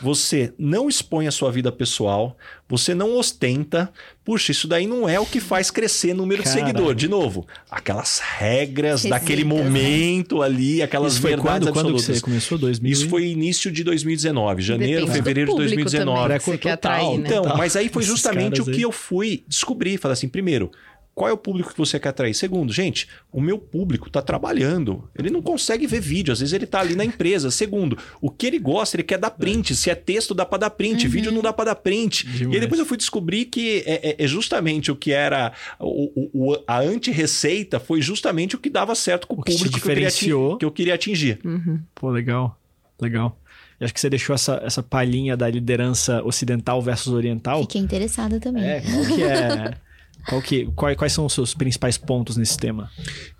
você 0.00 0.52
não 0.56 0.88
expõe 0.88 1.26
a 1.26 1.30
sua 1.32 1.50
vida 1.50 1.72
pessoal, 1.72 2.36
você 2.68 2.94
não 2.94 3.16
ostenta. 3.16 3.92
Puxa, 4.24 4.52
isso 4.52 4.68
daí 4.68 4.86
não 4.86 5.08
é 5.08 5.18
o 5.18 5.26
que 5.26 5.40
faz 5.40 5.72
crescer 5.72 6.14
número 6.14 6.42
Caramba. 6.42 6.62
de 6.62 6.66
seguidor. 6.66 6.94
De 6.94 7.08
novo, 7.08 7.46
aquelas 7.68 8.20
regras 8.20 9.04
daquele 9.04 9.42
momento 9.44 10.40
ali, 10.40 10.80
aquelas 10.80 11.14
isso 11.14 11.22
foi 11.22 11.30
verdades 11.30 11.68
quando, 11.68 11.78
absolutas. 11.78 12.06
Quando 12.06 12.14
você 12.14 12.20
começou? 12.20 12.58
2000? 12.58 12.92
Isso 12.92 13.08
foi 13.08 13.26
início 13.26 13.72
de 13.72 13.82
2019, 13.82 14.62
janeiro, 14.62 15.00
Depende 15.00 15.18
fevereiro 15.18 15.50
de 15.50 15.56
2019. 15.56 16.38
Também, 16.38 16.58
que 16.58 16.68
atrair, 16.68 17.18
né? 17.18 17.28
Então, 17.28 17.56
mas 17.56 17.74
aí 17.74 17.88
foi 17.88 18.04
justamente 18.04 18.62
o 18.62 18.64
que 18.64 18.82
eu 18.82 18.92
fui 18.92 19.44
descobrir. 19.48 19.98
Falei 19.98 20.12
assim, 20.12 20.28
primeiro, 20.28 20.70
qual 21.18 21.28
é 21.28 21.32
o 21.32 21.36
público 21.36 21.72
que 21.72 21.78
você 21.78 21.98
quer 21.98 22.10
atrair? 22.10 22.32
Segundo, 22.32 22.72
gente, 22.72 23.08
o 23.32 23.40
meu 23.40 23.58
público 23.58 24.06
está 24.06 24.22
trabalhando. 24.22 25.10
Ele 25.18 25.30
não 25.30 25.42
consegue 25.42 25.84
ver 25.84 26.00
vídeo, 26.00 26.32
às 26.32 26.38
vezes 26.38 26.52
ele 26.52 26.64
está 26.64 26.78
ali 26.78 26.94
na 26.94 27.04
empresa. 27.04 27.50
Segundo, 27.50 27.98
o 28.20 28.30
que 28.30 28.46
ele 28.46 28.60
gosta, 28.60 28.94
ele 28.96 29.02
quer 29.02 29.18
dar 29.18 29.30
print. 29.30 29.74
Se 29.74 29.90
é 29.90 29.96
texto, 29.96 30.32
dá 30.32 30.46
para 30.46 30.58
dar 30.58 30.70
print. 30.70 31.04
Uhum. 31.04 31.10
Vídeo 31.10 31.32
não 31.32 31.42
dá 31.42 31.52
para 31.52 31.66
dar 31.66 31.74
print. 31.74 32.24
Demais. 32.24 32.52
E 32.52 32.54
aí 32.54 32.60
depois 32.60 32.78
eu 32.78 32.86
fui 32.86 32.96
descobrir 32.96 33.46
que 33.46 33.82
é, 33.84 34.10
é, 34.10 34.24
é 34.24 34.26
justamente 34.28 34.92
o 34.92 34.96
que 34.96 35.10
era 35.10 35.52
o, 35.80 36.30
o, 36.32 36.56
a 36.64 36.78
anti-receita 36.78 37.80
foi 37.80 38.00
justamente 38.00 38.54
o 38.54 38.58
que 38.58 38.70
dava 38.70 38.94
certo 38.94 39.26
com 39.26 39.34
o, 39.34 39.40
o 39.40 39.42
público 39.42 39.64
que, 39.64 39.80
que, 39.80 39.88
eu 39.88 39.94
queria, 39.94 40.56
que 40.58 40.64
eu 40.64 40.70
queria 40.70 40.94
atingir. 40.94 41.40
Uhum. 41.44 41.80
Pô, 41.96 42.10
legal. 42.10 42.56
Legal. 43.00 43.36
E 43.80 43.84
acho 43.84 43.92
que 43.92 44.00
você 44.00 44.08
deixou 44.08 44.34
essa, 44.34 44.60
essa 44.64 44.84
palhinha 44.84 45.36
da 45.36 45.50
liderança 45.50 46.22
ocidental 46.22 46.80
versus 46.80 47.12
oriental. 47.12 47.62
Fiquei 47.62 47.80
interessada 47.80 48.38
também. 48.38 48.64
É, 48.64 48.80
qual 48.80 49.16
que 49.16 49.22
é 49.24 49.74
Qual 50.26 50.42
que, 50.42 50.66
quais, 50.76 50.96
quais 50.96 51.12
são 51.12 51.24
os 51.24 51.32
seus 51.32 51.54
principais 51.54 51.96
pontos 51.96 52.36
nesse 52.36 52.56
tema? 52.56 52.90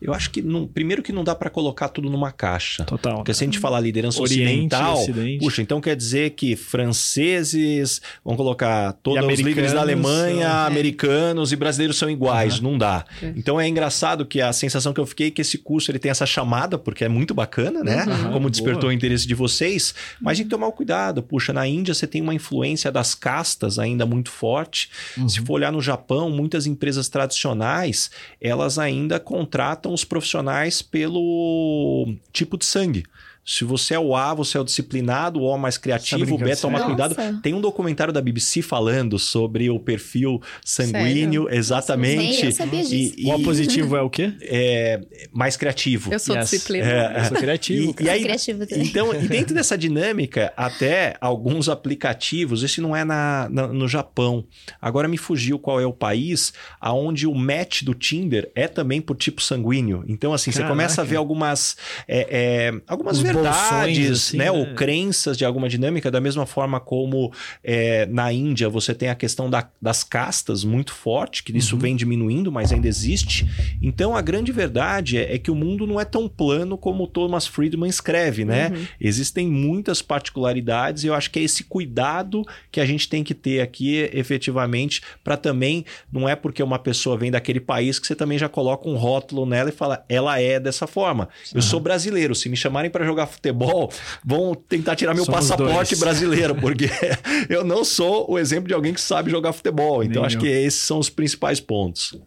Eu 0.00 0.14
acho 0.14 0.30
que, 0.30 0.40
não, 0.40 0.66
primeiro, 0.66 1.02
que 1.02 1.12
não 1.12 1.22
dá 1.22 1.34
para 1.34 1.50
colocar 1.50 1.88
tudo 1.88 2.08
numa 2.08 2.32
caixa. 2.32 2.84
Total. 2.84 3.16
Porque 3.16 3.34
se 3.34 3.44
a 3.44 3.46
gente 3.46 3.58
falar 3.58 3.80
liderança 3.80 4.20
Oriente, 4.20 4.42
ocidental, 4.42 4.98
Ocidente. 4.98 5.44
puxa, 5.44 5.60
então 5.60 5.80
quer 5.80 5.94
dizer 5.94 6.30
que 6.30 6.56
franceses, 6.56 8.00
vamos 8.24 8.38
colocar 8.38 8.92
todos 9.02 9.24
os 9.24 9.40
líderes 9.40 9.72
da 9.72 9.80
Alemanha, 9.80 10.46
é. 10.46 10.66
americanos 10.66 11.52
e 11.52 11.56
brasileiros 11.56 11.98
são 11.98 12.08
iguais. 12.08 12.58
Uhum. 12.58 12.70
Não 12.70 12.78
dá. 12.78 13.04
É. 13.22 13.32
Então 13.36 13.60
é 13.60 13.68
engraçado 13.68 14.24
que 14.24 14.40
a 14.40 14.52
sensação 14.52 14.92
que 14.92 15.00
eu 15.00 15.06
fiquei 15.06 15.28
é 15.28 15.30
que 15.30 15.42
esse 15.42 15.58
curso 15.58 15.90
ele 15.90 15.98
tem 15.98 16.10
essa 16.10 16.26
chamada, 16.26 16.78
porque 16.78 17.04
é 17.04 17.08
muito 17.08 17.34
bacana, 17.34 17.82
né? 17.82 18.04
Uhum. 18.06 18.32
Como 18.32 18.50
despertou 18.50 18.82
Boa. 18.82 18.90
o 18.90 18.92
interesse 18.92 19.26
de 19.26 19.34
vocês, 19.34 19.94
mas 20.20 20.38
tem 20.38 20.46
que 20.46 20.50
tomar 20.50 20.68
o 20.68 20.72
cuidado. 20.72 21.22
Puxa, 21.22 21.52
na 21.52 21.66
Índia 21.66 21.92
você 21.92 22.06
tem 22.06 22.22
uma 22.22 22.34
influência 22.34 22.90
das 22.90 23.14
castas 23.14 23.78
ainda 23.78 24.06
muito 24.06 24.30
forte. 24.30 24.90
Uhum. 25.16 25.28
Se 25.28 25.40
for 25.40 25.54
olhar 25.54 25.72
no 25.72 25.82
Japão, 25.82 26.30
muitas 26.30 26.66
empresas 26.68 27.08
tradicionais, 27.08 28.10
elas 28.40 28.78
ainda 28.78 29.18
contratam 29.18 29.92
os 29.92 30.04
profissionais 30.04 30.82
pelo 30.82 32.14
tipo 32.32 32.56
de 32.56 32.64
sangue. 32.64 33.04
Se 33.50 33.64
você 33.64 33.94
é 33.94 33.98
o 33.98 34.14
A, 34.14 34.34
você 34.34 34.58
é 34.58 34.60
o 34.60 34.64
disciplinado, 34.64 35.40
o 35.40 35.44
O 35.44 35.56
mais 35.56 35.78
criativo, 35.78 36.34
o 36.34 36.38
B 36.38 36.54
toma 36.54 36.84
cuidado. 36.84 37.16
Tem 37.42 37.54
um 37.54 37.62
documentário 37.62 38.12
da 38.12 38.20
BBC 38.20 38.60
falando 38.60 39.18
sobre 39.18 39.70
o 39.70 39.80
perfil 39.80 40.38
sanguíneo, 40.62 41.44
Sério? 41.44 41.58
exatamente. 41.58 42.44
Nossa, 42.44 42.62
eu 42.64 42.68
e, 42.74 43.14
e, 43.16 43.26
o 43.26 43.36
O 43.36 43.42
positivo 43.42 43.96
é 43.96 44.02
o 44.02 44.10
quê? 44.10 44.34
É 44.42 45.00
mais 45.32 45.56
criativo. 45.56 46.12
Eu 46.12 46.18
sou 46.18 46.36
yes. 46.36 46.50
disciplinado. 46.50 46.92
É, 46.92 47.20
eu 47.20 47.24
sou 47.24 47.36
criativo. 47.38 47.94
E, 47.98 48.04
e 48.04 48.10
aí, 48.10 48.22
criativo 48.22 48.66
então, 48.70 49.14
e 49.14 49.26
dentro 49.26 49.54
dessa 49.54 49.78
dinâmica, 49.78 50.52
até 50.54 51.16
alguns 51.18 51.70
aplicativos, 51.70 52.62
esse 52.62 52.82
não 52.82 52.94
é 52.94 53.02
na, 53.02 53.48
na, 53.50 53.66
no 53.66 53.88
Japão. 53.88 54.44
Agora 54.78 55.08
me 55.08 55.16
fugiu 55.16 55.58
qual 55.58 55.80
é 55.80 55.86
o 55.86 55.92
país 55.92 56.52
aonde 56.78 57.26
o 57.26 57.34
match 57.34 57.82
do 57.82 57.94
Tinder 57.94 58.50
é 58.54 58.68
também 58.68 59.00
por 59.00 59.16
tipo 59.16 59.42
sanguíneo. 59.42 60.04
Então, 60.06 60.34
assim, 60.34 60.50
Caraca. 60.50 60.66
você 60.66 60.70
começa 60.70 61.00
a 61.00 61.04
ver 61.04 61.16
algumas, 61.16 61.78
é, 62.06 62.26
é, 62.30 62.80
algumas 62.86 63.18
verdades 63.42 64.10
assim, 64.10 64.36
né? 64.36 64.44
né? 64.44 64.50
Ou 64.50 64.74
crenças 64.74 65.36
de 65.36 65.44
alguma 65.44 65.68
dinâmica, 65.68 66.10
da 66.10 66.20
mesma 66.20 66.46
forma 66.46 66.80
como 66.80 67.32
é, 67.62 68.06
na 68.06 68.32
Índia 68.32 68.68
você 68.68 68.94
tem 68.94 69.08
a 69.08 69.14
questão 69.14 69.48
da, 69.48 69.68
das 69.80 70.04
castas 70.04 70.64
muito 70.64 70.92
forte, 70.92 71.42
que 71.42 71.56
isso 71.56 71.74
uhum. 71.74 71.80
vem 71.80 71.96
diminuindo, 71.96 72.50
mas 72.50 72.72
ainda 72.72 72.88
existe. 72.88 73.48
Então 73.82 74.16
a 74.16 74.20
grande 74.20 74.52
verdade 74.52 75.18
é, 75.18 75.34
é, 75.34 75.38
que 75.38 75.50
o 75.50 75.54
mundo 75.54 75.86
não 75.86 76.00
é 76.00 76.04
tão 76.04 76.28
plano 76.28 76.76
como 76.76 77.06
Thomas 77.06 77.46
Friedman 77.46 77.88
escreve, 77.88 78.44
né? 78.44 78.68
Uhum. 78.68 78.86
Existem 79.00 79.48
muitas 79.48 80.02
particularidades 80.02 81.04
e 81.04 81.06
eu 81.06 81.14
acho 81.14 81.30
que 81.30 81.38
é 81.38 81.42
esse 81.42 81.64
cuidado 81.64 82.44
que 82.70 82.80
a 82.80 82.86
gente 82.86 83.08
tem 83.08 83.24
que 83.24 83.34
ter 83.34 83.60
aqui 83.60 84.08
efetivamente 84.12 85.02
para 85.22 85.36
também, 85.36 85.84
não 86.12 86.28
é 86.28 86.34
porque 86.34 86.62
uma 86.62 86.78
pessoa 86.78 87.16
vem 87.16 87.30
daquele 87.30 87.60
país 87.60 87.98
que 87.98 88.06
você 88.06 88.14
também 88.14 88.38
já 88.38 88.48
coloca 88.48 88.88
um 88.88 88.96
rótulo 88.96 89.46
nela 89.46 89.68
e 89.68 89.72
fala, 89.72 90.04
ela 90.08 90.40
é 90.40 90.58
dessa 90.58 90.86
forma. 90.86 91.28
Eu 91.54 91.62
sou 91.62 91.80
brasileiro, 91.80 92.34
se 92.34 92.48
me 92.48 92.56
chamarem 92.56 92.90
para 92.90 93.04
jogar 93.04 93.17
futebol 93.26 93.92
vão 94.24 94.54
tentar 94.54 94.96
tirar 94.96 95.14
meu 95.14 95.24
Somos 95.24 95.40
passaporte 95.40 95.90
dois. 95.90 96.00
brasileiro, 96.00 96.54
porque 96.54 96.88
eu 97.48 97.64
não 97.64 97.84
sou 97.84 98.30
o 98.30 98.38
exemplo 98.38 98.68
de 98.68 98.74
alguém 98.74 98.94
que 98.94 99.00
sabe 99.00 99.30
jogar 99.30 99.52
futebol. 99.52 100.02
Então, 100.02 100.22
Nem 100.22 100.26
acho 100.26 100.36
eu. 100.36 100.40
que 100.40 100.48
esses 100.48 100.80
são 100.80 100.98
os 100.98 101.10
principais 101.10 101.60
pontos. 101.60 102.18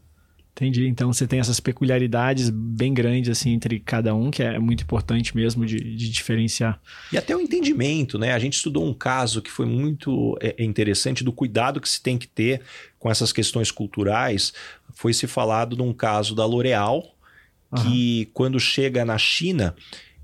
Entendi. 0.61 0.85
Então 0.87 1.11
você 1.11 1.25
tem 1.25 1.39
essas 1.39 1.59
peculiaridades 1.59 2.49
bem 2.49 2.93
grandes 2.93 3.29
assim 3.29 3.51
entre 3.51 3.79
cada 3.79 4.13
um, 4.13 4.29
que 4.29 4.43
é 4.43 4.59
muito 4.59 4.83
importante 4.83 5.35
mesmo 5.35 5.65
de, 5.65 5.77
de 5.77 6.09
diferenciar. 6.09 6.79
E 7.11 7.17
até 7.17 7.35
o 7.35 7.39
entendimento, 7.39 8.19
né? 8.19 8.33
A 8.33 8.39
gente 8.39 8.53
estudou 8.53 8.85
um 8.85 8.93
caso 8.93 9.41
que 9.41 9.49
foi 9.49 9.65
muito 9.65 10.37
é, 10.41 10.55
é 10.57 10.63
interessante 10.63 11.23
do 11.23 11.31
cuidado 11.31 11.79
que 11.79 11.89
se 11.89 12.01
tem 12.01 12.17
que 12.17 12.27
ter 12.27 12.61
com 12.99 13.09
essas 13.09 13.31
questões 13.31 13.71
culturais. 13.71 14.53
Foi 14.93 15.13
se 15.13 15.25
falado 15.25 15.75
de 15.75 15.81
um 15.81 15.93
caso 15.93 16.35
da 16.35 16.45
L'Oréal, 16.45 17.15
que 17.81 18.25
uhum. 18.25 18.31
quando 18.33 18.59
chega 18.59 19.05
na 19.05 19.17
China, 19.17 19.73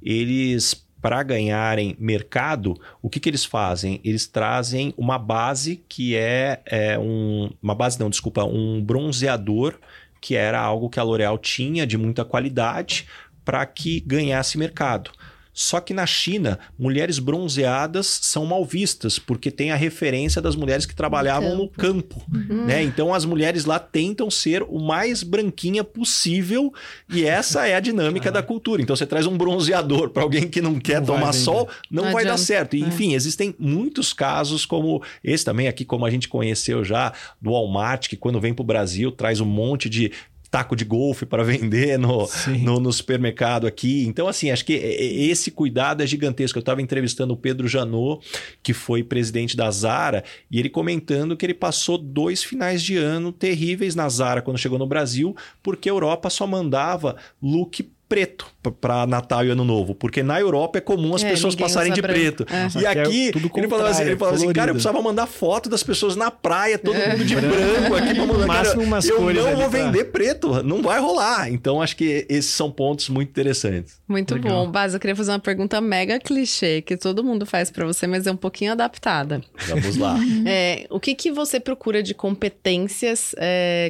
eles 0.02 0.88
para 1.02 1.22
ganharem 1.24 1.96
mercado, 2.00 2.74
o 3.02 3.10
que, 3.10 3.20
que 3.20 3.30
eles 3.30 3.46
fazem? 3.46 4.02
Eles 4.04 4.28
trazem 4.28 4.94
uma 4.98 5.18
base 5.18 5.84
que 5.88 6.16
é, 6.16 6.62
é 6.66 6.98
um. 7.00 7.50
Uma 7.62 7.76
base, 7.76 8.00
não, 8.00 8.10
desculpa, 8.10 8.44
um 8.44 8.84
bronzeador, 8.84 9.76
que 10.20 10.36
era 10.36 10.60
algo 10.60 10.90
que 10.90 11.00
a 11.00 11.04
L'Oréal 11.04 11.38
tinha 11.38 11.86
de 11.86 11.98
muita 11.98 12.26
qualidade 12.26 13.08
para 13.46 13.66
que 13.66 14.02
ganhasse 14.02 14.58
mercado. 14.58 15.12
Só 15.60 15.80
que 15.80 15.92
na 15.92 16.06
China, 16.06 16.60
mulheres 16.78 17.18
bronzeadas 17.18 18.20
são 18.22 18.46
mal 18.46 18.64
vistas, 18.64 19.18
porque 19.18 19.50
tem 19.50 19.72
a 19.72 19.76
referência 19.76 20.40
das 20.40 20.56
mulheres 20.56 20.86
que 20.86 20.94
trabalhavam 20.94 21.56
no 21.56 21.68
campo. 21.68 22.24
Uhum. 22.32 22.68
Né? 22.68 22.84
Então 22.84 23.12
as 23.12 23.26
mulheres 23.26 23.66
lá 23.66 23.80
tentam 23.80 24.30
ser 24.30 24.62
o 24.62 24.78
mais 24.78 25.24
branquinha 25.24 25.84
possível, 25.84 26.72
e 27.10 27.26
essa 27.26 27.68
é 27.68 27.74
a 27.74 27.80
dinâmica 27.80 28.32
da 28.32 28.44
cultura. 28.44 28.84
Então 28.84 28.96
você 28.96 29.08
traz 29.08 29.26
um 29.26 29.36
bronzeador 29.36 30.12
para 30.12 30.22
alguém 30.22 30.48
que 30.48 30.62
não 30.62 30.80
quer 30.80 31.00
não 31.00 31.08
tomar 31.08 31.34
sol, 31.34 31.68
não, 31.90 32.04
não 32.04 32.12
vai 32.12 32.22
adianta. 32.22 32.38
dar 32.38 32.38
certo. 32.38 32.76
E, 32.76 32.84
é. 32.84 32.86
enfim, 32.86 33.16
existem 33.16 33.56
muitos 33.58 34.14
casos 34.14 34.64
como 34.64 35.02
esse 35.24 35.44
também, 35.44 35.68
aqui, 35.68 35.84
como 35.84 36.06
a 36.06 36.12
gente 36.12 36.28
conheceu 36.28 36.84
já, 36.84 37.12
do 37.42 37.50
Walmart, 37.50 38.08
que 38.08 38.16
quando 38.16 38.40
vem 38.40 38.54
para 38.54 38.62
o 38.62 38.66
Brasil 38.66 39.12
traz 39.12 39.42
um 39.42 39.46
monte 39.46 39.90
de 39.90 40.12
taco 40.58 40.76
de 40.76 40.84
golfe 40.84 41.24
para 41.24 41.44
vender 41.44 42.00
no, 42.00 42.28
no, 42.64 42.80
no, 42.80 42.92
supermercado 42.92 43.68
aqui. 43.68 44.08
Então, 44.08 44.28
assim, 44.28 44.50
acho 44.50 44.66
que 44.66 44.74
esse 44.74 45.52
cuidado 45.52 46.02
é 46.02 46.08
gigantesco. 46.08 46.58
Eu 46.58 46.62
estava 46.62 46.82
entrevistando 46.82 47.34
o 47.34 47.38
Pedro 47.38 47.68
Janot, 47.68 48.26
que 48.64 48.74
foi 48.74 49.04
presidente 49.04 49.56
da 49.56 49.70
Zara, 49.70 50.24
e 50.50 50.60
ele 50.60 50.70
comentando 50.70 51.38
que 51.38 51.46
ele 51.46 51.54
passou 51.54 51.98
dois 51.98 52.44
finais 52.44 52.82
de 52.82 52.98
ano 52.98 53.32
terríveis 53.32 53.94
na 53.94 54.10
Zara 54.10 54.42
quando 54.42 54.58
chegou 54.58 54.80
no 54.80 54.88
Brasil, 54.88 55.36
porque 55.62 55.90
a 55.90 55.92
Europa 55.92 56.28
só 56.30 56.48
mandava 56.48 57.16
look 57.40 57.88
preto 58.08 58.48
para 58.82 59.06
Natal 59.06 59.46
e 59.46 59.50
Ano 59.50 59.64
Novo, 59.64 59.96
porque 59.96 60.24
na 60.24 60.40
Europa 60.40 60.78
é 60.78 60.82
comum 60.82 61.16
as 61.16 61.24
é, 61.24 61.30
pessoas 61.30 61.56
passarem 61.56 61.92
de 61.94 62.02
preto. 62.02 62.46
É. 62.50 62.80
E 62.80 62.86
é 62.86 62.90
aqui, 62.90 63.32
é 63.34 63.60
ele 63.60 63.68
falava 63.68 63.90
assim, 63.90 64.04
ele 64.04 64.18
falava 64.18 64.38
assim, 64.38 64.54
cara, 64.54 64.72
eu 64.72 64.76
precisava 64.76 65.02
mandar 65.02 65.28
foto 65.28 65.70
das 65.70 65.84
pessoas 65.84 66.16
na 66.16 66.32
praia, 66.32 66.78
todo 66.78 66.96
é. 66.96 67.12
mundo 67.12 67.26
de 67.26 67.36
branco 67.36 67.96
aqui 67.96 68.14
pra 68.14 68.26
mandar, 68.26 68.48
cara, 68.48 68.80
umas 68.80 69.08
eu 69.08 69.18
cores 69.18 69.44
não 69.44 69.56
vou 69.56 69.70
vender 69.70 70.06
pra... 70.06 70.12
preto, 70.12 70.64
não 70.64 70.82
vai 70.82 71.00
rolar. 71.00 71.50
Então 71.50 71.82
acho 71.82 71.96
que 71.96 72.26
esses 72.30 72.52
são 72.52 72.72
pontos 72.72 73.10
muito 73.10 73.30
interessantes. 73.30 74.00
Muito 74.08 74.36
Legal. 74.36 74.66
bom. 74.66 74.72
Baz, 74.72 74.94
eu 74.94 75.00
queria 75.00 75.16
fazer 75.16 75.32
uma 75.32 75.40
pergunta 75.40 75.80
mega 75.82 76.20
clichê, 76.20 76.82
que 76.82 76.98
todo 76.98 77.24
mundo 77.24 77.46
faz 77.46 77.70
para 77.70 77.86
você, 77.86 78.08
mas 78.08 78.28
é 78.28 78.32
um 78.32 78.38
pouquinho 78.38 78.72
adaptada. 78.72 79.42
Vamos 79.68 79.98
lá. 79.98 80.18
É, 80.46 80.86
o 80.90 81.00
que 81.00 81.14
que 81.14 81.32
você 81.32 81.60
procura 81.60 82.02
de 82.02 82.14
competências 82.14 83.34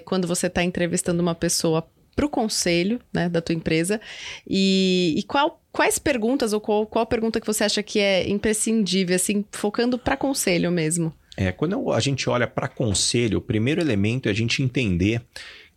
quando 0.06 0.28
você 0.28 0.48
está 0.48 0.64
entrevistando 0.64 1.22
uma 1.22 1.36
pessoa 1.36 1.86
para 2.18 2.26
o 2.26 2.30
conselho 2.30 3.00
né, 3.14 3.30
da 3.30 3.40
tua 3.40 3.54
empresa 3.54 4.02
e, 4.50 5.14
e 5.16 5.24
qual, 5.24 5.62
quais 5.72 6.00
perguntas 6.00 6.52
ou 6.52 6.60
qual, 6.60 6.88
qual 6.88 7.06
pergunta 7.06 7.40
que 7.40 7.46
você 7.46 7.64
acha 7.64 7.84
que 7.84 8.00
é 8.00 8.28
imprescindível, 8.28 9.16
assim, 9.16 9.46
focando 9.52 10.00
para 10.00 10.18
conselho 10.18 10.72
mesmo? 10.72 11.14
É, 11.38 11.52
quando 11.52 11.94
a 11.94 12.00
gente 12.00 12.28
olha 12.28 12.48
para 12.48 12.68
conselho, 12.68 13.38
o 13.38 13.42
primeiro 13.42 13.80
elemento 13.80 14.28
é 14.28 14.32
a 14.32 14.36
gente 14.36 14.64
entender 14.64 15.22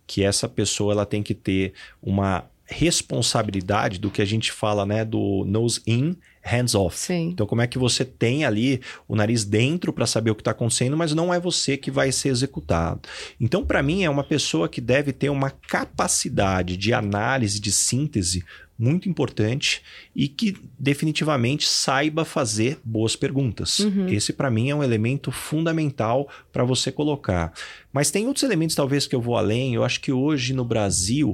que 0.07 0.23
essa 0.23 0.49
pessoa 0.49 0.93
ela 0.93 1.05
tem 1.05 1.21
que 1.21 1.35
ter 1.35 1.73
uma 2.01 2.49
responsabilidade 2.71 3.99
do 3.99 4.09
que 4.09 4.21
a 4.21 4.25
gente 4.25 4.51
fala, 4.51 4.85
né, 4.85 5.03
do 5.03 5.43
nose 5.45 5.81
in, 5.85 6.15
hands 6.41 6.73
off. 6.73 6.97
Sim. 6.97 7.29
Então, 7.29 7.45
como 7.45 7.61
é 7.61 7.67
que 7.67 7.77
você 7.77 8.03
tem 8.03 8.45
ali 8.45 8.81
o 9.07 9.15
nariz 9.15 9.43
dentro 9.43 9.93
para 9.93 10.07
saber 10.07 10.31
o 10.31 10.35
que 10.35 10.41
está 10.41 10.51
acontecendo, 10.51 10.97
mas 10.97 11.13
não 11.13 11.33
é 11.33 11.39
você 11.39 11.77
que 11.77 11.91
vai 11.91 12.11
ser 12.11 12.29
executado. 12.29 13.01
Então, 13.39 13.65
para 13.65 13.83
mim, 13.83 14.03
é 14.03 14.09
uma 14.09 14.23
pessoa 14.23 14.69
que 14.69 14.81
deve 14.81 15.11
ter 15.11 15.29
uma 15.29 15.51
capacidade 15.51 16.77
de 16.77 16.93
análise, 16.93 17.59
de 17.59 17.71
síntese 17.71 18.43
muito 18.81 19.07
importante 19.07 19.83
e 20.15 20.27
que 20.27 20.57
definitivamente 20.79 21.67
saiba 21.67 22.25
fazer 22.25 22.79
boas 22.83 23.15
perguntas. 23.15 23.77
Uhum. 23.77 24.07
Esse 24.07 24.33
para 24.33 24.49
mim 24.49 24.71
é 24.71 24.75
um 24.75 24.81
elemento 24.81 25.31
fundamental 25.31 26.27
para 26.51 26.63
você 26.63 26.91
colocar. 26.91 27.53
Mas 27.93 28.09
tem 28.09 28.25
outros 28.25 28.41
elementos 28.41 28.75
talvez 28.75 29.05
que 29.05 29.15
eu 29.15 29.21
vou 29.21 29.37
além. 29.37 29.75
Eu 29.75 29.83
acho 29.83 30.01
que 30.01 30.11
hoje 30.11 30.51
no 30.51 30.65
Brasil 30.65 31.31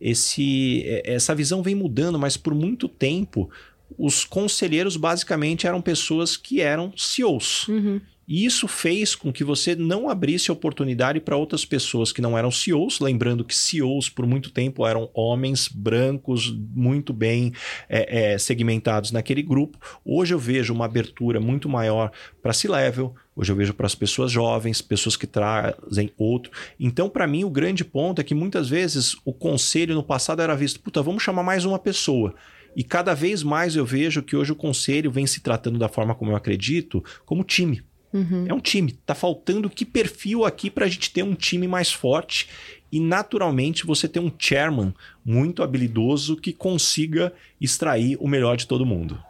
esse, 0.00 0.82
é, 0.84 1.14
essa 1.14 1.34
visão 1.34 1.62
vem 1.62 1.74
mudando, 1.74 2.18
mas 2.18 2.36
por 2.36 2.54
muito 2.54 2.88
tempo 2.88 3.50
os 3.96 4.24
conselheiros 4.24 4.96
basicamente 4.96 5.66
eram 5.66 5.80
pessoas 5.80 6.36
que 6.36 6.60
eram 6.60 6.92
CEOs. 6.96 7.68
Uhum. 7.68 8.00
E 8.28 8.44
isso 8.44 8.68
fez 8.68 9.14
com 9.14 9.32
que 9.32 9.42
você 9.42 9.74
não 9.74 10.10
abrisse 10.10 10.52
oportunidade 10.52 11.18
para 11.18 11.34
outras 11.34 11.64
pessoas 11.64 12.12
que 12.12 12.20
não 12.20 12.36
eram 12.36 12.50
CEOs, 12.50 13.00
lembrando 13.00 13.42
que 13.42 13.56
CEOs 13.56 14.10
por 14.10 14.26
muito 14.26 14.50
tempo 14.50 14.86
eram 14.86 15.08
homens 15.14 15.66
brancos, 15.66 16.54
muito 16.74 17.14
bem 17.14 17.54
é, 17.88 18.34
é, 18.34 18.38
segmentados 18.38 19.12
naquele 19.12 19.42
grupo. 19.42 19.78
Hoje 20.04 20.34
eu 20.34 20.38
vejo 20.38 20.74
uma 20.74 20.84
abertura 20.84 21.40
muito 21.40 21.70
maior 21.70 22.12
para 22.42 22.52
C-level, 22.52 23.14
hoje 23.38 23.52
eu 23.52 23.56
vejo 23.56 23.72
para 23.72 23.86
as 23.86 23.94
pessoas 23.94 24.32
jovens, 24.32 24.82
pessoas 24.82 25.16
que 25.16 25.26
trazem 25.26 26.12
outro. 26.18 26.50
Então, 26.78 27.08
para 27.08 27.26
mim, 27.26 27.44
o 27.44 27.50
grande 27.50 27.84
ponto 27.84 28.20
é 28.20 28.24
que 28.24 28.34
muitas 28.34 28.68
vezes 28.68 29.16
o 29.24 29.32
conselho 29.32 29.94
no 29.94 30.02
passado 30.02 30.42
era 30.42 30.56
visto, 30.56 30.80
puta, 30.80 31.00
vamos 31.00 31.22
chamar 31.22 31.44
mais 31.44 31.64
uma 31.64 31.78
pessoa. 31.78 32.34
E 32.74 32.82
cada 32.82 33.14
vez 33.14 33.44
mais 33.44 33.76
eu 33.76 33.86
vejo 33.86 34.22
que 34.22 34.36
hoje 34.36 34.52
o 34.52 34.56
conselho 34.56 35.10
vem 35.10 35.26
se 35.26 35.40
tratando 35.40 35.78
da 35.78 35.88
forma 35.88 36.14
como 36.14 36.32
eu 36.32 36.36
acredito, 36.36 37.02
como 37.24 37.44
time. 37.44 37.82
Uhum. 38.12 38.46
É 38.48 38.54
um 38.54 38.60
time. 38.60 38.92
Tá 38.92 39.14
faltando 39.14 39.70
que 39.70 39.84
perfil 39.84 40.44
aqui 40.44 40.70
para 40.70 40.86
a 40.86 40.88
gente 40.88 41.12
ter 41.12 41.22
um 41.22 41.34
time 41.34 41.68
mais 41.68 41.92
forte 41.92 42.48
e 42.90 42.98
naturalmente 42.98 43.86
você 43.86 44.08
ter 44.08 44.20
um 44.20 44.32
chairman 44.36 44.94
muito 45.24 45.62
habilidoso 45.62 46.36
que 46.36 46.52
consiga 46.52 47.32
extrair 47.60 48.16
o 48.18 48.26
melhor 48.26 48.56
de 48.56 48.66
todo 48.66 48.86
mundo. 48.86 49.22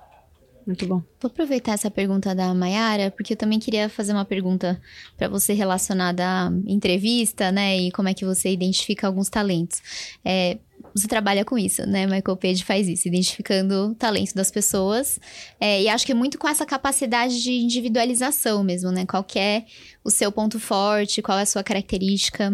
Muito 0.68 0.86
bom. 0.86 1.02
Vou 1.18 1.30
aproveitar 1.30 1.72
essa 1.72 1.90
pergunta 1.90 2.34
da 2.34 2.52
Mayara, 2.52 3.10
porque 3.10 3.32
eu 3.32 3.36
também 3.38 3.58
queria 3.58 3.88
fazer 3.88 4.12
uma 4.12 4.26
pergunta 4.26 4.78
para 5.16 5.26
você 5.26 5.54
relacionada 5.54 6.22
à 6.22 6.52
entrevista, 6.66 7.50
né? 7.50 7.78
E 7.78 7.90
como 7.90 8.10
é 8.10 8.12
que 8.12 8.22
você 8.22 8.50
identifica 8.52 9.06
alguns 9.06 9.30
talentos. 9.30 9.80
É, 10.22 10.58
você 10.94 11.08
trabalha 11.08 11.42
com 11.42 11.56
isso, 11.56 11.86
né? 11.86 12.04
Michael 12.04 12.36
Page 12.36 12.62
faz 12.64 12.86
isso, 12.86 13.08
identificando 13.08 13.92
o 13.92 13.94
talento 13.94 14.34
das 14.34 14.50
pessoas. 14.50 15.18
É, 15.58 15.80
e 15.80 15.88
acho 15.88 16.04
que 16.04 16.12
é 16.12 16.14
muito 16.14 16.36
com 16.36 16.46
essa 16.46 16.66
capacidade 16.66 17.42
de 17.42 17.50
individualização 17.50 18.62
mesmo, 18.62 18.90
né? 18.90 19.06
Qual 19.06 19.24
é 19.36 19.64
o 20.04 20.10
seu 20.10 20.30
ponto 20.30 20.60
forte, 20.60 21.22
qual 21.22 21.38
é 21.38 21.42
a 21.42 21.46
sua 21.46 21.62
característica 21.62 22.52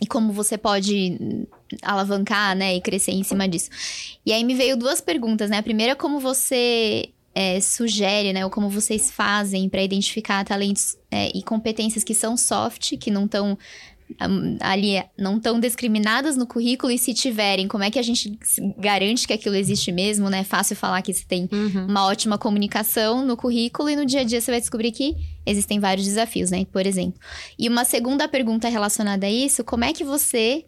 e 0.00 0.06
como 0.06 0.32
você 0.32 0.56
pode 0.56 1.48
alavancar, 1.82 2.54
né, 2.56 2.76
e 2.76 2.80
crescer 2.80 3.12
em 3.12 3.24
cima 3.24 3.48
disso. 3.48 3.70
E 4.24 4.32
aí 4.32 4.44
me 4.44 4.54
veio 4.54 4.76
duas 4.76 5.00
perguntas, 5.00 5.50
né? 5.50 5.58
A 5.58 5.62
primeira, 5.62 5.96
como 5.96 6.20
você 6.20 7.10
é, 7.34 7.60
sugere, 7.60 8.32
né, 8.32 8.44
ou 8.44 8.50
como 8.50 8.68
vocês 8.68 9.10
fazem 9.10 9.68
para 9.68 9.82
identificar 9.82 10.44
talentos 10.44 10.96
é, 11.10 11.30
e 11.36 11.42
competências 11.42 12.04
que 12.04 12.14
são 12.14 12.36
soft, 12.36 12.96
que 12.98 13.10
não 13.10 13.24
estão 13.24 13.56
ali 14.60 15.02
não 15.18 15.38
tão 15.38 15.58
discriminadas 15.58 16.36
no 16.36 16.46
currículo 16.46 16.92
e 16.92 16.98
se 16.98 17.14
tiverem, 17.14 17.68
como 17.68 17.84
é 17.84 17.90
que 17.90 17.98
a 17.98 18.02
gente 18.02 18.38
garante 18.78 19.26
que 19.26 19.32
aquilo 19.32 19.54
existe 19.54 19.90
mesmo, 19.92 20.28
né? 20.28 20.40
É 20.40 20.44
fácil 20.44 20.76
falar 20.76 21.02
que 21.02 21.12
você 21.12 21.24
tem 21.24 21.48
uhum. 21.52 21.86
uma 21.86 22.06
ótima 22.06 22.38
comunicação 22.38 23.24
no 23.24 23.36
currículo 23.36 23.88
e 23.88 23.96
no 23.96 24.04
dia 24.04 24.20
a 24.20 24.24
dia 24.24 24.40
você 24.40 24.50
vai 24.50 24.60
descobrir 24.60 24.92
que 24.92 25.16
existem 25.46 25.80
vários 25.80 26.06
desafios, 26.06 26.50
né? 26.50 26.64
Por 26.66 26.86
exemplo. 26.86 27.20
E 27.58 27.68
uma 27.68 27.84
segunda 27.84 28.28
pergunta 28.28 28.68
relacionada 28.68 29.26
a 29.26 29.30
isso, 29.30 29.64
como 29.64 29.84
é 29.84 29.92
que 29.92 30.04
você, 30.04 30.64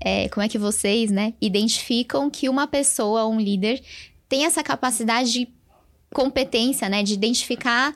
é, 0.00 0.28
como 0.28 0.44
é 0.44 0.48
que 0.48 0.58
vocês, 0.58 1.10
né, 1.10 1.34
identificam 1.40 2.28
que 2.30 2.48
uma 2.48 2.66
pessoa, 2.66 3.26
um 3.26 3.40
líder, 3.40 3.82
tem 4.28 4.44
essa 4.44 4.62
capacidade 4.62 5.32
de 5.32 5.48
competência, 6.12 6.88
né, 6.88 7.02
de 7.02 7.14
identificar 7.14 7.94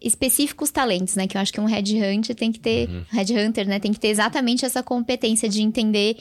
específicos 0.00 0.70
talentos, 0.70 1.16
né? 1.16 1.26
Que 1.26 1.36
eu 1.36 1.40
acho 1.40 1.52
que 1.52 1.60
um 1.60 1.64
headhunter 1.64 2.34
tem 2.34 2.52
que 2.52 2.60
ter, 2.60 2.88
uhum. 2.88 3.04
headhunter, 3.10 3.66
né? 3.66 3.80
Tem 3.80 3.92
que 3.92 3.98
ter 3.98 4.08
exatamente 4.08 4.64
essa 4.64 4.82
competência 4.82 5.48
de 5.48 5.60
entender 5.60 6.16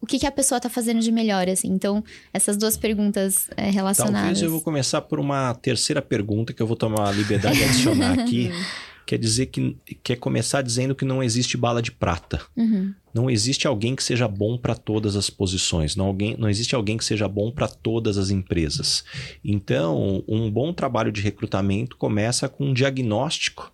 o 0.00 0.06
que, 0.06 0.18
que 0.18 0.26
a 0.26 0.30
pessoa 0.30 0.58
está 0.58 0.68
fazendo 0.68 1.00
de 1.00 1.10
melhor, 1.10 1.48
assim. 1.48 1.68
Então, 1.68 2.04
essas 2.32 2.56
duas 2.56 2.76
perguntas 2.76 3.50
é, 3.56 3.70
relacionadas. 3.70 4.20
Talvez 4.20 4.42
eu 4.42 4.50
vou 4.50 4.60
começar 4.60 5.00
por 5.00 5.18
uma 5.18 5.54
terceira 5.54 6.00
pergunta 6.00 6.52
que 6.52 6.62
eu 6.62 6.66
vou 6.66 6.76
tomar 6.76 7.08
a 7.08 7.12
liberdade 7.12 7.58
de 7.58 7.64
adicionar 7.64 8.18
aqui. 8.20 8.52
quer 9.08 9.18
dizer 9.18 9.46
que 9.46 9.74
quer 10.02 10.16
começar 10.16 10.60
dizendo 10.60 10.94
que 10.94 11.04
não 11.04 11.22
existe 11.22 11.56
bala 11.56 11.80
de 11.80 11.90
prata. 11.90 12.42
Uhum. 12.54 12.92
Não 13.18 13.28
existe 13.28 13.66
alguém 13.66 13.96
que 13.96 14.02
seja 14.04 14.28
bom 14.28 14.56
para 14.56 14.76
todas 14.76 15.16
as 15.16 15.28
posições. 15.28 15.96
Não, 15.96 16.06
alguém, 16.06 16.36
não 16.38 16.48
existe 16.48 16.76
alguém 16.76 16.96
que 16.96 17.04
seja 17.04 17.26
bom 17.26 17.50
para 17.50 17.66
todas 17.66 18.16
as 18.16 18.30
empresas. 18.30 19.04
Então, 19.44 20.22
um 20.28 20.48
bom 20.48 20.72
trabalho 20.72 21.10
de 21.10 21.20
recrutamento 21.20 21.96
começa 21.96 22.48
com 22.48 22.66
um 22.66 22.72
diagnóstico 22.72 23.72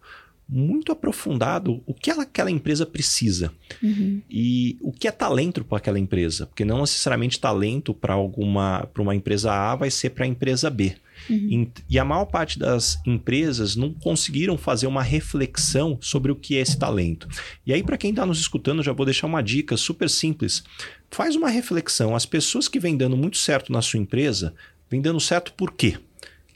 muito 0.49 0.93
aprofundado 0.93 1.83
o 1.87 1.93
que 1.93 2.11
aquela 2.11 2.51
empresa 2.51 2.87
precisa 2.87 3.53
uhum. 3.83 4.23
e 4.31 4.79
o 4.81 4.93
que 4.93 5.09
é 5.09 5.11
talento 5.11 5.63
para 5.65 5.79
aquela 5.79 5.99
empresa, 5.99 6.47
porque 6.47 6.65
não 6.65 6.81
necessariamente 6.81 7.41
talento 7.41 7.95
para 7.95 8.15
alguma 8.15 8.87
para 8.93 9.03
uma 9.03 9.15
empresa 9.15 9.53
A 9.53 9.75
vai 9.75 9.91
ser 9.91 10.11
para 10.11 10.25
a 10.25 10.29
empresa 10.29 10.71
B. 10.71 10.97
Uhum. 11.29 11.71
E 11.89 11.99
a 11.99 12.05
maior 12.05 12.27
parte 12.27 12.59
das 12.59 13.01
empresas 13.07 13.77
não 13.77 13.93
conseguiram 13.93 14.59
fazer 14.59 14.87
uma 14.87 15.03
reflexão 15.03 15.99
sobre 16.01 16.31
o 16.31 16.37
que 16.37 16.57
é 16.57 16.61
esse 16.61 16.79
talento. 16.79 17.29
E 17.67 17.73
aí, 17.73 17.83
para 17.83 17.97
quem 17.97 18.11
está 18.11 18.27
nos 18.27 18.39
escutando, 18.39 18.83
já 18.83 18.93
vou 18.93 19.07
deixar 19.07 19.27
uma 19.27 19.43
dica 19.43 19.77
super 19.77 20.11
simples. 20.11 20.65
Faz 21.11 21.37
uma 21.37 21.49
reflexão. 21.49 22.15
As 22.15 22.27
pessoas 22.27 22.69
que 22.69 22.81
vêm 22.81 22.97
dando 22.97 23.17
muito 23.17 23.37
certo 23.37 23.73
na 23.73 23.81
sua 23.81 24.01
empresa, 24.01 24.55
vêm 24.91 25.01
dando 25.01 25.21
certo 25.21 25.53
por 25.53 25.73
quê? 25.73 25.99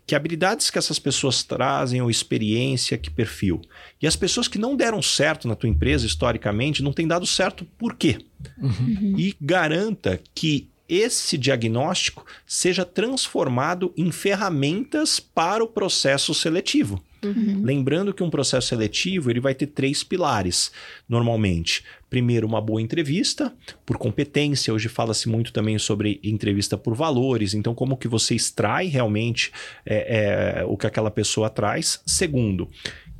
Que 0.07 0.15
habilidades 0.15 0.71
que 0.71 0.79
essas 0.79 0.99
pessoas 0.99 1.43
trazem, 1.43 2.01
ou 2.01 2.11
experiência, 2.11 2.97
que 2.97 3.11
perfil. 3.11 3.61
E 4.01 4.07
as 4.07 4.17
pessoas 4.17 4.49
que 4.49 4.59
não 4.59 4.75
deram 4.75 5.03
certo 5.03 5.47
na 5.47 5.55
tua 5.55 5.69
empresa 5.69 6.07
historicamente, 6.07 6.83
não 6.83 6.95
têm 6.95 7.07
dado 7.07 7.27
certo 7.27 7.67
por 7.77 7.95
quê? 7.95 8.19
Uhum. 8.59 9.15
E 9.19 9.37
garanta 9.39 10.19
que 10.35 10.69
esse 10.89 11.37
diagnóstico 11.37 12.25
seja 12.47 12.85
transformado 12.85 13.93
em 13.97 14.11
ferramentas 14.11 15.21
para 15.21 15.63
o 15.63 15.69
processo 15.69 16.33
seletivo. 16.33 17.03
Uhum. 17.23 17.63
Lembrando 17.65 18.15
que 18.15 18.23
um 18.23 18.31
processo 18.31 18.69
seletivo 18.69 19.31
ele 19.31 19.41
vai 19.41 19.55
ter 19.55 19.67
três 19.67 20.05
pilares, 20.05 20.71
normalmente. 21.09 21.85
Primeiro, 22.09 22.47
uma 22.47 22.61
boa 22.61 22.81
entrevista, 22.81 23.53
por 23.85 23.99
competência. 23.99 24.73
Hoje 24.73 24.89
fala-se 24.89 25.29
muito 25.29 25.53
também 25.53 25.79
sobre 25.79 26.21
entrevista 26.23 26.79
por 26.79 26.95
valores. 26.95 27.55
Então, 27.55 27.75
como 27.75 27.97
que 27.97 28.09
você 28.09 28.35
extrai 28.35 28.87
realmente 28.87 29.53
é, 29.85 30.61
é, 30.61 30.65
o 30.65 30.77
que 30.77 30.87
aquela 30.87 31.11
pessoa 31.11 31.51
traz. 31.51 32.01
Segundo, 32.07 32.69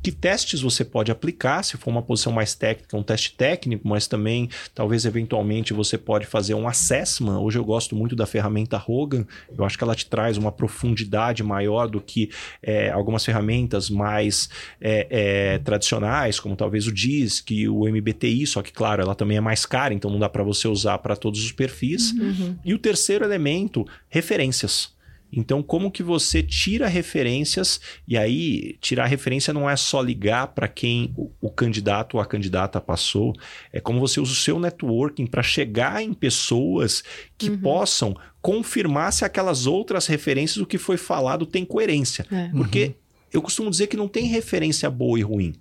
que 0.01 0.11
testes 0.11 0.61
você 0.61 0.85
pode 0.85 1.11
aplicar, 1.11 1.63
se 1.63 1.77
for 1.77 1.89
uma 1.89 2.01
posição 2.01 2.31
mais 2.31 2.55
técnica, 2.55 2.95
um 2.95 3.03
teste 3.03 3.33
técnico, 3.33 3.87
mas 3.87 4.07
também, 4.07 4.49
talvez, 4.73 5.05
eventualmente, 5.05 5.73
você 5.73 5.97
pode 5.97 6.25
fazer 6.25 6.53
um 6.53 6.67
assessment. 6.67 7.39
Hoje 7.39 7.57
eu 7.57 7.65
gosto 7.65 7.95
muito 7.95 8.15
da 8.15 8.25
ferramenta 8.25 8.77
Rogan, 8.77 9.25
eu 9.55 9.63
acho 9.65 9.77
que 9.77 9.83
ela 9.83 9.95
te 9.95 10.05
traz 10.05 10.37
uma 10.37 10.51
profundidade 10.51 11.43
maior 11.43 11.87
do 11.87 11.99
que 11.99 12.29
é, 12.61 12.89
algumas 12.89 13.25
ferramentas 13.25 13.89
mais 13.89 14.49
é, 14.79 15.07
é, 15.09 15.59
tradicionais, 15.59 16.39
como 16.39 16.55
talvez 16.55 16.87
o 16.87 16.91
DISC, 16.91 17.67
o 17.67 17.87
MBTI, 17.87 18.47
só 18.47 18.61
que, 18.61 18.71
claro, 18.71 19.01
ela 19.01 19.15
também 19.15 19.37
é 19.37 19.41
mais 19.41 19.65
cara, 19.65 19.93
então 19.93 20.09
não 20.09 20.19
dá 20.19 20.29
para 20.29 20.43
você 20.43 20.67
usar 20.67 20.97
para 20.99 21.15
todos 21.15 21.43
os 21.43 21.51
perfis. 21.51 22.11
Uhum. 22.11 22.55
E 22.63 22.73
o 22.73 22.79
terceiro 22.79 23.25
elemento, 23.25 23.85
referências. 24.09 24.97
Então, 25.31 25.61
como 25.61 25.91
que 25.91 26.01
você 26.01 26.41
tira 26.41 26.87
referências? 26.87 27.79
E 28.07 28.17
aí, 28.17 28.77
tirar 28.81 29.05
referência 29.05 29.53
não 29.53 29.69
é 29.69 29.75
só 29.75 30.01
ligar 30.01 30.47
para 30.47 30.67
quem 30.67 31.13
o, 31.15 31.31
o, 31.39 31.49
candidato 31.49 32.15
ou 32.15 32.21
a 32.21 32.25
candidata 32.25 32.81
passou, 32.81 33.33
é 33.71 33.79
como 33.79 33.99
você 33.99 34.19
usa 34.19 34.31
o 34.31 34.35
seu 34.35 34.59
networking 34.59 35.27
para 35.27 35.43
chegar 35.43 36.01
em 36.01 36.13
pessoas 36.13 37.03
que 37.37 37.49
uhum. 37.49 37.59
possam 37.59 38.17
confirmar 38.41 39.13
se 39.13 39.23
aquelas 39.23 39.67
outras 39.67 40.07
referências, 40.07 40.57
o 40.57 40.65
que 40.65 40.77
foi 40.77 40.97
falado, 40.97 41.45
tem 41.45 41.63
coerência. 41.63 42.25
É. 42.31 42.49
Porque 42.49 42.85
uhum. 42.85 42.93
eu 43.33 43.41
costumo 43.41 43.69
dizer 43.69 43.87
que 43.87 43.97
não 43.97 44.07
tem 44.07 44.25
referência 44.25 44.89
boa 44.89 45.19
e 45.19 45.21
ruim 45.21 45.53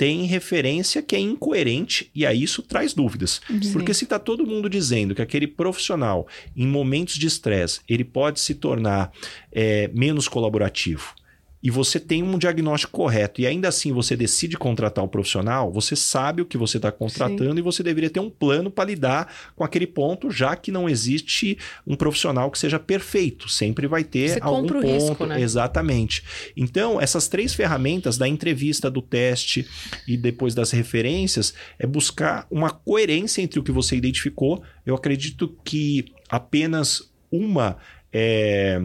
tem 0.00 0.24
referência 0.24 1.02
que 1.02 1.14
é 1.14 1.18
incoerente 1.18 2.10
e 2.14 2.24
aí 2.24 2.42
isso 2.42 2.62
traz 2.62 2.94
dúvidas. 2.94 3.38
Sim. 3.46 3.70
Porque 3.70 3.92
se 3.92 4.04
está 4.04 4.18
todo 4.18 4.46
mundo 4.46 4.66
dizendo 4.66 5.14
que 5.14 5.20
aquele 5.20 5.46
profissional, 5.46 6.26
em 6.56 6.66
momentos 6.66 7.16
de 7.16 7.26
estresse, 7.26 7.80
ele 7.86 8.02
pode 8.02 8.40
se 8.40 8.54
tornar 8.54 9.12
é, 9.52 9.90
menos 9.92 10.26
colaborativo, 10.26 11.14
e 11.62 11.70
você 11.70 12.00
tem 12.00 12.22
um 12.22 12.38
diagnóstico 12.38 12.92
correto 12.92 13.40
e 13.40 13.46
ainda 13.46 13.68
assim 13.68 13.92
você 13.92 14.16
decide 14.16 14.56
contratar 14.56 15.04
um 15.04 15.08
profissional, 15.08 15.70
você 15.70 15.94
sabe 15.94 16.40
o 16.40 16.46
que 16.46 16.56
você 16.56 16.78
está 16.78 16.90
contratando 16.90 17.52
Sim. 17.52 17.58
e 17.58 17.62
você 17.62 17.82
deveria 17.82 18.08
ter 18.08 18.20
um 18.20 18.30
plano 18.30 18.70
para 18.70 18.88
lidar 18.88 19.32
com 19.54 19.62
aquele 19.62 19.86
ponto, 19.86 20.30
já 20.30 20.56
que 20.56 20.72
não 20.72 20.88
existe 20.88 21.58
um 21.86 21.94
profissional 21.94 22.50
que 22.50 22.58
seja 22.58 22.78
perfeito. 22.78 23.48
Sempre 23.48 23.86
vai 23.86 24.02
ter 24.02 24.30
você 24.30 24.38
algum 24.40 24.66
ponto. 24.66 24.86
Risco, 24.86 25.26
né? 25.26 25.40
Exatamente. 25.40 26.24
Então, 26.56 27.00
essas 27.00 27.28
três 27.28 27.52
ferramentas 27.52 28.16
da 28.16 28.26
entrevista, 28.26 28.90
do 28.90 29.02
teste 29.02 29.66
e 30.08 30.16
depois 30.16 30.54
das 30.54 30.70
referências 30.70 31.52
é 31.78 31.86
buscar 31.86 32.46
uma 32.50 32.70
coerência 32.70 33.42
entre 33.42 33.58
o 33.58 33.62
que 33.62 33.72
você 33.72 33.96
identificou. 33.96 34.62
Eu 34.86 34.94
acredito 34.94 35.54
que 35.64 36.06
apenas 36.28 37.10
uma. 37.30 37.76
É, 38.12 38.80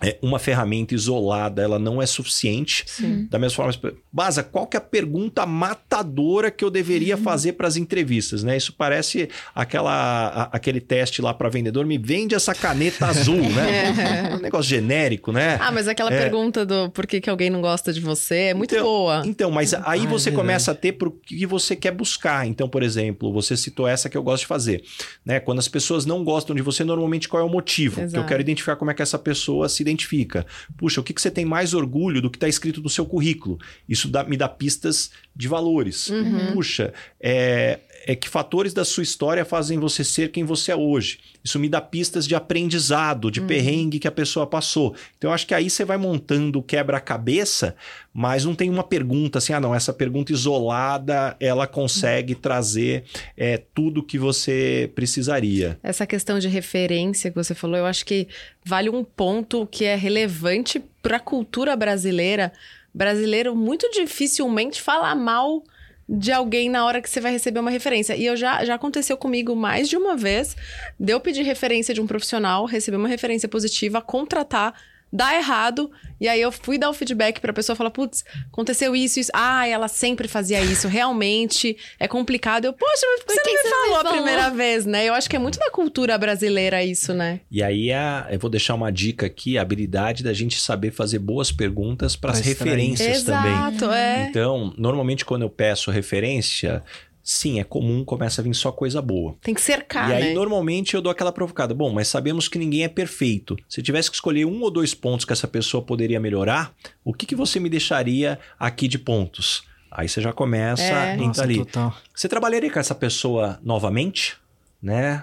é, 0.00 0.16
uma 0.22 0.38
ferramenta 0.38 0.94
isolada 0.94 1.62
ela 1.62 1.78
não 1.78 2.00
é 2.00 2.06
suficiente. 2.06 2.84
Sim. 2.86 3.26
Da 3.28 3.38
mesma 3.38 3.56
forma, 3.56 3.94
Baza, 4.12 4.42
qual 4.42 4.66
que 4.66 4.76
é 4.76 4.78
a 4.78 4.80
pergunta 4.80 5.44
matadora 5.44 6.50
que 6.50 6.64
eu 6.64 6.70
deveria 6.70 7.16
uhum. 7.16 7.22
fazer 7.22 7.54
para 7.54 7.66
as 7.66 7.76
entrevistas? 7.76 8.44
Né? 8.44 8.56
Isso 8.56 8.72
parece 8.72 9.28
aquela, 9.54 10.28
a, 10.28 10.42
aquele 10.56 10.80
teste 10.80 11.20
lá 11.20 11.34
para 11.34 11.48
vendedor, 11.48 11.84
me 11.84 11.98
vende 11.98 12.34
essa 12.34 12.54
caneta 12.54 13.06
azul, 13.06 13.36
né? 13.36 13.88
É. 13.98 14.34
Um 14.34 14.38
negócio 14.40 14.68
genérico, 14.68 15.32
né? 15.32 15.58
Ah, 15.60 15.72
mas 15.72 15.88
aquela 15.88 16.12
é. 16.12 16.18
pergunta 16.18 16.64
do 16.64 16.90
por 16.90 17.06
que, 17.06 17.20
que 17.20 17.28
alguém 17.28 17.50
não 17.50 17.60
gosta 17.60 17.92
de 17.92 18.00
você 18.00 18.34
é 18.34 18.54
muito 18.54 18.74
então, 18.74 18.84
boa. 18.84 19.22
Então, 19.26 19.50
mas 19.50 19.74
aí 19.74 20.04
ah, 20.04 20.08
você 20.08 20.30
começa 20.30 20.70
a 20.70 20.74
ter 20.74 20.92
para 20.92 21.08
o 21.08 21.10
que 21.10 21.46
você 21.46 21.74
quer 21.74 21.90
buscar. 21.90 22.46
Então, 22.46 22.68
por 22.68 22.82
exemplo, 22.82 23.32
você 23.32 23.56
citou 23.56 23.88
essa 23.88 24.08
que 24.08 24.16
eu 24.16 24.22
gosto 24.22 24.42
de 24.42 24.46
fazer. 24.46 24.82
Né? 25.24 25.40
Quando 25.40 25.58
as 25.58 25.68
pessoas 25.68 26.06
não 26.06 26.22
gostam 26.24 26.54
de 26.54 26.62
você, 26.62 26.84
normalmente 26.84 27.28
qual 27.28 27.42
é 27.42 27.46
o 27.46 27.48
motivo? 27.48 28.00
Exato. 28.00 28.12
Que 28.12 28.18
eu 28.18 28.26
quero 28.26 28.40
identificar 28.40 28.76
como 28.76 28.90
é 28.90 28.94
que 28.94 29.02
essa 29.02 29.18
pessoa 29.18 29.68
se 29.68 29.82
identifica. 29.88 30.46
Puxa, 30.76 31.00
o 31.00 31.04
que, 31.04 31.12
que 31.12 31.20
você 31.20 31.30
tem 31.30 31.44
mais 31.44 31.74
orgulho 31.74 32.20
do 32.20 32.30
que 32.30 32.36
está 32.36 32.48
escrito 32.48 32.82
no 32.82 32.88
seu 32.88 33.04
currículo? 33.04 33.58
Isso 33.88 34.08
dá, 34.08 34.24
me 34.24 34.36
dá 34.36 34.48
pistas 34.48 35.10
de 35.34 35.48
valores. 35.48 36.08
Uhum. 36.08 36.52
Puxa, 36.52 36.92
é, 37.20 37.80
é 38.08 38.16
que 38.16 38.26
fatores 38.26 38.72
da 38.72 38.86
sua 38.86 39.02
história 39.02 39.44
fazem 39.44 39.78
você 39.78 40.02
ser 40.02 40.32
quem 40.32 40.42
você 40.42 40.72
é 40.72 40.76
hoje. 40.76 41.18
Isso 41.44 41.58
me 41.58 41.68
dá 41.68 41.78
pistas 41.78 42.26
de 42.26 42.34
aprendizado, 42.34 43.30
de 43.30 43.38
uhum. 43.38 43.46
perrengue 43.46 43.98
que 43.98 44.08
a 44.08 44.10
pessoa 44.10 44.46
passou. 44.46 44.94
Então, 45.18 45.28
eu 45.28 45.34
acho 45.34 45.46
que 45.46 45.52
aí 45.52 45.68
você 45.68 45.84
vai 45.84 45.98
montando 45.98 46.62
quebra-cabeça, 46.62 47.76
mas 48.10 48.46
não 48.46 48.54
tem 48.54 48.70
uma 48.70 48.82
pergunta 48.82 49.36
assim, 49.36 49.52
ah, 49.52 49.60
não, 49.60 49.74
essa 49.74 49.92
pergunta 49.92 50.32
isolada, 50.32 51.36
ela 51.38 51.66
consegue 51.66 52.32
uhum. 52.32 52.40
trazer 52.40 53.04
é, 53.36 53.58
tudo 53.74 54.02
que 54.02 54.18
você 54.18 54.90
precisaria. 54.94 55.78
Essa 55.82 56.06
questão 56.06 56.38
de 56.38 56.48
referência 56.48 57.30
que 57.30 57.36
você 57.36 57.54
falou, 57.54 57.76
eu 57.76 57.84
acho 57.84 58.06
que 58.06 58.26
vale 58.64 58.88
um 58.88 59.04
ponto 59.04 59.66
que 59.66 59.84
é 59.84 59.94
relevante 59.94 60.82
para 61.02 61.18
a 61.18 61.20
cultura 61.20 61.76
brasileira. 61.76 62.54
Brasileiro 62.94 63.54
muito 63.54 63.86
dificilmente 63.90 64.80
fala 64.80 65.14
mal 65.14 65.62
de 66.08 66.32
alguém 66.32 66.70
na 66.70 66.86
hora 66.86 67.02
que 67.02 67.10
você 67.10 67.20
vai 67.20 67.32
receber 67.32 67.60
uma 67.60 67.70
referência. 67.70 68.16
E 68.16 68.24
eu 68.24 68.36
já, 68.36 68.64
já 68.64 68.74
aconteceu 68.74 69.16
comigo 69.16 69.54
mais 69.54 69.88
de 69.88 69.96
uma 69.96 70.16
vez, 70.16 70.56
de 70.98 71.12
eu 71.12 71.20
pedir 71.20 71.42
referência 71.42 71.92
de 71.92 72.00
um 72.00 72.06
profissional, 72.06 72.64
receber 72.64 72.96
uma 72.96 73.08
referência 73.08 73.48
positiva, 73.48 74.00
contratar 74.00 74.74
dá 75.12 75.34
errado. 75.34 75.90
E 76.20 76.26
aí 76.26 76.40
eu 76.40 76.50
fui 76.50 76.78
dar 76.78 76.90
o 76.90 76.92
feedback 76.92 77.40
pra 77.40 77.52
pessoa 77.52 77.76
falar, 77.76 77.90
putz, 77.90 78.24
aconteceu 78.52 78.96
isso, 78.96 79.20
isso. 79.20 79.30
Ah, 79.32 79.68
ela 79.68 79.86
sempre 79.86 80.26
fazia 80.26 80.60
isso, 80.60 80.88
realmente 80.88 81.76
é 81.98 82.08
complicado. 82.08 82.64
Eu, 82.64 82.72
poxa, 82.72 83.06
mas 83.12 83.24
por 83.24 83.42
que 83.42 83.56
você 83.56 83.68
não 83.68 83.82
me 83.82 83.88
falou 83.88 83.98
a 83.98 84.14
primeira 84.14 84.50
vez, 84.50 84.84
né? 84.84 85.04
Eu 85.04 85.14
acho 85.14 85.30
que 85.30 85.36
é 85.36 85.38
muito 85.38 85.58
da 85.58 85.70
cultura 85.70 86.18
brasileira 86.18 86.82
isso, 86.82 87.14
né? 87.14 87.40
E 87.50 87.62
aí 87.62 87.92
a, 87.92 88.26
eu 88.30 88.38
vou 88.38 88.50
deixar 88.50 88.74
uma 88.74 88.90
dica 88.90 89.26
aqui, 89.26 89.56
a 89.56 89.62
habilidade 89.62 90.24
da 90.24 90.32
gente 90.32 90.60
saber 90.60 90.90
fazer 90.90 91.20
boas 91.20 91.52
perguntas 91.52 92.16
para 92.16 92.32
as 92.32 92.40
referências 92.40 93.18
Exato, 93.18 93.38
também. 93.38 93.52
Exato, 93.52 93.92
é. 93.92 94.26
Então, 94.28 94.74
normalmente 94.76 95.24
quando 95.24 95.42
eu 95.42 95.50
peço 95.50 95.90
referência, 95.90 96.82
sim, 97.28 97.60
é 97.60 97.64
comum, 97.64 98.06
começa 98.06 98.40
a 98.40 98.44
vir 98.44 98.54
só 98.54 98.72
coisa 98.72 99.02
boa. 99.02 99.36
Tem 99.42 99.52
que 99.52 99.60
cercar, 99.60 100.08
E 100.08 100.14
aí, 100.14 100.24
né? 100.28 100.32
normalmente, 100.32 100.94
eu 100.94 101.02
dou 101.02 101.12
aquela 101.12 101.30
provocada. 101.30 101.74
Bom, 101.74 101.92
mas 101.92 102.08
sabemos 102.08 102.48
que 102.48 102.58
ninguém 102.58 102.84
é 102.84 102.88
perfeito. 102.88 103.54
Se 103.68 103.82
tivesse 103.82 104.10
que 104.10 104.16
escolher 104.16 104.46
um 104.46 104.62
ou 104.62 104.70
dois 104.70 104.94
pontos 104.94 105.26
que 105.26 105.32
essa 105.34 105.46
pessoa 105.46 105.82
poderia 105.82 106.18
melhorar, 106.18 106.74
o 107.04 107.12
que, 107.12 107.26
que 107.26 107.34
você 107.34 107.60
me 107.60 107.68
deixaria 107.68 108.38
aqui 108.58 108.88
de 108.88 108.98
pontos? 108.98 109.62
Aí 109.90 110.08
você 110.08 110.22
já 110.22 110.32
começa 110.32 110.82
é. 110.82 110.92
a 110.92 111.14
entrar 111.16 111.26
Nossa, 111.26 111.42
ali. 111.42 111.58
Total. 111.58 111.94
Você 112.14 112.30
trabalharia 112.30 112.70
com 112.70 112.80
essa 112.80 112.94
pessoa 112.94 113.60
novamente? 113.62 114.38
Né? 114.82 115.22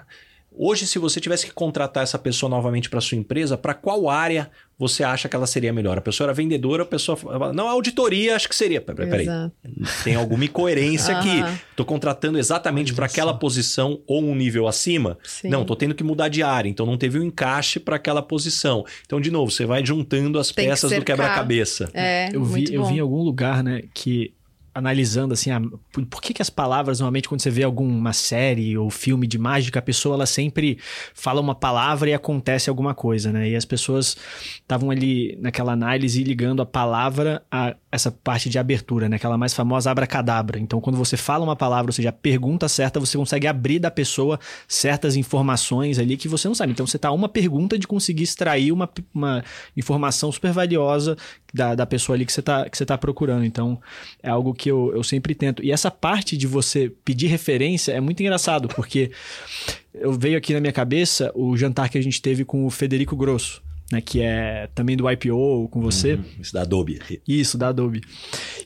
Hoje, 0.58 0.88
se 0.88 0.98
você 0.98 1.20
tivesse 1.20 1.46
que 1.46 1.52
contratar 1.52 2.04
essa 2.04 2.18
pessoa 2.18 2.50
novamente 2.50 2.89
para 2.89 3.02
sua 3.02 3.18
empresa, 3.18 3.58
para 3.58 3.74
qual 3.74 4.10
área 4.10 4.50
você 4.78 5.04
acha 5.04 5.30
que 5.30 5.36
ela 5.36 5.48
seria 5.48 5.72
melhor? 5.72 5.98
A 5.98 6.02
pessoa 6.02 6.26
era 6.26 6.34
vendedora, 6.34 6.84
a 6.84 6.86
pessoa 6.86 7.15
fala, 7.15 7.54
não, 7.54 7.68
auditoria 7.68 8.36
acho 8.36 8.50
que 8.50 8.56
seria. 8.56 8.82
Peraí, 8.82 9.10
peraí. 9.10 9.28
tem 10.04 10.15
alguma 10.15 10.46
incoerência 10.46 11.18
aqui. 11.18 11.44
Estou 11.72 11.86
contratando 11.86 12.38
exatamente 12.38 12.94
para 12.94 13.06
aquela 13.06 13.34
posição 13.34 14.02
ou 14.08 14.24
um 14.24 14.36
nível 14.36 14.68
acima? 14.68 15.18
Sim. 15.24 15.50
Não, 15.50 15.62
estou 15.62 15.76
tendo 15.76 15.96
que 15.96 16.04
mudar 16.04 16.28
de 16.30 16.44
área, 16.44 16.70
então 16.70 16.86
não 16.86 16.98
teve 16.98 17.20
um 17.20 17.24
encaixe 17.24 17.80
para 17.80 17.96
aquela 17.96 18.22
posição. 18.22 18.86
Então, 19.06 19.20
de 19.20 19.32
novo, 19.32 19.52
você 19.52 19.65
vai 19.65 19.86
juntando 19.86 20.39
as 20.39 20.52
tem 20.52 20.68
peças 20.68 20.91
que 20.91 21.00
do 21.00 21.06
quebra-cabeça. 21.06 21.89
É, 21.94 22.30
eu 22.34 22.44
vi, 22.44 22.74
eu 22.74 22.86
vi 22.86 22.96
em 22.96 23.00
algum 23.00 23.22
lugar, 23.22 23.63
né, 23.63 23.84
que 23.94 24.34
analisando 24.76 25.34
assim, 25.34 25.52
a, 25.52 25.62
por 26.10 26.22
que, 26.22 26.34
que 26.34 26.42
as 26.42 26.50
palavras, 26.50 27.00
normalmente, 27.00 27.30
quando 27.30 27.40
você 27.40 27.50
vê 27.50 27.64
alguma 27.64 28.12
série 28.12 28.78
ou 28.78 28.90
filme 28.90 29.26
de 29.26 29.38
mágica, 29.38 29.80
a 29.80 29.82
pessoa 29.82 30.16
ela 30.16 30.26
sempre 30.26 30.78
fala 31.14 31.40
uma 31.40 31.56
palavra 31.56 32.10
e 32.10 32.14
acontece 32.14 32.70
alguma 32.70 32.94
coisa, 32.94 33.32
né? 33.32 33.48
E 33.50 33.56
as 33.56 33.64
pessoas 33.64 34.18
estavam 34.56 34.92
ali 34.92 35.38
naquela 35.40 35.72
análise 35.72 36.22
ligando 36.24 36.62
a 36.62 36.66
palavra 36.66 37.42
a 37.50 37.74
essa 37.90 38.12
parte 38.12 38.50
de 38.50 38.60
abertura, 38.60 39.08
né? 39.08 39.16
Aquela 39.16 39.38
mais 39.38 39.54
famosa 39.54 39.90
abracadabra. 39.90 40.60
Então, 40.60 40.82
quando 40.82 40.98
você 40.98 41.16
fala 41.16 41.46
uma 41.46 41.56
palavra, 41.56 41.90
ou 41.90 41.94
seja, 41.94 42.10
a 42.10 42.12
pergunta 42.12 42.68
certa, 42.68 43.00
você 43.00 43.18
consegue 43.18 43.48
abrir 43.48 43.80
da 43.80 43.90
pessoa 43.90 44.38
certas 44.68 45.16
informações 45.16 45.98
ali 45.98 46.18
que 46.18 46.28
você 46.28 46.50
não 46.50 46.56
sabe. 46.56 46.74
Então, 46.74 46.86
você 46.86 46.98
está 46.98 47.10
uma 47.12 47.30
pergunta 47.30 47.80
de 47.80 47.88
conseguir 47.88 48.24
extrair 48.24 48.74
uma, 48.74 48.90
uma 49.14 49.42
informação 49.78 50.30
super 50.34 50.52
valiosa 50.52 51.16
da, 51.54 51.74
da 51.74 51.86
pessoa 51.86 52.18
ali 52.18 52.26
que 52.26 52.34
você 52.34 52.42
está 52.42 52.70
que 52.70 52.78
você 52.78 52.86
tá 52.86 52.98
procurando. 52.98 53.46
Então, 53.46 53.80
é 54.22 54.30
algo 54.30 54.54
que 54.54 54.64
eu, 54.69 54.91
eu 54.93 55.04
sempre 55.04 55.34
tento. 55.36 55.63
E 55.63 55.71
essa 55.71 55.91
parte 55.91 56.38
de 56.38 56.47
você 56.47 56.91
pedir 57.04 57.28
referência 57.28 57.91
é 57.91 57.99
muito 57.99 58.21
engraçado, 58.21 58.67
porque 58.69 59.12
eu 59.94 60.13
veio 60.13 60.37
aqui 60.37 60.54
na 60.54 60.60
minha 60.60 60.73
cabeça 60.73 61.31
o 61.35 61.56
jantar 61.56 61.90
que 61.90 61.98
a 61.98 62.02
gente 62.02 62.21
teve 62.21 62.44
com 62.46 62.65
o 62.65 62.69
Federico 62.69 63.15
Grosso. 63.15 63.63
Né, 63.92 64.02
que 64.02 64.19
é 64.19 64.67
também 64.73 64.98
do 64.98 65.08
IPO 65.08 65.67
com 65.69 65.79
você. 65.79 66.15
Uhum, 66.15 66.23
isso 66.42 66.52
da 66.52 66.63
Adobe. 66.63 67.00
Isso, 67.27 67.56
da 67.56 67.67
Adobe. 67.67 68.02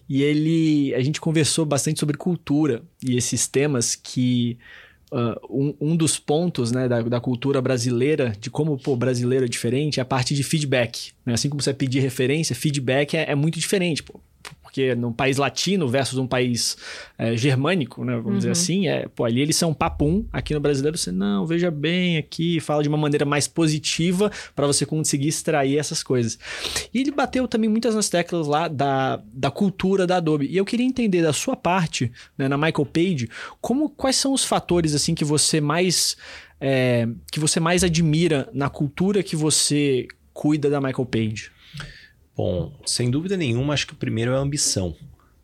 E 0.07 0.23
ele. 0.23 0.95
A 0.95 1.01
gente 1.01 1.19
conversou 1.19 1.65
bastante 1.65 1.99
sobre 1.99 2.15
cultura 2.15 2.81
e 3.03 3.17
esses 3.17 3.45
temas 3.45 3.95
que 3.95 4.57
uh, 5.11 5.35
um, 5.49 5.75
um, 5.81 5.95
dos 5.97 6.17
pontos 6.17 6.71
né, 6.71 6.87
da, 6.87 7.01
da, 7.01 7.19
cultura 7.19 7.61
brasileira, 7.61 8.33
de 8.39 8.49
como 8.49 8.79
o 8.85 8.95
brasileiro 8.95 9.43
é 9.43 9.47
diferente, 9.49 9.99
é 9.99 10.03
a 10.03 10.05
parte 10.05 10.33
de 10.33 10.41
feedback. 10.41 11.11
Né? 11.25 11.33
Assim 11.33 11.49
como 11.49 11.61
você 11.61 11.73
pedir 11.73 11.99
referência, 11.99 12.55
feedback 12.55 13.17
é, 13.17 13.31
é 13.31 13.35
muito 13.35 13.59
diferente. 13.59 14.01
Pô 14.01 14.21
porque 14.69 14.93
num 14.93 15.11
país 15.11 15.37
latino 15.37 15.87
versus 15.87 16.19
um 16.19 16.27
país 16.27 16.77
é, 17.17 17.35
germânico, 17.35 18.05
né, 18.05 18.13
vamos 18.13 18.27
uhum. 18.27 18.37
dizer 18.37 18.51
assim, 18.51 18.87
é, 18.87 19.07
pô, 19.07 19.25
ali 19.25 19.41
eles 19.41 19.55
são 19.55 19.73
papum, 19.73 20.23
aqui 20.31 20.53
no 20.53 20.59
brasileiro 20.59 20.95
você, 20.95 21.11
não, 21.11 21.43
veja 21.47 21.71
bem 21.71 22.17
aqui, 22.17 22.59
fala 22.59 22.83
de 22.83 22.87
uma 22.87 22.97
maneira 22.97 23.25
mais 23.25 23.47
positiva 23.47 24.31
para 24.55 24.67
você 24.67 24.85
conseguir 24.85 25.27
extrair 25.27 25.79
essas 25.79 26.03
coisas. 26.03 26.37
E 26.93 26.99
ele 26.99 27.09
bateu 27.09 27.47
também 27.47 27.67
muitas 27.67 27.95
nas 27.95 28.09
teclas 28.09 28.45
lá 28.45 28.67
da, 28.67 29.19
da 29.33 29.49
cultura 29.49 30.05
da 30.05 30.17
Adobe. 30.17 30.45
E 30.45 30.55
eu 30.55 30.63
queria 30.63 30.85
entender 30.85 31.23
da 31.23 31.33
sua 31.33 31.55
parte, 31.55 32.11
né, 32.37 32.47
na 32.47 32.55
Michael 32.55 32.85
Page, 32.85 33.27
como, 33.59 33.89
quais 33.89 34.17
são 34.17 34.33
os 34.33 34.45
fatores 34.45 34.93
assim 34.93 35.15
que 35.15 35.25
você 35.25 35.59
mais... 35.59 36.15
É, 36.61 37.07
que 37.31 37.39
você 37.39 37.59
mais 37.59 37.85
admira 37.85 38.49
na 38.53 38.69
cultura 38.69 39.23
que 39.23 39.35
você 39.35 40.07
cuida 40.33 40.69
da 40.69 40.81
Michael 40.81 41.05
Page? 41.05 41.51
Bom, 42.39 42.71
sem 42.85 43.11
dúvida 43.11 43.35
nenhuma, 43.35 43.73
acho 43.73 43.85
que 43.85 43.91
o 43.91 43.97
primeiro 43.97 44.31
é 44.31 44.35
a 44.35 44.39
ambição. 44.39 44.95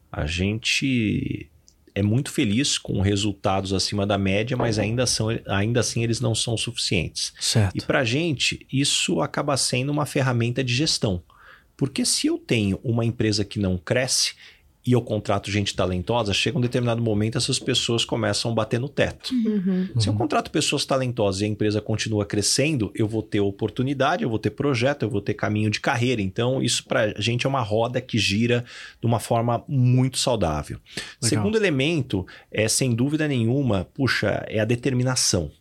A 0.10 0.26
gente 0.26 1.52
é 1.94 2.02
muito 2.02 2.32
feliz 2.32 2.78
com 2.78 3.02
resultados 3.02 3.74
acima 3.74 4.08
da 4.08 4.18
média, 4.18 4.56
mas 4.56 4.80
ainda, 4.80 5.06
são, 5.06 5.28
ainda 5.46 5.82
assim 5.82 6.06
eles 6.06 6.22
não 6.22 6.34
são 6.34 6.56
suficientes. 6.56 7.34
Certo. 7.38 7.76
E 7.76 7.82
para 7.82 8.00
a 8.00 8.04
gente, 8.06 8.66
isso 8.72 9.20
acaba 9.20 9.58
sendo 9.58 9.92
uma 9.92 10.06
ferramenta 10.06 10.64
de 10.64 10.74
gestão. 10.74 11.22
Porque 11.76 12.06
se 12.06 12.28
eu 12.28 12.38
tenho 12.38 12.80
uma 12.82 13.04
empresa 13.04 13.44
que 13.44 13.60
não 13.60 13.78
cresce, 13.78 14.34
e 14.86 14.92
eu 14.92 15.02
contrato 15.02 15.50
gente 15.50 15.76
talentosa, 15.76 16.34
chega 16.34 16.58
um 16.58 16.62
determinado 16.62 17.02
momento 17.02 17.38
essas 17.38 17.58
pessoas 17.58 18.06
começam 18.06 18.52
a 18.52 18.54
bater 18.54 18.80
no 18.80 18.88
teto. 18.88 19.34
Uhum. 19.34 19.90
Se 20.00 20.08
eu 20.08 20.14
contrato 20.14 20.52
pessoas 20.52 20.86
talentosas 20.86 21.42
e 21.42 21.46
a 21.46 21.48
empresa 21.48 21.82
continua 21.82 22.24
crescendo, 22.26 22.92
eu 22.94 23.08
vou 23.08 23.24
ter 23.24 23.40
oportunidade, 23.40 24.24
eu 24.24 24.30
vou 24.30 24.38
ter 24.38 24.52
projeto, 24.52 25.04
eu 25.04 25.10
vou 25.10 25.22
ter 25.22 25.34
caminho 25.34 25.72
de 25.72 25.80
carreira. 25.80 26.22
Então, 26.22 26.62
isso 26.62 26.86
para 26.86 27.14
a 27.18 27.22
gente 27.22 27.48
é 27.48 27.50
uma 27.50 27.62
roda 27.62 28.00
que 28.00 28.20
gira 28.20 28.64
de 29.02 29.08
uma 29.08 29.20
forma 29.20 29.64
muito 29.68 30.20
saudável. 30.20 30.78
Legal. 30.78 31.08
Segundo 31.22 31.58
elemento, 31.58 32.26
é 32.52 32.68
sem 32.68 32.94
dúvida 32.94 33.28
nenhuma, 33.28 33.88
puxa, 33.94 34.46
é 34.48 34.60
a 34.60 34.66
determinação 34.66 35.52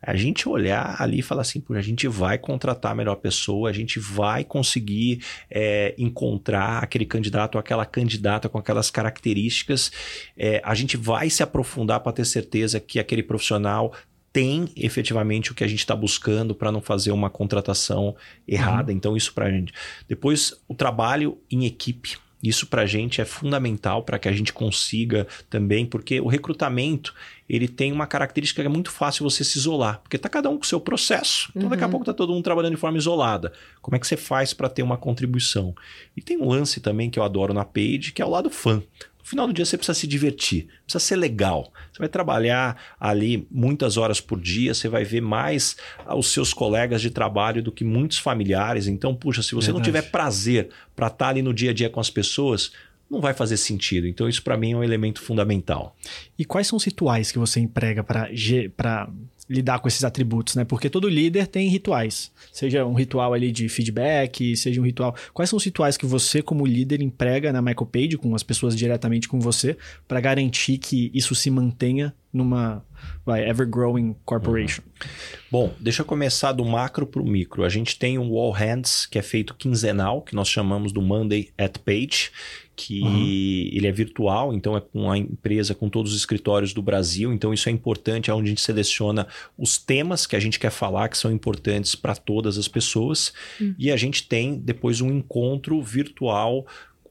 a 0.00 0.14
gente 0.14 0.48
olhar 0.48 0.96
ali 1.00 1.18
e 1.18 1.22
falar 1.22 1.42
assim, 1.42 1.62
a 1.70 1.80
gente 1.80 2.06
vai 2.06 2.38
contratar 2.38 2.92
a 2.92 2.94
melhor 2.94 3.16
pessoa, 3.16 3.70
a 3.70 3.72
gente 3.72 3.98
vai 3.98 4.44
conseguir 4.44 5.22
é, 5.50 5.94
encontrar 5.98 6.82
aquele 6.82 7.04
candidato 7.04 7.56
ou 7.56 7.58
aquela 7.58 7.84
candidata 7.84 8.48
com 8.48 8.58
aquelas 8.58 8.90
características, 8.90 9.90
é, 10.36 10.60
a 10.64 10.74
gente 10.74 10.96
vai 10.96 11.30
se 11.30 11.42
aprofundar 11.42 12.00
para 12.00 12.12
ter 12.12 12.24
certeza 12.24 12.78
que 12.78 12.98
aquele 12.98 13.22
profissional 13.22 13.92
tem 14.36 14.68
efetivamente 14.76 15.50
o 15.50 15.54
que 15.54 15.64
a 15.64 15.66
gente 15.66 15.78
está 15.78 15.96
buscando 15.96 16.54
para 16.54 16.70
não 16.70 16.82
fazer 16.82 17.10
uma 17.10 17.30
contratação 17.30 18.14
errada. 18.46 18.92
Uhum. 18.92 18.98
Então, 18.98 19.16
isso 19.16 19.32
para 19.32 19.46
a 19.46 19.50
gente. 19.50 19.72
Depois, 20.06 20.52
o 20.68 20.74
trabalho 20.74 21.38
em 21.50 21.64
equipe. 21.64 22.18
Isso 22.42 22.66
para 22.66 22.82
a 22.82 22.86
gente 22.86 23.20
é 23.20 23.24
fundamental 23.24 24.02
para 24.02 24.18
que 24.18 24.28
a 24.28 24.32
gente 24.32 24.52
consiga 24.52 25.26
também, 25.48 25.86
porque 25.86 26.20
o 26.20 26.26
recrutamento 26.26 27.14
ele 27.48 27.66
tem 27.66 27.92
uma 27.92 28.06
característica 28.06 28.62
que 28.62 28.66
é 28.66 28.70
muito 28.70 28.90
fácil 28.90 29.24
você 29.28 29.42
se 29.42 29.58
isolar, 29.58 30.00
porque 30.02 30.16
está 30.16 30.28
cada 30.28 30.50
um 30.50 30.56
com 30.56 30.64
o 30.64 30.66
seu 30.66 30.80
processo. 30.80 31.50
Então, 31.54 31.68
daqui 31.68 31.82
a 31.82 31.86
uhum. 31.86 31.90
pouco 31.92 32.02
está 32.02 32.12
todo 32.12 32.32
mundo 32.32 32.44
trabalhando 32.44 32.74
de 32.74 32.80
forma 32.80 32.98
isolada. 32.98 33.52
Como 33.80 33.96
é 33.96 33.98
que 33.98 34.06
você 34.06 34.16
faz 34.16 34.52
para 34.52 34.68
ter 34.68 34.82
uma 34.82 34.96
contribuição? 34.96 35.74
E 36.16 36.20
tem 36.20 36.36
um 36.36 36.48
lance 36.48 36.80
também 36.80 37.08
que 37.08 37.18
eu 37.18 37.22
adoro 37.22 37.54
na 37.54 37.64
Page, 37.64 38.12
que 38.12 38.20
é 38.20 38.24
o 38.24 38.30
lado 38.30 38.50
fã. 38.50 38.82
No 39.26 39.30
final 39.30 39.46
do 39.48 39.52
dia 39.52 39.64
você 39.64 39.76
precisa 39.76 39.98
se 39.98 40.06
divertir, 40.06 40.68
precisa 40.84 41.00
ser 41.00 41.16
legal. 41.16 41.72
Você 41.92 41.98
vai 41.98 42.08
trabalhar 42.08 42.80
ali 43.00 43.44
muitas 43.50 43.96
horas 43.96 44.20
por 44.20 44.40
dia, 44.40 44.72
você 44.72 44.88
vai 44.88 45.02
ver 45.02 45.20
mais 45.20 45.76
os 46.16 46.32
seus 46.32 46.54
colegas 46.54 47.02
de 47.02 47.10
trabalho 47.10 47.60
do 47.60 47.72
que 47.72 47.82
muitos 47.82 48.18
familiares. 48.18 48.86
Então, 48.86 49.16
puxa, 49.16 49.42
se 49.42 49.52
você 49.52 49.72
Verdade. 49.72 49.78
não 49.78 49.82
tiver 49.82 50.10
prazer 50.12 50.68
para 50.94 51.08
estar 51.08 51.24
tá 51.24 51.28
ali 51.28 51.42
no 51.42 51.52
dia 51.52 51.72
a 51.72 51.74
dia 51.74 51.90
com 51.90 51.98
as 51.98 52.08
pessoas, 52.08 52.70
não 53.10 53.20
vai 53.20 53.34
fazer 53.34 53.56
sentido. 53.56 54.06
Então, 54.06 54.28
isso 54.28 54.44
para 54.44 54.56
mim 54.56 54.74
é 54.74 54.76
um 54.76 54.84
elemento 54.84 55.20
fundamental. 55.20 55.96
E 56.38 56.44
quais 56.44 56.68
são 56.68 56.76
os 56.76 56.84
rituais 56.84 57.32
que 57.32 57.38
você 57.38 57.58
emprega 57.58 58.04
para 58.04 59.10
lidar 59.48 59.78
com 59.78 59.88
esses 59.88 60.04
atributos, 60.04 60.54
né? 60.56 60.64
Porque 60.64 60.90
todo 60.90 61.08
líder 61.08 61.46
tem 61.46 61.68
rituais. 61.68 62.32
Seja 62.52 62.84
um 62.84 62.94
ritual 62.94 63.32
ali 63.32 63.52
de 63.52 63.68
feedback, 63.68 64.56
seja 64.56 64.80
um 64.80 64.84
ritual. 64.84 65.14
Quais 65.32 65.48
são 65.48 65.56
os 65.56 65.64
rituais 65.64 65.96
que 65.96 66.06
você, 66.06 66.42
como 66.42 66.66
líder, 66.66 67.00
emprega 67.00 67.52
na 67.52 67.62
Michael 67.62 67.86
Page, 67.86 68.18
com 68.18 68.34
as 68.34 68.42
pessoas 68.42 68.76
diretamente 68.76 69.28
com 69.28 69.40
você, 69.40 69.76
para 70.08 70.20
garantir 70.20 70.78
que 70.78 71.10
isso 71.14 71.34
se 71.34 71.50
mantenha 71.50 72.14
numa 72.36 72.84
vai, 73.24 73.48
ever-growing 73.48 74.14
corporation? 74.24 74.82
Uhum. 74.82 75.08
Bom, 75.50 75.74
deixa 75.80 76.02
eu 76.02 76.06
começar 76.06 76.52
do 76.52 76.64
macro 76.64 77.06
para 77.06 77.22
o 77.22 77.26
micro. 77.26 77.64
A 77.64 77.68
gente 77.68 77.98
tem 77.98 78.18
um 78.18 78.36
All 78.36 78.50
Hands 78.50 79.06
que 79.06 79.18
é 79.18 79.22
feito 79.22 79.54
quinzenal, 79.54 80.22
que 80.22 80.34
nós 80.34 80.48
chamamos 80.48 80.92
do 80.92 81.00
Monday 81.02 81.50
at 81.56 81.78
Page, 81.78 82.30
que 82.76 83.00
uhum. 83.02 83.24
ele 83.72 83.86
é 83.86 83.92
virtual, 83.92 84.52
então 84.52 84.76
é 84.76 84.80
com 84.80 85.10
a 85.10 85.16
empresa, 85.16 85.74
com 85.74 85.88
todos 85.88 86.12
os 86.12 86.18
escritórios 86.18 86.74
do 86.74 86.82
Brasil. 86.82 87.32
Então 87.32 87.54
isso 87.54 87.68
é 87.68 87.72
importante, 87.72 88.30
é 88.30 88.34
onde 88.34 88.46
a 88.46 88.50
gente 88.50 88.60
seleciona 88.60 89.26
os 89.56 89.78
temas 89.78 90.26
que 90.26 90.36
a 90.36 90.40
gente 90.40 90.58
quer 90.60 90.70
falar, 90.70 91.08
que 91.08 91.16
são 91.16 91.32
importantes 91.32 91.94
para 91.94 92.14
todas 92.14 92.58
as 92.58 92.68
pessoas. 92.68 93.32
Uhum. 93.60 93.74
E 93.78 93.90
a 93.90 93.96
gente 93.96 94.28
tem 94.28 94.58
depois 94.58 95.00
um 95.00 95.10
encontro 95.10 95.80
virtual 95.80 96.66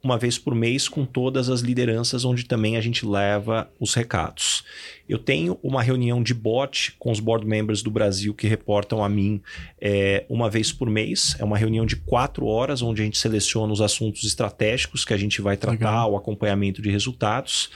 uma 0.05 0.19
vez 0.19 0.37
por 0.37 0.53
mês 0.53 0.87
com 0.87 1.03
todas 1.03 1.49
as 1.49 1.61
lideranças, 1.61 2.23
onde 2.23 2.45
também 2.45 2.77
a 2.77 2.81
gente 2.81 3.03
leva 3.03 3.67
os 3.79 3.95
recados. 3.95 4.63
Eu 5.09 5.17
tenho 5.17 5.57
uma 5.63 5.81
reunião 5.81 6.21
de 6.21 6.31
bot 6.31 6.95
com 6.99 7.11
os 7.11 7.19
board 7.19 7.43
members 7.45 7.81
do 7.81 7.89
Brasil 7.89 8.31
que 8.31 8.45
reportam 8.45 9.03
a 9.03 9.09
mim 9.09 9.41
é, 9.81 10.23
uma 10.29 10.47
vez 10.47 10.71
por 10.71 10.91
mês. 10.91 11.35
É 11.39 11.43
uma 11.43 11.57
reunião 11.57 11.87
de 11.87 11.95
quatro 11.95 12.45
horas, 12.45 12.83
onde 12.83 13.01
a 13.01 13.05
gente 13.05 13.17
seleciona 13.17 13.73
os 13.73 13.81
assuntos 13.81 14.23
estratégicos 14.23 15.03
que 15.03 15.13
a 15.13 15.17
gente 15.17 15.41
vai 15.41 15.57
tratar, 15.57 15.71
Legal. 15.71 16.13
o 16.13 16.17
acompanhamento 16.17 16.83
de 16.83 16.91
resultados. 16.91 17.71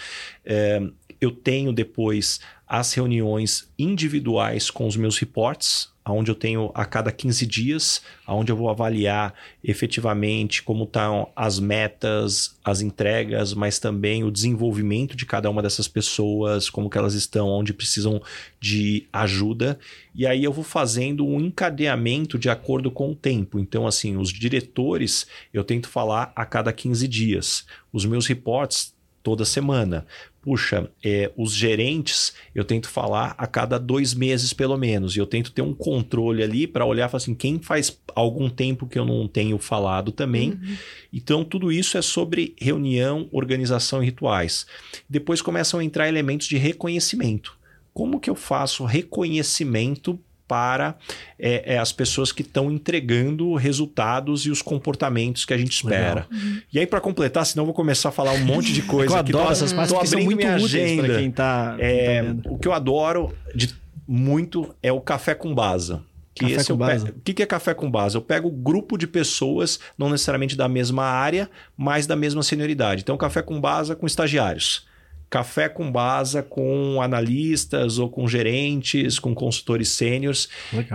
É, 0.46 0.84
eu 1.22 1.32
tenho 1.32 1.74
depois 1.74 2.40
as 2.70 2.94
reuniões 2.94 3.68
individuais 3.80 4.70
com 4.70 4.86
os 4.88 4.96
meus 4.96 5.18
reports, 5.18 5.90
onde 6.06 6.30
eu 6.30 6.36
tenho 6.36 6.72
a 6.74 6.86
cada 6.86 7.12
15 7.12 7.46
dias, 7.46 8.02
onde 8.28 8.52
eu 8.52 8.56
vou 8.56 8.70
avaliar 8.70 9.34
efetivamente 9.64 10.62
como 10.62 10.84
estão 10.84 11.30
as 11.36 11.60
metas, 11.60 12.56
as 12.64 12.82
entregas, 12.82 13.54
mas 13.54 13.80
também 13.80 14.24
o 14.24 14.32
desenvolvimento 14.32 15.16
de 15.16 15.26
cada 15.26 15.50
uma 15.50 15.62
dessas 15.62 15.88
pessoas, 15.88 16.70
como 16.70 16.90
que 16.90 16.98
elas 16.98 17.14
estão, 17.16 17.48
onde 17.48 17.74
precisam 17.74 18.22
de 18.60 19.08
ajuda. 19.12 19.80
E 20.14 20.28
aí 20.28 20.44
eu 20.44 20.54
vou 20.54 20.64
fazendo 20.64 21.26
um 21.26 21.40
encadeamento 21.40 22.38
de 22.38 22.50
acordo 22.50 22.92
com 22.92 23.12
o 23.12 23.16
tempo. 23.16 23.60
Então, 23.60 23.88
assim, 23.88 24.16
os 24.18 24.30
diretores 24.30 25.26
eu 25.52 25.64
tento 25.64 25.90
falar 25.90 26.32
a 26.36 26.46
cada 26.46 26.72
15 26.72 27.08
dias. 27.08 27.66
Os 27.92 28.06
meus 28.06 28.28
reports 28.28 28.94
toda 29.24 29.46
semana 29.46 30.06
puxa, 30.42 30.90
é, 31.04 31.32
os 31.38 31.54
gerentes 31.54 32.34
eu 32.56 32.64
tento 32.64 32.90
falar 32.90 33.36
a 33.38 33.46
cada 33.46 33.78
dois 33.78 34.14
meses 34.14 34.54
pelo 34.54 34.78
menos, 34.78 35.16
e 35.16 35.20
eu 35.20 35.26
tento 35.26 35.52
ter 35.52 35.62
um 35.62 35.74
controle 35.74 36.42
ali 36.42 36.66
para 36.66 36.86
olhar 36.86 37.08
e 37.08 37.10
falar 37.10 37.22
assim, 37.22 37.36
quem 37.36 37.60
faz 37.60 38.00
algum 38.16 38.50
tempo 38.50 38.88
que 38.88 38.98
eu 38.98 39.06
não 39.06 39.28
tenho 39.28 39.58
falado 39.58 40.12
também. 40.12 40.52
Uhum. 40.52 40.78
Então, 41.14 41.44
tudo 41.44 41.72
isso 41.72 41.98
é 41.98 42.02
sobre 42.02 42.56
reunião, 42.60 43.28
organização 43.32 44.02
e 44.02 44.06
rituais. 44.06 44.66
Depois 45.10 45.42
começam 45.42 45.80
a 45.80 45.84
entrar 45.84 46.08
elementos 46.08 46.48
de 46.48 46.58
reconhecimento. 46.58 47.58
Como 47.94 48.20
que 48.20 48.30
eu 48.30 48.36
faço 48.36 48.86
reconhecimento 48.86 50.20
para 50.50 50.96
é, 51.38 51.76
é, 51.76 51.78
as 51.78 51.92
pessoas 51.92 52.32
que 52.32 52.42
estão 52.42 52.72
entregando 52.72 53.54
resultados 53.54 54.48
e 54.48 54.50
os 54.50 54.64
comportamentos 54.64 55.46
que 55.46 55.54
a 55.54 55.58
gente 55.58 55.72
espera. 55.72 56.26
Uhum. 56.32 56.62
E 56.74 56.80
aí, 56.80 56.88
para 56.88 57.00
completar, 57.00 57.46
senão 57.46 57.62
eu 57.62 57.66
vou 57.68 57.76
começar 57.76 58.10
a 58.10 58.12
falar 58.12 58.32
um 58.32 58.44
monte 58.44 58.74
de 58.74 58.82
coisa. 58.82 59.14
eu 59.14 59.20
adoro 59.20 59.52
essas 59.52 59.72
partes 59.72 59.96
que 59.96 60.08
são 60.08 60.22
muito 60.22 60.46
úteis 60.48 61.00
para 61.00 61.16
quem 61.16 61.30
está 61.30 61.78
é, 61.78 62.34
O 62.46 62.58
que 62.58 62.68
eu 62.68 62.74
adoro 62.74 63.32
de 63.54 63.70
muito 64.08 64.76
é 64.82 64.92
o 64.92 65.00
café 65.00 65.36
com 65.36 65.54
base. 65.54 66.00
Que 66.34 66.56
café 66.56 66.72
com 66.72 66.78
base. 66.78 67.06
Pego, 67.06 67.18
o 67.18 67.22
que 67.22 67.44
é 67.44 67.46
café 67.46 67.74
com 67.76 67.92
base? 67.92 68.16
Eu 68.16 68.22
pego 68.22 68.50
grupo 68.50 68.98
de 68.98 69.06
pessoas, 69.06 69.80
não 69.96 70.10
necessariamente 70.10 70.56
da 70.56 70.68
mesma 70.68 71.04
área, 71.04 71.48
mas 71.78 72.08
da 72.08 72.16
mesma 72.16 72.42
senioridade. 72.42 73.04
Então, 73.04 73.16
café 73.18 73.44
com 73.44 73.62
base 73.62 73.96
com 73.96 74.08
estagiários 74.08 74.89
café 75.30 75.70
com 75.70 75.92
base 75.92 76.42
com 76.44 77.02
analistas 77.02 78.00
ou 78.00 78.10
com 78.10 78.28
gerentes, 78.28 79.20
com 79.20 79.36
consultores 79.36 79.90
sêniores. 79.90 80.50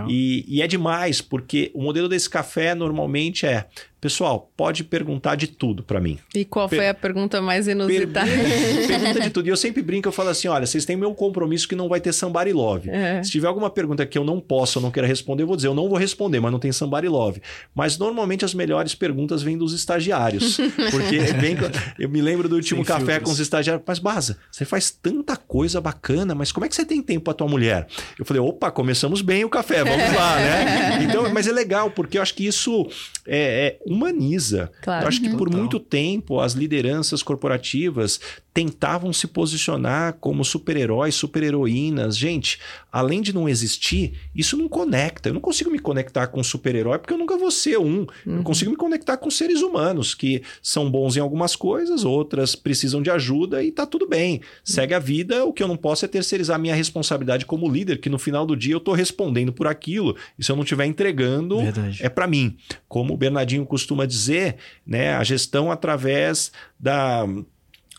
E, 0.09 0.45
e, 0.47 0.61
é 0.61 0.67
demais, 0.67 1.21
porque 1.21 1.71
o 1.73 1.81
modelo 1.81 2.09
desse 2.09 2.29
café 2.29 2.75
normalmente 2.75 3.45
é 3.45 3.65
Pessoal, 4.05 4.51
pode 4.55 4.83
perguntar 4.83 5.33
de 5.33 5.47
tudo 5.47 5.81
para 5.81 5.99
mim. 5.99 6.19
E 6.35 6.45
qual 6.45 6.69
foi 6.69 6.87
a 6.87 6.93
pergunta 6.93 7.41
mais 7.41 7.67
inusitada? 7.67 8.29
Per 8.29 8.85
pergunta 8.85 9.19
de 9.19 9.29
tudo. 9.31 9.47
E 9.47 9.49
eu 9.49 9.57
sempre 9.57 9.81
brinco, 9.81 10.07
eu 10.07 10.11
falo 10.11 10.29
assim: 10.29 10.47
olha, 10.47 10.63
vocês 10.63 10.85
têm 10.85 10.95
meu 10.95 11.11
compromisso 11.15 11.67
que 11.67 11.75
não 11.75 11.89
vai 11.89 11.99
ter 11.99 12.13
somebody 12.13 12.53
love. 12.53 12.87
É. 12.87 13.23
Se 13.23 13.31
tiver 13.31 13.47
alguma 13.47 13.67
pergunta 13.67 14.05
que 14.05 14.15
eu 14.15 14.23
não 14.23 14.39
posso 14.39 14.77
ou 14.77 14.83
não 14.83 14.91
queira 14.91 15.07
responder, 15.07 15.41
eu 15.41 15.47
vou 15.47 15.55
dizer, 15.55 15.69
eu 15.69 15.73
não 15.73 15.89
vou 15.89 15.97
responder, 15.97 16.39
mas 16.39 16.51
não 16.51 16.59
tem 16.59 16.71
somebody 16.71 17.07
love. 17.07 17.41
Mas 17.73 17.97
normalmente 17.97 18.45
as 18.45 18.53
melhores 18.53 18.93
perguntas 18.93 19.41
vêm 19.41 19.57
dos 19.57 19.73
estagiários. 19.73 20.57
Porque 20.91 21.17
vem, 21.17 21.57
eu 21.97 22.07
me 22.07 22.21
lembro 22.21 22.47
do 22.47 22.57
último 22.57 22.85
Sem 22.85 22.85
café 22.85 23.05
filtros. 23.05 23.23
com 23.23 23.31
os 23.31 23.39
estagiários. 23.39 23.83
Mas, 23.87 23.97
Baza, 23.97 24.37
você 24.51 24.65
faz 24.65 24.91
tanta 24.91 25.35
coisa 25.35 25.81
bacana, 25.81 26.35
mas 26.35 26.51
como 26.51 26.63
é 26.63 26.69
que 26.69 26.75
você 26.75 26.85
tem 26.85 27.01
tempo 27.01 27.23
pra 27.23 27.33
tua 27.33 27.47
mulher? 27.47 27.87
Eu 28.19 28.23
falei, 28.23 28.39
opa, 28.39 28.69
começamos 28.69 29.23
bem 29.23 29.43
o 29.43 29.49
café, 29.49 29.83
vamos 29.83 30.13
lá, 30.15 30.35
né? 30.35 30.99
Então, 31.09 31.33
mas 31.33 31.47
é 31.47 31.51
legal, 31.51 31.89
porque 31.89 32.19
eu 32.19 32.21
acho 32.21 32.35
que 32.35 32.45
isso 32.45 32.87
é, 33.25 33.79
é 33.79 33.79
humaniza. 33.95 34.71
Claro. 34.81 35.03
Eu 35.03 35.07
acho 35.07 35.21
que 35.21 35.29
por 35.35 35.49
muito 35.49 35.79
tempo 35.79 36.39
as 36.39 36.53
lideranças 36.53 37.23
corporativas 37.23 38.19
tentavam 38.55 39.11
se 39.11 39.27
posicionar 39.27 40.13
como 40.13 40.45
super-heróis, 40.45 41.13
super-heroínas. 41.13 42.17
Gente, 42.17 42.57
além 42.89 43.21
de 43.21 43.33
não 43.33 43.49
existir, 43.49 44.13
isso 44.33 44.55
não 44.55 44.69
conecta. 44.69 45.27
Eu 45.27 45.33
não 45.33 45.41
consigo 45.41 45.69
me 45.69 45.77
conectar 45.77 46.27
com 46.27 46.39
um 46.39 46.43
super-herói 46.43 46.97
porque 46.97 47.13
eu 47.13 47.17
nunca 47.17 47.37
vou 47.37 47.51
ser 47.51 47.77
um. 47.77 48.07
Uhum. 48.25 48.37
Eu 48.37 48.43
consigo 48.43 48.71
me 48.71 48.77
conectar 48.77 49.17
com 49.17 49.29
seres 49.29 49.61
humanos 49.61 50.15
que 50.15 50.41
são 50.63 50.89
bons 50.89 51.17
em 51.17 51.19
algumas 51.19 51.53
coisas, 51.53 52.05
outras 52.05 52.55
precisam 52.55 53.01
de 53.01 53.11
ajuda 53.11 53.61
e 53.61 53.73
tá 53.73 53.85
tudo 53.85 54.07
bem. 54.07 54.39
Segue 54.63 54.93
a 54.93 54.99
vida. 54.99 55.43
O 55.43 55.51
que 55.51 55.61
eu 55.61 55.67
não 55.67 55.75
posso 55.75 56.05
é 56.05 56.07
terceirizar 56.07 56.55
a 56.55 56.59
minha 56.59 56.75
responsabilidade 56.75 57.45
como 57.45 57.69
líder, 57.69 57.99
que 57.99 58.09
no 58.09 58.17
final 58.17 58.45
do 58.45 58.55
dia 58.55 58.73
eu 58.73 58.79
tô 58.79 58.93
respondendo 58.93 59.51
por 59.51 59.67
aquilo. 59.67 60.15
E 60.39 60.45
se 60.45 60.49
eu 60.49 60.55
não 60.55 60.63
estiver 60.63 60.85
entregando, 60.85 61.57
Verdade. 61.57 62.01
é 62.01 62.07
para 62.07 62.25
mim. 62.25 62.55
Como 62.87 63.15
o 63.15 63.17
Bernardinho 63.17 63.65
costuma 63.65 64.05
dizer, 64.05 64.55
né, 64.87 65.13
a 65.13 65.25
gestão 65.25 65.69
através 65.69 66.53
da 66.79 67.27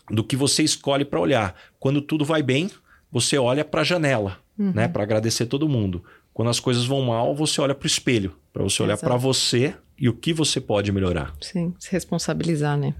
do 0.09 0.23
que 0.23 0.35
você 0.35 0.63
escolhe 0.63 1.05
para 1.05 1.19
olhar. 1.19 1.55
Quando 1.79 2.01
tudo 2.01 2.25
vai 2.25 2.41
bem, 2.41 2.69
você 3.11 3.37
olha 3.37 3.63
para 3.63 3.81
a 3.81 3.83
janela, 3.83 4.37
uhum. 4.57 4.71
né, 4.73 4.87
para 4.87 5.03
agradecer 5.03 5.45
todo 5.45 5.69
mundo. 5.69 6.03
Quando 6.33 6.49
as 6.49 6.59
coisas 6.59 6.85
vão 6.85 7.01
mal, 7.01 7.35
você 7.35 7.59
olha 7.59 7.73
para 7.73 7.85
o 7.85 7.87
espelho, 7.87 8.35
para 8.53 8.63
você 8.63 8.83
olhar 8.83 8.97
para 8.97 9.15
você 9.15 9.73
e 9.99 10.07
o 10.07 10.13
que 10.13 10.31
você 10.31 10.61
pode 10.61 10.91
melhorar. 10.91 11.33
Sim, 11.41 11.73
se 11.79 11.91
responsabilizar, 11.91 12.77
né? 12.77 12.93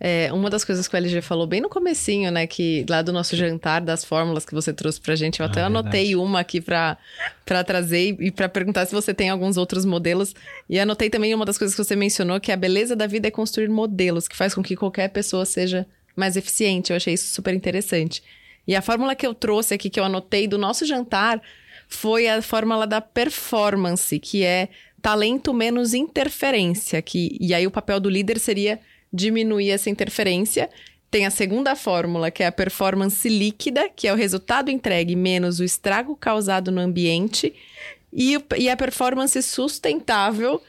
É. 0.00 0.26
É, 0.26 0.32
uma 0.32 0.48
das 0.48 0.64
coisas 0.64 0.86
que 0.86 0.94
o 0.94 0.96
LG 0.96 1.20
falou 1.20 1.46
bem 1.46 1.60
no 1.60 1.68
comecinho, 1.68 2.30
né? 2.30 2.46
Que 2.46 2.86
lá 2.88 3.02
do 3.02 3.12
nosso 3.12 3.34
jantar, 3.34 3.80
das 3.80 4.04
fórmulas 4.04 4.44
que 4.44 4.54
você 4.54 4.72
trouxe 4.72 5.00
pra 5.00 5.16
gente, 5.16 5.40
eu 5.40 5.46
ah, 5.46 5.48
até 5.48 5.62
anotei 5.62 6.06
verdade. 6.06 6.16
uma 6.16 6.38
aqui 6.38 6.60
pra, 6.60 6.96
pra 7.44 7.64
trazer 7.64 8.16
e 8.20 8.30
pra 8.30 8.48
perguntar 8.48 8.86
se 8.86 8.94
você 8.94 9.12
tem 9.12 9.28
alguns 9.28 9.56
outros 9.56 9.84
modelos. 9.84 10.32
E 10.70 10.78
anotei 10.78 11.10
também 11.10 11.34
uma 11.34 11.44
das 11.44 11.58
coisas 11.58 11.74
que 11.74 11.82
você 11.82 11.96
mencionou, 11.96 12.38
que 12.38 12.52
a 12.52 12.56
beleza 12.56 12.94
da 12.94 13.08
vida 13.08 13.26
é 13.26 13.30
construir 13.32 13.68
modelos, 13.68 14.28
que 14.28 14.36
faz 14.36 14.54
com 14.54 14.62
que 14.62 14.76
qualquer 14.76 15.08
pessoa 15.08 15.44
seja 15.44 15.84
mais 16.18 16.36
eficiente. 16.36 16.90
Eu 16.90 16.96
achei 16.96 17.14
isso 17.14 17.32
super 17.32 17.54
interessante. 17.54 18.22
E 18.66 18.74
a 18.76 18.82
fórmula 18.82 19.14
que 19.14 19.26
eu 19.26 19.32
trouxe 19.32 19.74
aqui, 19.74 19.88
que 19.88 19.98
eu 19.98 20.04
anotei 20.04 20.46
do 20.46 20.58
nosso 20.58 20.84
jantar, 20.84 21.40
foi 21.88 22.28
a 22.28 22.42
fórmula 22.42 22.86
da 22.86 23.00
performance, 23.00 24.18
que 24.18 24.44
é 24.44 24.68
talento 25.00 25.54
menos 25.54 25.94
interferência. 25.94 27.00
Que, 27.00 27.38
e 27.40 27.54
aí 27.54 27.66
o 27.66 27.70
papel 27.70 27.98
do 27.98 28.10
líder 28.10 28.38
seria 28.38 28.78
diminuir 29.12 29.70
essa 29.70 29.88
interferência. 29.88 30.68
Tem 31.10 31.24
a 31.24 31.30
segunda 31.30 31.74
fórmula, 31.74 32.30
que 32.30 32.42
é 32.42 32.46
a 32.46 32.52
performance 32.52 33.26
líquida, 33.26 33.88
que 33.88 34.06
é 34.06 34.12
o 34.12 34.16
resultado 34.16 34.70
entregue 34.70 35.16
menos 35.16 35.60
o 35.60 35.64
estrago 35.64 36.14
causado 36.14 36.70
no 36.70 36.82
ambiente. 36.82 37.54
E, 38.12 38.36
e 38.58 38.68
a 38.68 38.76
performance 38.76 39.40
sustentável, 39.42 40.62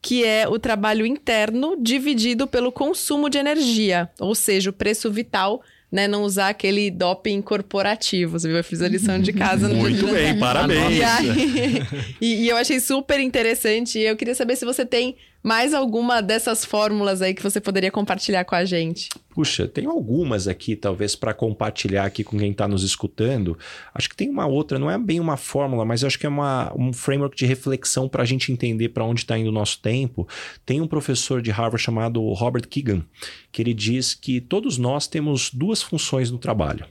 que 0.00 0.24
é 0.24 0.48
o 0.48 0.58
trabalho 0.58 1.04
interno 1.04 1.76
dividido 1.80 2.46
pelo 2.46 2.70
consumo 2.70 3.28
de 3.28 3.38
energia, 3.38 4.10
ou 4.20 4.34
seja, 4.34 4.70
o 4.70 4.72
preço 4.72 5.10
vital 5.10 5.62
né, 5.90 6.08
não 6.08 6.24
usar 6.24 6.48
aquele 6.48 6.90
doping 6.90 7.40
corporativo. 7.40 8.38
Você 8.38 8.48
viu? 8.48 8.56
Eu 8.56 8.64
fiz 8.64 8.82
a 8.82 8.88
lição 8.88 9.18
de 9.18 9.32
casa. 9.32 9.68
Muito 9.68 10.06
bem, 10.08 10.38
parabéns. 10.38 10.98
E, 10.98 11.02
aí, 11.02 11.82
e, 12.20 12.34
e, 12.44 12.48
eu 12.48 12.56
achei 12.56 12.80
super 12.80 13.20
interessante. 13.20 13.98
E 13.98 14.02
eu 14.02 14.16
queria 14.16 14.34
saber 14.34 14.56
se 14.56 14.64
você 14.64 14.84
tem 14.84 15.16
mais 15.46 15.72
alguma 15.72 16.20
dessas 16.20 16.64
fórmulas 16.64 17.22
aí 17.22 17.32
que 17.32 17.40
você 17.40 17.60
poderia 17.60 17.92
compartilhar 17.92 18.44
com 18.44 18.56
a 18.56 18.64
gente? 18.64 19.08
Puxa, 19.30 19.68
tem 19.68 19.86
algumas 19.86 20.48
aqui, 20.48 20.74
talvez, 20.74 21.14
para 21.14 21.32
compartilhar 21.32 22.04
aqui 22.04 22.24
com 22.24 22.36
quem 22.36 22.50
está 22.50 22.66
nos 22.66 22.82
escutando. 22.82 23.56
Acho 23.94 24.08
que 24.08 24.16
tem 24.16 24.28
uma 24.28 24.44
outra, 24.44 24.76
não 24.76 24.90
é 24.90 24.98
bem 24.98 25.20
uma 25.20 25.36
fórmula, 25.36 25.84
mas 25.84 26.02
acho 26.02 26.18
que 26.18 26.26
é 26.26 26.28
uma, 26.28 26.72
um 26.76 26.92
framework 26.92 27.36
de 27.36 27.46
reflexão 27.46 28.08
para 28.08 28.24
a 28.24 28.26
gente 28.26 28.50
entender 28.50 28.88
para 28.88 29.04
onde 29.04 29.20
está 29.20 29.38
indo 29.38 29.50
o 29.50 29.52
nosso 29.52 29.80
tempo. 29.80 30.26
Tem 30.64 30.80
um 30.80 30.88
professor 30.88 31.40
de 31.40 31.52
Harvard 31.52 31.80
chamado 31.80 32.20
Robert 32.32 32.66
Keegan, 32.66 33.04
que 33.52 33.62
ele 33.62 33.72
diz 33.72 34.14
que 34.14 34.40
todos 34.40 34.76
nós 34.78 35.06
temos 35.06 35.52
duas 35.54 35.80
funções 35.80 36.28
no 36.28 36.38
trabalho. 36.38 36.86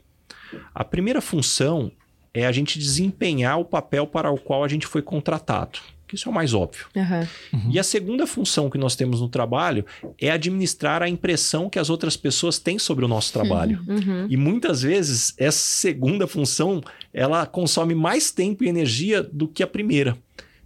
A 0.74 0.86
primeira 0.86 1.20
função 1.20 1.92
é 2.34 2.46
a 2.46 2.54
gente 2.54 2.80
desempenhar 2.80 3.60
o 3.60 3.66
papel 3.66 4.08
para 4.08 4.32
o 4.32 4.38
qual 4.38 4.64
a 4.64 4.68
gente 4.70 4.88
foi 4.88 5.02
contratado 5.02 5.80
que 6.16 6.20
isso 6.20 6.30
é 6.30 6.32
o 6.32 6.36
mais 6.36 6.54
óbvio. 6.54 6.88
Uhum. 6.96 7.28
Uhum. 7.54 7.72
E 7.72 7.78
a 7.78 7.84
segunda 7.84 8.26
função 8.26 8.70
que 8.70 8.78
nós 8.78 8.96
temos 8.96 9.20
no 9.20 9.28
trabalho 9.28 9.86
é 10.20 10.32
administrar 10.32 11.04
a 11.04 11.10
impressão 11.10 11.70
que 11.70 11.78
as 11.78 11.90
outras 11.90 12.16
pessoas 12.16 12.58
têm 12.58 12.80
sobre 12.80 13.04
o 13.04 13.08
nosso 13.08 13.32
trabalho. 13.34 13.82
Uhum. 13.88 14.26
E 14.30 14.38
muitas 14.38 14.82
vezes 14.82 15.34
essa 15.38 15.60
segunda 15.60 16.26
função 16.26 16.82
ela 17.14 17.46
consome 17.46 17.94
mais 17.94 18.32
tempo 18.32 18.64
e 18.64 18.70
energia 18.70 19.22
do 19.22 19.48
que 19.48 19.62
a 19.62 19.68
primeira. 19.68 20.18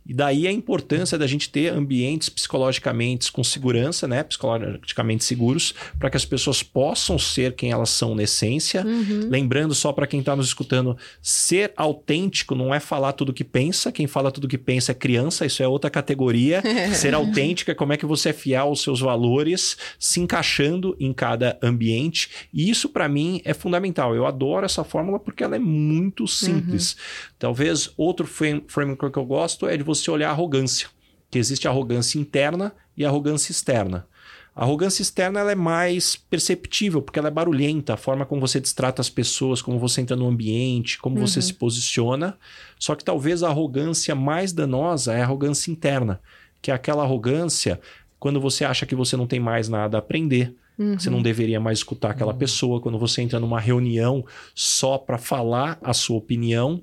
E 0.10 0.14
daí 0.14 0.47
a 0.47 0.51
importância 0.51 1.20
da 1.20 1.28
gente 1.28 1.51
ter 1.51 1.72
ambientes 1.72 2.30
psicologicamente 2.30 3.32
com 3.32 3.43
segurança, 3.43 4.07
né? 4.07 4.24
Psicologicamente 4.24 5.24
seguros, 5.24 5.76
para 5.99 6.10
que 6.10 6.18
as 6.18 6.26
pessoas 6.26 6.64
possam 6.64 7.20
ser 7.20 7.53
quem 7.53 7.70
elas 7.70 7.91
são 7.91 8.16
na 8.16 8.24
essência. 8.24 8.84
Uhum. 8.84 9.30
Lembrando 9.30 9.76
só 9.76 9.93
para 9.93 10.07
quem 10.07 10.22
está 10.22 10.36
nos 10.36 10.47
escutando, 10.47 10.97
ser 11.22 11.74
autêntico 11.78 12.55
não 12.55 12.74
é 12.74 12.80
falar 12.80 13.14
tudo 13.14 13.32
que 13.32 13.43
pensa. 13.43 13.91
Quem 13.91 14.07
fala 14.07 14.32
tudo 14.32 14.47
que 14.47 14.57
pensa 14.57 14.93
é 14.93 14.95
criança, 14.95 15.45
isso 15.45 15.62
é 15.62 15.68
outra 15.68 15.91
categoria. 15.91 16.64
ser 16.95 17.14
autêntico 17.14 17.70
é 17.70 17.76
como 17.76 17.93
é 17.93 17.97
que 17.97 18.05
você 18.07 18.30
é 18.30 18.34
fiel 18.34 18.70
aos 18.70 18.82
seus 18.82 18.99
valores, 18.99 19.78
se 19.99 20.20
encaixando 20.20 20.97
em 20.99 21.14
cada 21.14 21.55
ambiente. 21.62 22.32
E 22.51 22.68
isso 22.68 22.89
para 22.89 23.07
mim 23.07 23.41
é 23.45 23.53
fundamental. 23.53 24.16
Eu 24.16 24.26
adoro 24.26 24.66
essa 24.66 24.84
fórmula 24.84 25.20
porque 25.20 25.43
ela 25.43 25.55
é 25.55 25.60
muito 25.60 26.28
simples. 26.28 26.93
Uhum. 26.93 26.97
Talvez 27.38 27.91
outro 27.95 28.26
framework 28.26 29.12
que 29.12 29.20
eu 29.20 29.26
gosto 29.26 29.68
é 29.68 29.78
de 29.78 29.84
você 29.84 29.99
você 30.02 30.12
olhar 30.12 30.30
a 30.30 30.32
arrogância, 30.32 30.88
que 31.30 31.38
existe 31.38 31.68
arrogância 31.68 32.20
interna 32.20 32.74
e 32.97 33.06
arrogância 33.06 33.52
externa. 33.52 34.08
A 34.56 34.64
arrogância 34.64 35.02
externa 35.02 35.39
ela 35.39 35.52
é 35.52 35.56
mais 35.56 36.16
perceptível, 36.16 37.02
porque 37.02 37.18
ela 37.18 37.30
é 37.30 37.32
barulhenta, 37.32 37.93
a 37.93 37.97
forma 37.97 38.26
como 38.26 38.41
você 38.41 38.60
destrata 38.60 39.02
as 39.02 39.10
pessoas, 39.10 39.62
como 39.62 39.80
você 39.80 40.02
entra 40.02 40.16
no 40.16 40.28
ambiente, 40.28 41.00
como 41.00 41.18
uhum. 41.18 41.26
você 41.26 41.41
se 41.41 41.54
posiciona. 41.54 42.38
Só 42.78 42.95
que 42.95 43.04
talvez 43.04 43.41
a 43.41 43.47
arrogância 43.47 44.14
mais 44.16 44.52
danosa 44.52 45.14
é 45.14 45.22
a 45.22 45.24
arrogância 45.24 45.72
interna, 45.72 46.20
que 46.62 46.72
é 46.72 46.74
aquela 46.74 47.04
arrogância 47.04 47.80
quando 48.20 48.41
você 48.41 48.66
acha 48.66 48.86
que 48.86 48.95
você 48.95 49.16
não 49.16 49.26
tem 49.26 49.39
mais 49.39 49.70
nada 49.70 49.97
a 49.97 50.00
aprender, 50.00 50.54
Uhum. 50.80 50.97
Você 50.97 51.10
não 51.10 51.22
deveria 51.22 51.60
mais 51.60 51.80
escutar 51.80 52.12
aquela 52.12 52.32
uhum. 52.32 52.38
pessoa 52.38 52.80
quando 52.80 52.97
você 52.97 53.22
entra 53.22 53.38
numa 53.38 53.60
reunião 53.60 54.26
só 54.56 54.97
para 54.97 55.18
falar 55.18 55.78
a 55.84 55.93
sua 55.93 56.18
opinião. 56.18 56.82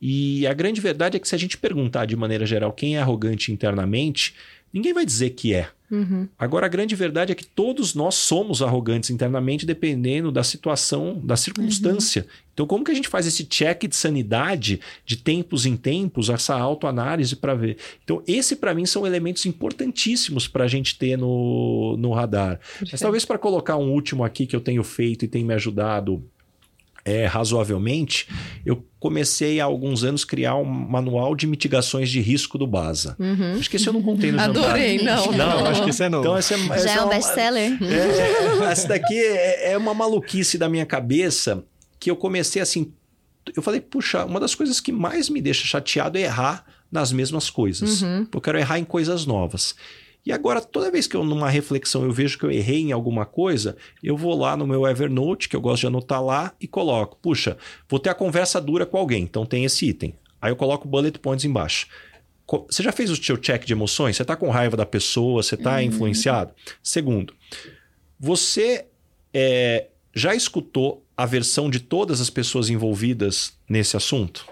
E 0.00 0.46
a 0.46 0.54
grande 0.54 0.80
verdade 0.80 1.16
é 1.16 1.20
que 1.20 1.28
se 1.28 1.34
a 1.34 1.38
gente 1.38 1.58
perguntar 1.58 2.06
de 2.06 2.16
maneira 2.16 2.46
geral 2.46 2.72
quem 2.72 2.96
é 2.96 3.00
arrogante 3.00 3.52
internamente, 3.52 4.34
ninguém 4.72 4.92
vai 4.92 5.04
dizer 5.04 5.30
que 5.30 5.54
é. 5.54 5.68
Uhum. 5.90 6.28
Agora, 6.38 6.66
a 6.66 6.68
grande 6.68 6.94
verdade 6.94 7.32
é 7.32 7.34
que 7.34 7.46
todos 7.46 7.94
nós 7.94 8.14
somos 8.14 8.60
arrogantes 8.62 9.08
internamente, 9.08 9.64
dependendo 9.64 10.30
da 10.30 10.44
situação, 10.44 11.18
da 11.24 11.34
circunstância. 11.34 12.22
Uhum. 12.22 12.28
Então, 12.52 12.66
como 12.66 12.84
que 12.84 12.90
a 12.90 12.94
gente 12.94 13.08
faz 13.08 13.26
esse 13.26 13.44
check 13.44 13.86
de 13.86 13.96
sanidade 13.96 14.80
de 15.06 15.16
tempos 15.16 15.64
em 15.64 15.76
tempos, 15.76 16.28
essa 16.28 16.54
autoanálise 16.54 17.36
para 17.36 17.54
ver? 17.54 17.78
Então, 18.04 18.22
esse 18.26 18.56
para 18.56 18.74
mim 18.74 18.84
são 18.84 19.06
elementos 19.06 19.46
importantíssimos 19.46 20.46
para 20.46 20.64
a 20.64 20.68
gente 20.68 20.98
ter 20.98 21.16
no, 21.16 21.96
no 21.96 22.12
radar. 22.12 22.58
Perfeito. 22.58 22.92
Mas 22.92 23.00
talvez 23.00 23.24
para 23.24 23.38
colocar 23.38 23.76
um 23.76 23.90
último 23.90 24.24
aqui 24.24 24.46
que 24.46 24.54
eu 24.54 24.60
tenho 24.60 24.84
feito 24.84 25.24
e 25.24 25.28
tem 25.28 25.42
me 25.42 25.54
ajudado 25.54 26.22
é, 27.08 27.24
razoavelmente, 27.26 28.28
eu 28.66 28.84
comecei 29.00 29.60
há 29.60 29.64
alguns 29.64 30.04
anos 30.04 30.24
criar 30.24 30.56
um 30.56 30.64
manual 30.64 31.34
de 31.34 31.46
mitigações 31.46 32.10
de 32.10 32.20
risco 32.20 32.58
do 32.58 32.66
BASA. 32.66 33.16
Uhum. 33.18 33.54
Acho 33.58 33.70
que 33.70 33.76
esse 33.76 33.86
eu 33.86 33.92
não 33.92 34.02
contei 34.02 34.30
no 34.30 34.40
Adorei, 34.40 34.98
jantar. 34.98 35.16
não. 35.16 35.32
Não, 35.32 35.66
acho 35.66 35.84
que 35.84 35.90
esse 35.90 36.04
é 36.04 36.08
novo. 36.08 36.24
Então, 36.24 36.36
essa 36.36 36.54
é, 36.54 36.78
Já 36.78 36.90
é, 36.90 36.96
é 36.96 37.02
um 37.02 37.08
best-seller? 37.08 37.78
É, 37.82 38.70
essa 38.70 38.88
daqui 38.88 39.18
é, 39.18 39.72
é 39.72 39.78
uma 39.78 39.94
maluquice 39.94 40.58
da 40.58 40.68
minha 40.68 40.84
cabeça 40.84 41.64
que 41.98 42.10
eu 42.10 42.16
comecei 42.16 42.60
assim... 42.60 42.92
Eu 43.56 43.62
falei, 43.62 43.80
puxa, 43.80 44.26
uma 44.26 44.38
das 44.38 44.54
coisas 44.54 44.78
que 44.78 44.92
mais 44.92 45.30
me 45.30 45.40
deixa 45.40 45.66
chateado 45.66 46.18
é 46.18 46.22
errar 46.22 46.66
nas 46.92 47.12
mesmas 47.12 47.48
coisas. 47.48 48.02
Uhum. 48.02 48.26
Eu 48.32 48.40
quero 48.40 48.58
errar 48.58 48.78
em 48.78 48.84
coisas 48.84 49.24
novas. 49.24 49.74
E 50.28 50.32
agora, 50.32 50.60
toda 50.60 50.90
vez 50.90 51.06
que 51.06 51.16
eu, 51.16 51.24
numa 51.24 51.48
reflexão, 51.48 52.04
eu 52.04 52.12
vejo 52.12 52.38
que 52.38 52.44
eu 52.44 52.50
errei 52.50 52.82
em 52.82 52.92
alguma 52.92 53.24
coisa, 53.24 53.78
eu 54.02 54.14
vou 54.14 54.36
lá 54.36 54.58
no 54.58 54.66
meu 54.66 54.86
Evernote, 54.86 55.48
que 55.48 55.56
eu 55.56 55.60
gosto 55.60 55.80
de 55.80 55.86
anotar 55.86 56.22
lá, 56.22 56.52
e 56.60 56.68
coloco: 56.68 57.16
puxa, 57.22 57.56
vou 57.88 57.98
ter 57.98 58.10
a 58.10 58.14
conversa 58.14 58.60
dura 58.60 58.84
com 58.84 58.98
alguém, 58.98 59.22
então 59.22 59.46
tem 59.46 59.64
esse 59.64 59.88
item. 59.88 60.14
Aí 60.38 60.52
eu 60.52 60.56
coloco 60.56 60.86
bullet 60.86 61.18
points 61.18 61.46
embaixo. 61.46 61.86
Você 62.68 62.82
já 62.82 62.92
fez 62.92 63.08
o 63.08 63.16
seu 63.16 63.38
check 63.38 63.64
de 63.64 63.72
emoções? 63.72 64.16
Você 64.16 64.22
está 64.22 64.36
com 64.36 64.50
raiva 64.50 64.76
da 64.76 64.84
pessoa? 64.84 65.42
Você 65.42 65.54
está 65.54 65.76
uhum. 65.76 65.80
influenciado? 65.80 66.52
Segundo, 66.82 67.32
você 68.20 68.84
é, 69.32 69.86
já 70.14 70.34
escutou 70.34 71.06
a 71.16 71.24
versão 71.24 71.70
de 71.70 71.80
todas 71.80 72.20
as 72.20 72.28
pessoas 72.28 72.68
envolvidas 72.68 73.54
nesse 73.66 73.96
assunto? 73.96 74.46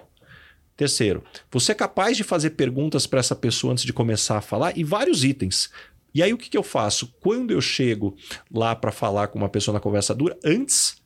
Terceiro, 0.77 1.24
você 1.51 1.72
é 1.72 1.74
capaz 1.74 2.16
de 2.16 2.22
fazer 2.22 2.51
perguntas 2.51 3.07
para 3.07 3.20
essa 3.20 3.35
pessoa 3.35 3.72
antes 3.72 3.85
de 3.85 3.93
começar 3.93 4.37
a 4.37 4.43
falar? 4.43 4.77
E 4.77 4.85
vários 4.85 5.24
itens. 5.24 5.70
E 6.14 6.22
aí 6.22 6.33
o 6.33 6.39
que, 6.39 6.51
que 6.51 6.57
eu 6.57 6.62
faço? 6.62 7.14
Quando 7.20 7.51
eu 7.51 7.61
chego 7.61 8.16
lá 8.53 8.74
para 8.74 8.93
falar 8.93 9.29
com 9.29 9.39
uma 9.39 9.49
pessoa 9.49 9.72
na 9.72 9.81
conversa 9.81 10.14
dura, 10.14 10.39
antes 10.45 10.97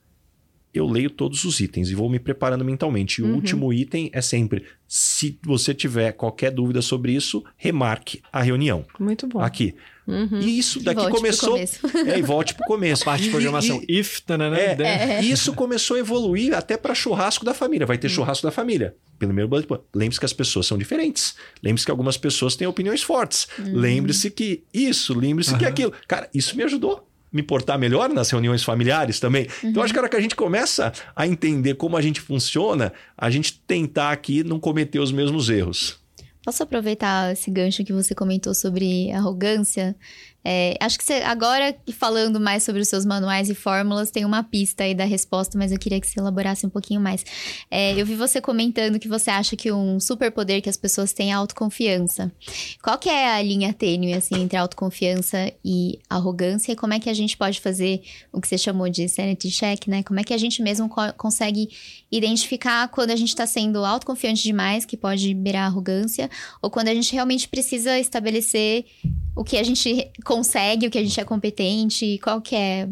eu 0.73 0.87
leio 0.87 1.09
todos 1.09 1.43
os 1.43 1.59
itens 1.59 1.89
e 1.89 1.95
vou 1.95 2.09
me 2.09 2.19
preparando 2.19 2.63
mentalmente. 2.63 3.19
E 3.19 3.23
uhum. 3.23 3.31
o 3.31 3.35
último 3.35 3.73
item 3.73 4.09
é 4.13 4.21
sempre: 4.21 4.65
se 4.87 5.37
você 5.43 5.73
tiver 5.73 6.13
qualquer 6.13 6.51
dúvida 6.51 6.81
sobre 6.81 7.13
isso, 7.13 7.43
remarque 7.57 8.21
a 8.31 8.41
reunião. 8.41 8.85
Muito 8.99 9.27
bom. 9.27 9.41
Aqui. 9.41 9.75
Uhum. 10.07 10.39
E 10.41 10.57
isso 10.57 10.81
daqui 10.81 11.05
e 11.05 11.09
começou. 11.09 11.57
É, 12.05 12.17
e 12.17 12.21
volte 12.21 12.53
para 12.53 12.63
o 12.63 12.67
começo. 12.67 13.05
Parte 13.05 13.23
de 13.25 13.29
programação. 13.29 13.81
E, 13.87 13.99
if, 13.99 14.19
tanana, 14.21 14.57
é, 14.57 14.75
é. 14.79 15.21
Isso 15.21 15.53
começou 15.53 15.97
a 15.97 15.99
evoluir 15.99 16.53
até 16.53 16.75
para 16.75 16.95
churrasco 16.95 17.45
da 17.45 17.53
família. 17.53 17.85
Vai 17.85 17.97
ter 17.97 18.07
uhum. 18.07 18.15
churrasco 18.15 18.45
da 18.45 18.51
família. 18.51 18.95
Primeiro 19.19 19.49
Lembre-se 19.93 20.19
que 20.19 20.25
as 20.25 20.33
pessoas 20.33 20.65
são 20.65 20.77
diferentes. 20.77 21.35
Lembre-se 21.61 21.85
que 21.85 21.91
algumas 21.91 22.17
pessoas 22.17 22.55
têm 22.55 22.67
opiniões 22.67 23.03
fortes. 23.03 23.47
Uhum. 23.59 23.75
Lembre-se 23.75 24.31
que 24.31 24.63
isso, 24.73 25.17
lembre-se 25.17 25.55
que 25.57 25.65
aquilo. 25.65 25.93
Cara, 26.07 26.29
isso 26.33 26.55
me 26.57 26.63
ajudou 26.63 27.07
me 27.31 27.41
portar 27.41 27.79
melhor 27.79 28.09
nas 28.09 28.29
reuniões 28.29 28.63
familiares 28.63 29.19
também. 29.19 29.47
Uhum. 29.63 29.69
Então, 29.69 29.83
acho 29.83 29.93
que 29.93 29.99
a 29.99 30.01
hora 30.01 30.09
que 30.09 30.17
a 30.17 30.21
gente 30.21 30.35
começa 30.35 30.91
a 31.15 31.25
entender 31.25 31.75
como 31.75 31.95
a 31.95 32.01
gente 32.01 32.19
funciona, 32.19 32.91
a 33.17 33.29
gente 33.29 33.53
tentar 33.65 34.11
aqui 34.11 34.43
não 34.43 34.59
cometer 34.59 34.99
os 34.99 35.11
mesmos 35.11 35.49
erros. 35.49 36.00
Posso 36.43 36.63
aproveitar 36.63 37.33
esse 37.33 37.51
gancho 37.51 37.83
que 37.83 37.93
você 37.93 38.15
comentou 38.15 38.53
sobre 38.55 39.11
arrogância? 39.11 39.95
É, 40.43 40.75
acho 40.79 40.97
que 40.97 41.03
você, 41.03 41.13
agora 41.15 41.75
falando 41.93 42.39
mais 42.39 42.63
sobre 42.63 42.81
os 42.81 42.87
seus 42.87 43.05
manuais 43.05 43.49
e 43.49 43.53
fórmulas, 43.53 44.09
tem 44.09 44.25
uma 44.25 44.43
pista 44.43 44.83
aí 44.83 44.95
da 44.95 45.05
resposta, 45.05 45.55
mas 45.57 45.71
eu 45.71 45.77
queria 45.77 46.01
que 46.01 46.07
você 46.07 46.19
elaborasse 46.19 46.65
um 46.65 46.69
pouquinho 46.69 46.99
mais. 46.99 47.23
É, 47.69 47.93
eu 47.93 48.05
vi 48.05 48.15
você 48.15 48.41
comentando 48.41 48.99
que 48.99 49.07
você 49.07 49.29
acha 49.29 49.55
que 49.55 49.71
um 49.71 49.99
superpoder 49.99 50.61
que 50.61 50.69
as 50.69 50.77
pessoas 50.77 51.13
têm 51.13 51.29
é 51.29 51.33
a 51.33 51.37
autoconfiança. 51.37 52.31
Qual 52.81 52.97
que 52.97 53.07
é 53.07 53.35
a 53.35 53.41
linha 53.41 53.71
tênue, 53.71 54.13
assim, 54.13 54.41
entre 54.41 54.57
autoconfiança 54.57 55.53
e 55.63 55.99
arrogância? 56.09 56.71
E 56.71 56.75
como 56.75 56.93
é 56.93 56.99
que 56.99 57.09
a 57.09 57.13
gente 57.13 57.37
pode 57.37 57.59
fazer 57.59 58.01
o 58.31 58.41
que 58.41 58.47
você 58.47 58.57
chamou 58.57 58.89
de 58.89 59.07
sanity 59.07 59.51
check, 59.51 59.87
né? 59.87 60.01
Como 60.01 60.19
é 60.19 60.23
que 60.23 60.33
a 60.33 60.37
gente 60.37 60.61
mesmo 60.63 60.89
co 60.89 61.01
consegue 61.17 61.69
identificar 62.11 62.87
quando 62.87 63.11
a 63.11 63.15
gente 63.15 63.29
está 63.29 63.45
sendo 63.45 63.85
autoconfiante 63.85 64.41
demais, 64.41 64.85
que 64.85 64.97
pode 64.97 65.33
beirar 65.35 65.67
arrogância, 65.67 66.30
ou 66.61 66.69
quando 66.69 66.87
a 66.87 66.93
gente 66.93 67.13
realmente 67.13 67.47
precisa 67.47 67.99
estabelecer 67.99 68.85
o 69.35 69.43
que 69.43 69.57
a 69.57 69.63
gente 69.63 70.11
consegue, 70.23 70.87
o 70.87 70.91
que 70.91 70.97
a 70.97 71.03
gente 71.03 71.19
é 71.19 71.23
competente, 71.23 72.19
qual 72.21 72.41
que 72.41 72.55
é 72.55 72.87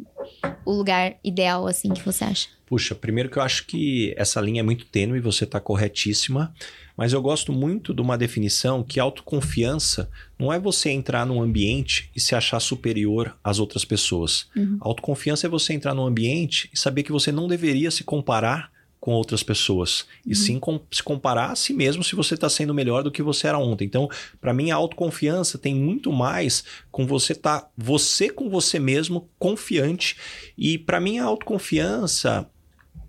o 0.66 0.72
lugar 0.72 1.16
ideal, 1.24 1.68
assim, 1.68 1.90
que 1.90 2.04
você 2.04 2.24
acha? 2.24 2.48
Puxa, 2.66 2.94
primeiro 2.94 3.30
que 3.30 3.38
eu 3.38 3.44
acho 3.44 3.66
que 3.66 4.14
essa 4.16 4.40
linha 4.40 4.60
é 4.60 4.64
muito 4.64 4.86
tênue, 4.86 5.20
você 5.20 5.44
está 5.44 5.60
corretíssima, 5.60 6.54
mas 6.96 7.14
eu 7.14 7.22
gosto 7.22 7.52
muito 7.52 7.94
de 7.94 8.02
uma 8.02 8.18
definição 8.18 8.84
que 8.84 9.00
autoconfiança 9.00 10.10
não 10.38 10.54
é 10.54 10.60
você 10.60 10.90
entrar 10.92 11.26
num 11.26 11.42
ambiente 11.42 12.12
e 12.16 12.20
se 12.20 12.36
achar 12.36 12.60
superior 12.60 13.36
às 13.44 13.58
outras 13.58 13.84
pessoas. 13.84 14.48
Uhum. 14.56 14.78
Autoconfiança 14.82 15.48
é 15.48 15.50
você 15.50 15.74
entrar 15.74 15.94
num 15.94 16.06
ambiente 16.06 16.70
e 16.74 16.78
saber 16.78 17.04
que 17.04 17.12
você 17.12 17.32
não 17.32 17.48
deveria 17.48 17.90
se 17.90 18.04
comparar 18.04 18.72
com 19.00 19.12
outras 19.12 19.42
pessoas. 19.44 20.02
Uhum. 20.02 20.32
E 20.32 20.36
sim 20.36 20.60
com, 20.60 20.80
se 20.92 21.02
comparar 21.02 21.52
a 21.52 21.56
si 21.56 21.74
mesmo 21.74 22.04
se 22.04 22.16
você 22.16 22.34
está 22.34 22.50
sendo 22.50 22.74
melhor 22.74 23.04
do 23.04 23.12
que 23.12 23.24
você 23.24 23.48
era 23.48 23.58
ontem. 23.58 23.86
Então, 23.86 24.10
para 24.42 24.54
mim, 24.54 24.72
a 24.72 24.76
autoconfiança 24.76 25.58
tem 25.58 25.74
muito 25.74 26.12
mais 26.12 26.64
com 26.92 27.08
você 27.08 27.34
estar, 27.34 27.62
tá, 27.62 27.70
você 27.78 28.30
com 28.30 28.50
você 28.50 28.80
mesmo, 28.80 29.30
confiante. 29.40 30.18
E 30.58 30.78
para 30.78 31.00
mim, 31.00 31.20
a 31.20 31.26
autoconfiança, 31.26 32.50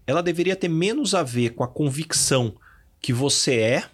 ela 0.07 0.23
deveria 0.23 0.57
ter 0.57 0.69
menos 0.69 1.15
a 1.15 1.23
ver 1.23 1.51
com 1.51 1.65
a 1.65 1.69
convicção 1.69 2.55
que 3.01 3.13
você 3.13 3.57
é 3.57 3.85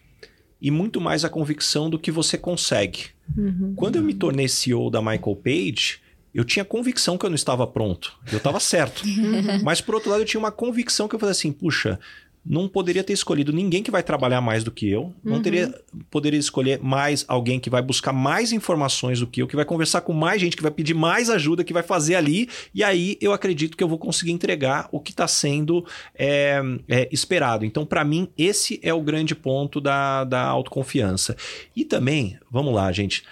e 0.61 0.71
muito 0.71 1.01
mais 1.01 1.25
a 1.25 1.29
convicção 1.29 1.89
do 1.89 1.99
que 1.99 2.11
você 2.11 2.37
consegue. 2.37 3.07
Uhum. 3.37 3.75
Quando 3.77 3.97
eu 3.97 4.03
me 4.03 4.15
tornei 4.15 4.49
CEO 4.49 4.91
da 4.91 5.01
Michael 5.01 5.37
Page, 5.37 6.01
eu 6.37 6.45
tinha 6.45 6.67
convicção 6.67 7.17
que 7.17 7.25
eu 7.25 7.31
não 7.31 7.35
estava 7.35 7.67
pronto. 7.67 8.15
Eu 8.31 8.37
estava 8.37 8.61
certo. 8.61 9.03
Mas, 9.65 9.81
por 9.81 9.95
outro 9.95 10.11
lado, 10.11 10.21
eu 10.21 10.27
tinha 10.27 10.39
uma 10.39 10.53
convicção 10.53 11.09
que 11.09 11.15
eu 11.15 11.19
falei 11.19 11.31
assim: 11.31 11.51
puxa, 11.51 11.99
não 12.45 12.69
poderia 12.69 13.03
ter 13.03 13.15
escolhido 13.15 13.55
ninguém 13.55 13.83
que 13.83 13.91
vai 13.91 14.03
trabalhar 14.03 14.43
mais 14.43 14.63
do 14.63 14.71
que 14.71 14.87
eu. 14.87 15.15
Não 15.25 15.37
uhum. 15.37 15.43
teria, 15.43 15.75
poderia 16.11 16.39
escolher 16.39 16.79
mais 16.79 17.25
alguém 17.27 17.59
que 17.59 17.71
vai 17.71 17.81
buscar 17.81 18.13
mais 18.13 18.53
informações 18.53 19.19
do 19.19 19.27
que 19.27 19.41
eu, 19.41 19.49
que 19.49 19.57
vai 19.57 19.65
conversar 19.65 20.03
com 20.03 20.13
mais 20.13 20.39
gente, 20.39 20.59
que 20.59 20.63
vai 20.63 20.71
pedir 20.71 20.93
mais 20.93 21.31
ajuda, 21.31 21.65
que 21.65 21.73
vai 21.73 21.83
fazer 21.83 22.17
ali. 22.17 22.51
E 22.75 22.85
aí 22.85 23.17
eu 23.19 23.33
acredito 23.33 23.75
que 23.75 23.83
eu 23.83 23.89
vou 23.89 23.99
conseguir 23.99 24.33
entregar 24.33 24.91
o 24.93 25.01
que 25.01 25.13
está 25.13 25.27
sendo 25.27 25.87
é, 26.15 26.61
é, 26.87 27.09
esperado. 27.11 27.65
Então, 27.65 27.87
para 27.87 28.05
mim, 28.05 28.29
esse 28.37 28.79
é 28.83 28.93
o 28.93 29.01
grande 29.01 29.35
ponto 29.35 29.81
da, 29.81 30.23
da 30.25 30.43
autoconfiança. 30.43 31.35
E 31.75 31.83
também, 31.83 32.39
vamos 32.51 32.75
lá, 32.75 32.93
gente. 32.93 33.25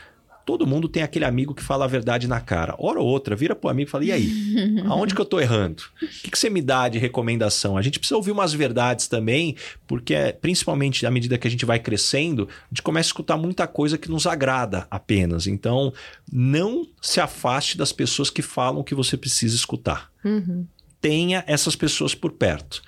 Todo 0.45 0.66
mundo 0.66 0.88
tem 0.88 1.03
aquele 1.03 1.24
amigo 1.24 1.55
que 1.55 1.62
fala 1.62 1.84
a 1.84 1.88
verdade 1.88 2.28
na 2.28 2.40
cara. 2.40 2.74
Hora 2.78 3.01
ou 3.01 3.07
outra, 3.07 3.34
vira 3.34 3.55
pro 3.55 3.70
amigo 3.70 3.88
e 3.88 3.90
fala: 3.90 4.05
e 4.05 4.12
aí? 4.12 4.30
Aonde 4.86 5.14
que 5.14 5.20
eu 5.20 5.24
tô 5.24 5.40
errando? 5.40 5.82
O 6.03 6.07
que, 6.22 6.30
que 6.30 6.38
você 6.38 6.51
me 6.51 6.61
dá 6.61 6.88
de 6.88 6.99
recomendação? 6.99 7.76
A 7.76 7.82
gente 7.82 7.99
precisa 7.99 8.16
ouvir 8.16 8.30
umas 8.30 8.53
verdades 8.53 9.09
também, 9.09 9.57
porque 9.86 10.36
principalmente 10.40 11.07
à 11.07 11.11
medida 11.11 11.38
que 11.38 11.49
a 11.49 11.51
gente 11.51 11.64
vai 11.64 11.78
crescendo, 11.78 12.49
a 12.49 12.68
gente 12.68 12.82
começa 12.82 13.09
a 13.09 13.11
escutar 13.11 13.36
muita 13.36 13.66
coisa 13.66 13.97
que 13.97 14.11
nos 14.11 14.26
agrada 14.26 14.86
apenas. 14.90 15.47
Então, 15.47 15.92
não 16.30 16.86
se 17.01 17.20
afaste 17.20 17.78
das 17.78 17.92
pessoas 17.92 18.30
que 18.30 18.42
falam 18.42 18.80
o 18.80 18.84
que 18.84 18.95
você 18.95 19.16
precisa 19.16 19.57
escutar. 19.57 20.11
Uhum. 20.24 20.66
Tenha 21.01 21.45
essas 21.47 21.76
pessoas 21.76 22.14
por 22.14 22.32
perto 22.32 22.82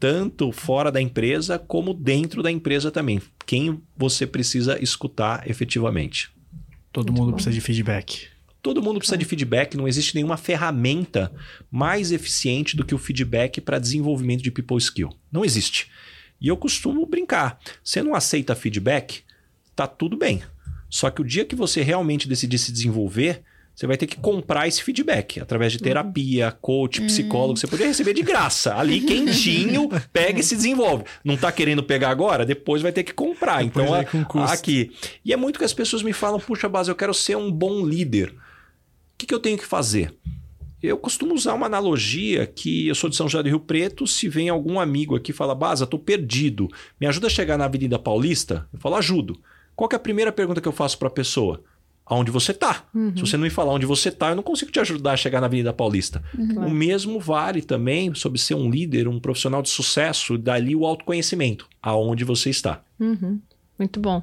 tanto 0.00 0.50
fora 0.50 0.90
da 0.90 0.98
empresa 0.98 1.58
como 1.58 1.92
dentro 1.92 2.42
da 2.42 2.50
empresa 2.50 2.90
também. 2.90 3.20
Quem 3.44 3.82
você 3.94 4.26
precisa 4.26 4.82
escutar 4.82 5.48
efetivamente. 5.48 6.32
Todo 6.92 7.06
Muito 7.08 7.18
mundo 7.18 7.30
bom. 7.30 7.34
precisa 7.36 7.54
de 7.54 7.60
feedback. 7.60 8.28
Todo 8.62 8.82
mundo 8.82 8.98
precisa 8.98 9.16
de 9.16 9.24
feedback, 9.24 9.76
não 9.76 9.88
existe 9.88 10.14
nenhuma 10.14 10.36
ferramenta 10.36 11.32
mais 11.70 12.12
eficiente 12.12 12.76
do 12.76 12.84
que 12.84 12.94
o 12.94 12.98
feedback 12.98 13.60
para 13.60 13.78
desenvolvimento 13.78 14.42
de 14.42 14.50
people 14.50 14.76
skill. 14.76 15.10
Não 15.32 15.44
existe. 15.44 15.90
E 16.40 16.48
eu 16.48 16.56
costumo 16.56 17.06
brincar. 17.06 17.58
Você 17.82 18.02
não 18.02 18.14
aceita 18.14 18.54
feedback, 18.54 19.22
tá 19.74 19.86
tudo 19.86 20.16
bem. 20.16 20.42
Só 20.90 21.08
que 21.10 21.22
o 21.22 21.24
dia 21.24 21.44
que 21.44 21.54
você 21.54 21.82
realmente 21.82 22.28
decidir 22.28 22.58
se 22.58 22.72
desenvolver, 22.72 23.42
você 23.80 23.86
vai 23.86 23.96
ter 23.96 24.06
que 24.06 24.18
comprar 24.18 24.68
esse 24.68 24.82
feedback 24.82 25.40
através 25.40 25.72
de 25.72 25.78
uhum. 25.78 25.84
terapia, 25.84 26.52
coach, 26.60 27.00
psicólogo. 27.00 27.58
Você 27.58 27.66
poderia 27.66 27.88
receber 27.88 28.12
de 28.12 28.20
graça. 28.20 28.76
Ali, 28.76 29.00
quentinho, 29.08 29.88
pega 30.12 30.38
e 30.38 30.42
se 30.42 30.54
desenvolve. 30.54 31.04
Não 31.24 31.34
está 31.34 31.50
querendo 31.50 31.82
pegar 31.82 32.10
agora? 32.10 32.44
Depois 32.44 32.82
vai 32.82 32.92
ter 32.92 33.04
que 33.04 33.14
comprar. 33.14 33.64
Depois 33.64 33.88
então, 34.12 34.42
aqui. 34.42 34.92
E 35.24 35.32
é 35.32 35.36
muito 35.36 35.58
que 35.58 35.64
as 35.64 35.72
pessoas 35.72 36.02
me 36.02 36.12
falam: 36.12 36.38
puxa, 36.38 36.68
base, 36.68 36.90
eu 36.90 36.94
quero 36.94 37.14
ser 37.14 37.38
um 37.38 37.50
bom 37.50 37.82
líder. 37.86 38.28
O 38.28 38.34
que, 39.16 39.24
que 39.24 39.34
eu 39.34 39.40
tenho 39.40 39.56
que 39.56 39.64
fazer? 39.64 40.14
Eu 40.82 40.98
costumo 40.98 41.32
usar 41.32 41.54
uma 41.54 41.64
analogia 41.64 42.46
que 42.46 42.86
eu 42.86 42.94
sou 42.94 43.08
de 43.08 43.16
São 43.16 43.30
José 43.30 43.42
do 43.42 43.48
Rio 43.48 43.60
Preto. 43.60 44.06
Se 44.06 44.28
vem 44.28 44.50
algum 44.50 44.78
amigo 44.78 45.16
aqui 45.16 45.30
e 45.30 45.34
fala, 45.34 45.54
Baza, 45.54 45.84
estou 45.84 45.98
perdido, 45.98 46.68
me 47.00 47.06
ajuda 47.06 47.28
a 47.28 47.30
chegar 47.30 47.56
na 47.56 47.64
Avenida 47.64 47.98
Paulista? 47.98 48.68
Eu 48.74 48.78
falo, 48.78 48.96
ajudo. 48.96 49.40
Qual 49.74 49.88
é 49.90 49.96
a 49.96 49.98
primeira 49.98 50.30
pergunta 50.30 50.60
que 50.60 50.68
eu 50.68 50.72
faço 50.72 50.98
para 50.98 51.08
a 51.08 51.10
pessoa? 51.10 51.64
Aonde 52.10 52.32
você 52.32 52.50
está. 52.50 52.84
Uhum. 52.92 53.14
Se 53.14 53.20
você 53.20 53.36
não 53.36 53.44
me 53.44 53.50
falar 53.50 53.72
onde 53.72 53.86
você 53.86 54.08
está, 54.08 54.30
eu 54.30 54.36
não 54.36 54.42
consigo 54.42 54.72
te 54.72 54.80
ajudar 54.80 55.12
a 55.12 55.16
chegar 55.16 55.40
na 55.40 55.46
Avenida 55.46 55.72
Paulista. 55.72 56.20
Uhum. 56.36 56.66
O 56.66 56.70
mesmo 56.70 57.20
vale 57.20 57.62
também 57.62 58.12
sobre 58.14 58.40
ser 58.40 58.54
um 58.54 58.68
líder, 58.68 59.06
um 59.06 59.20
profissional 59.20 59.62
de 59.62 59.70
sucesso, 59.70 60.36
dali 60.36 60.74
o 60.74 60.84
autoconhecimento, 60.84 61.68
aonde 61.80 62.24
você 62.24 62.50
está. 62.50 62.82
Uhum. 62.98 63.40
Muito 63.78 64.00
bom. 64.00 64.22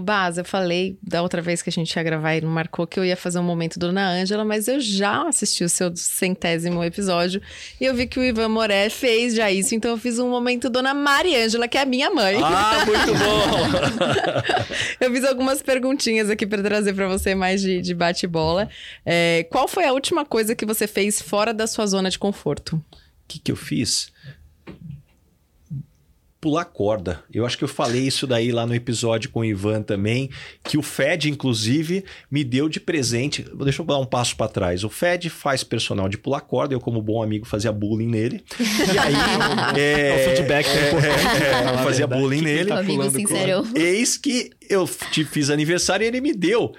O 0.00 0.02
Baz, 0.02 0.38
eu 0.38 0.46
falei 0.46 0.98
da 1.02 1.20
outra 1.20 1.42
vez 1.42 1.60
que 1.60 1.68
a 1.68 1.72
gente 1.72 1.94
ia 1.94 2.02
gravar 2.02 2.34
e 2.34 2.40
não 2.40 2.48
marcou 2.48 2.86
que 2.86 2.98
eu 2.98 3.04
ia 3.04 3.18
fazer 3.18 3.38
um 3.38 3.42
momento 3.42 3.78
Dona 3.78 4.08
Ângela, 4.08 4.46
mas 4.46 4.66
eu 4.66 4.80
já 4.80 5.28
assisti 5.28 5.62
o 5.62 5.68
seu 5.68 5.94
centésimo 5.94 6.82
episódio 6.82 7.42
e 7.78 7.84
eu 7.84 7.94
vi 7.94 8.06
que 8.06 8.18
o 8.18 8.24
Ivan 8.24 8.48
Moré 8.48 8.88
fez 8.88 9.34
já 9.34 9.52
isso, 9.52 9.74
então 9.74 9.90
eu 9.90 9.98
fiz 9.98 10.18
um 10.18 10.30
momento 10.30 10.70
Dona 10.70 10.94
Mariângela, 10.94 11.68
que 11.68 11.76
é 11.76 11.82
a 11.82 11.84
minha 11.84 12.10
mãe. 12.10 12.40
Ah, 12.42 12.86
muito 12.86 13.12
bom! 13.18 14.64
eu 14.98 15.12
fiz 15.12 15.24
algumas 15.26 15.60
perguntinhas 15.60 16.30
aqui 16.30 16.46
para 16.46 16.62
trazer 16.62 16.94
para 16.94 17.06
você 17.06 17.34
mais 17.34 17.60
de, 17.60 17.82
de 17.82 17.94
bate-bola. 17.94 18.70
É, 19.04 19.46
qual 19.50 19.68
foi 19.68 19.84
a 19.84 19.92
última 19.92 20.24
coisa 20.24 20.54
que 20.54 20.64
você 20.64 20.86
fez 20.86 21.20
fora 21.20 21.52
da 21.52 21.66
sua 21.66 21.86
zona 21.86 22.08
de 22.08 22.18
conforto? 22.18 22.76
O 22.76 22.82
que, 23.28 23.38
que 23.38 23.52
eu 23.52 23.56
fiz? 23.56 24.10
Pular 26.40 26.64
corda. 26.64 27.22
Eu 27.32 27.44
acho 27.44 27.58
que 27.58 27.64
eu 27.64 27.68
falei 27.68 28.06
isso 28.06 28.26
daí 28.26 28.50
lá 28.50 28.66
no 28.66 28.74
episódio 28.74 29.28
com 29.30 29.40
o 29.40 29.44
Ivan 29.44 29.82
também, 29.82 30.30
que 30.64 30.78
o 30.78 30.82
Fed, 30.82 31.28
inclusive, 31.28 32.04
me 32.30 32.42
deu 32.42 32.68
de 32.68 32.80
presente. 32.80 33.44
Deixa 33.62 33.82
eu 33.82 33.86
dar 33.86 33.98
um 33.98 34.06
passo 34.06 34.34
para 34.36 34.48
trás. 34.48 34.82
O 34.82 34.88
Fed 34.88 35.28
faz 35.28 35.62
personal 35.62 36.08
de 36.08 36.16
pular 36.16 36.40
corda, 36.40 36.74
eu, 36.74 36.80
como 36.80 37.02
bom 37.02 37.22
amigo, 37.22 37.44
fazia 37.44 37.70
bullying 37.70 38.08
nele. 38.08 38.44
E 38.58 38.98
aí. 38.98 39.14
é, 39.78 40.16
o 40.16 40.30
feedback 40.30 40.66
é, 40.66 40.70
é, 40.70 41.74
é, 41.74 41.84
fazia 41.84 42.06
bullying 42.06 42.40
nele. 42.40 42.70
Tá 42.70 42.78
amigo 42.78 43.10
sincero. 43.10 43.66
Eis 43.74 44.16
que 44.16 44.50
eu 44.68 44.86
fiz 44.86 45.50
aniversário 45.50 46.04
e 46.04 46.06
ele 46.06 46.20
me 46.20 46.32
deu 46.32 46.72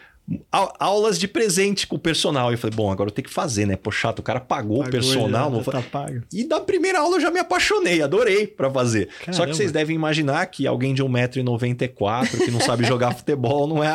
aulas 0.51 1.17
de 1.17 1.27
presente 1.27 1.87
com 1.87 1.95
o 1.95 1.99
personal. 1.99 2.51
E 2.51 2.53
eu 2.53 2.57
falei, 2.57 2.75
bom, 2.75 2.91
agora 2.91 3.09
eu 3.09 3.13
tenho 3.13 3.27
que 3.27 3.33
fazer, 3.33 3.65
né? 3.65 3.75
Pô, 3.75 3.91
chato, 3.91 4.19
o 4.19 4.23
cara 4.23 4.39
pagou, 4.39 4.77
pagou 4.77 4.87
o 4.87 4.91
personal. 4.91 5.49
Já, 5.49 5.57
não 5.57 5.63
já 5.63 5.71
tá 5.71 5.81
pago. 5.81 6.21
E 6.31 6.43
da 6.43 6.59
primeira 6.59 6.99
aula 6.99 7.17
eu 7.17 7.21
já 7.21 7.31
me 7.31 7.39
apaixonei, 7.39 8.01
adorei 8.01 8.47
para 8.47 8.69
fazer. 8.69 9.07
Caramba. 9.19 9.33
Só 9.33 9.45
que 9.45 9.53
vocês 9.53 9.71
devem 9.71 9.95
imaginar 9.95 10.45
que 10.47 10.67
alguém 10.67 10.93
de 10.93 11.03
1,94m 11.03 12.45
que 12.45 12.51
não 12.51 12.59
sabe 12.59 12.85
jogar 12.87 13.13
futebol 13.13 13.67
não 13.67 13.83
é, 13.83 13.89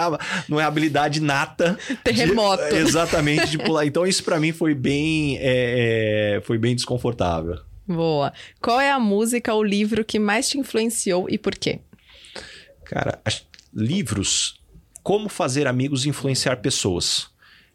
não 0.49 0.61
é 0.61 0.64
habilidade 0.64 1.20
nata. 1.20 1.78
Terremoto. 2.03 2.64
De, 2.68 2.76
exatamente, 2.76 3.51
de 3.51 3.59
pular. 3.59 3.87
Então 3.87 4.07
isso 4.07 4.24
para 4.24 4.39
mim 4.41 4.53
foi 4.53 4.74
bem, 4.74 5.39
é, 5.39 6.37
é, 6.37 6.41
foi 6.43 6.59
bem 6.59 6.74
desconfortável. 6.74 7.59
Boa. 7.87 8.32
Qual 8.61 8.80
é 8.80 8.91
a 8.91 8.99
música 8.99 9.55
ou 9.55 9.62
livro 9.62 10.05
que 10.05 10.18
mais 10.18 10.49
te 10.49 10.59
influenciou 10.59 11.26
e 11.30 11.39
por 11.39 11.55
quê? 11.55 11.80
Cara, 12.84 13.20
livros 13.72 14.61
como 15.07 15.28
Fazer 15.28 15.68
Amigos 15.68 16.04
e 16.04 16.09
Influenciar 16.09 16.57
Pessoas. 16.57 17.28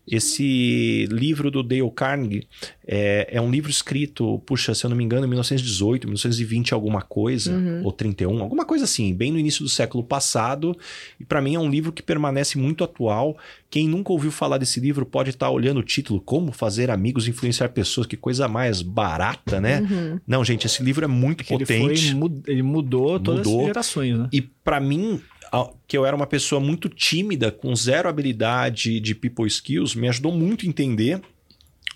Esse 0.06 1.08
livro 1.10 1.50
do 1.50 1.64
Dale 1.64 1.90
Carnegie 1.96 2.46
é, 2.86 3.26
é, 3.32 3.40
um 3.40 3.50
livro 3.50 3.72
escrito, 3.72 4.40
puxa, 4.46 4.76
se 4.76 4.86
eu 4.86 4.90
não 4.90 4.98
me 4.98 5.04
engano, 5.06 5.24
em 5.24 5.30
1918, 5.30 6.08
1920, 6.08 6.74
alguma 6.74 7.02
coisa, 7.02 7.54
uhum. 7.54 7.86
ou 7.86 7.92
31, 7.94 8.42
alguma 8.42 8.66
coisa 8.66 8.84
assim, 8.84 9.16
bem 9.16 9.32
no 9.32 9.40
início 9.40 9.64
do 9.64 9.70
século 9.70 10.04
passado. 10.04 10.78
E 11.18 11.24
para 11.24 11.42
mim 11.42 11.56
é 11.56 11.60
um 11.60 11.70
livro 11.70 11.94
que 11.94 12.04
permanece 12.04 12.58
muito 12.58 12.84
atual. 12.84 13.38
Quem 13.70 13.88
nunca 13.88 14.12
ouviu 14.12 14.30
falar 14.30 14.58
desse 14.58 14.82
livro 14.82 15.06
pode 15.06 15.30
estar 15.30 15.46
tá 15.46 15.52
olhando 15.54 15.80
o 15.80 15.84
título 15.84 16.20
Como 16.20 16.52
Fazer 16.52 16.92
Amigos 16.92 17.28
e 17.28 17.30
Influenciar 17.30 17.70
Pessoas, 17.70 18.06
que 18.06 18.18
coisa 18.18 18.50
mais 18.50 18.82
barata, 18.82 19.62
né? 19.62 19.80
Uhum. 19.80 20.20
Não, 20.28 20.44
gente, 20.44 20.68
esse 20.68 20.84
livro 20.84 21.06
é 21.06 21.08
muito 21.08 21.46
Porque 21.46 21.60
potente. 21.60 22.10
Ele, 22.10 22.20
foi, 22.20 22.32
ele 22.48 22.62
mudou 22.62 23.18
todas 23.22 23.48
mudou. 23.48 23.62
as 23.62 23.68
gerações, 23.68 24.20
né? 24.20 24.28
E 24.34 24.42
para 24.42 24.82
mim, 24.82 25.22
que 25.88 25.98
eu 25.98 26.06
era 26.06 26.16
uma 26.16 26.28
pessoa 26.28 26.62
muito 26.62 26.88
tímida, 26.88 27.52
com 27.52 27.76
zero 27.76 28.08
habilidade 28.08 29.00
de 29.00 29.14
people 29.14 29.48
skills, 29.48 29.96
me 29.96 30.08
ajudou 30.08 30.32
muito 30.32 30.66
a 30.66 30.70
entender 30.70 31.22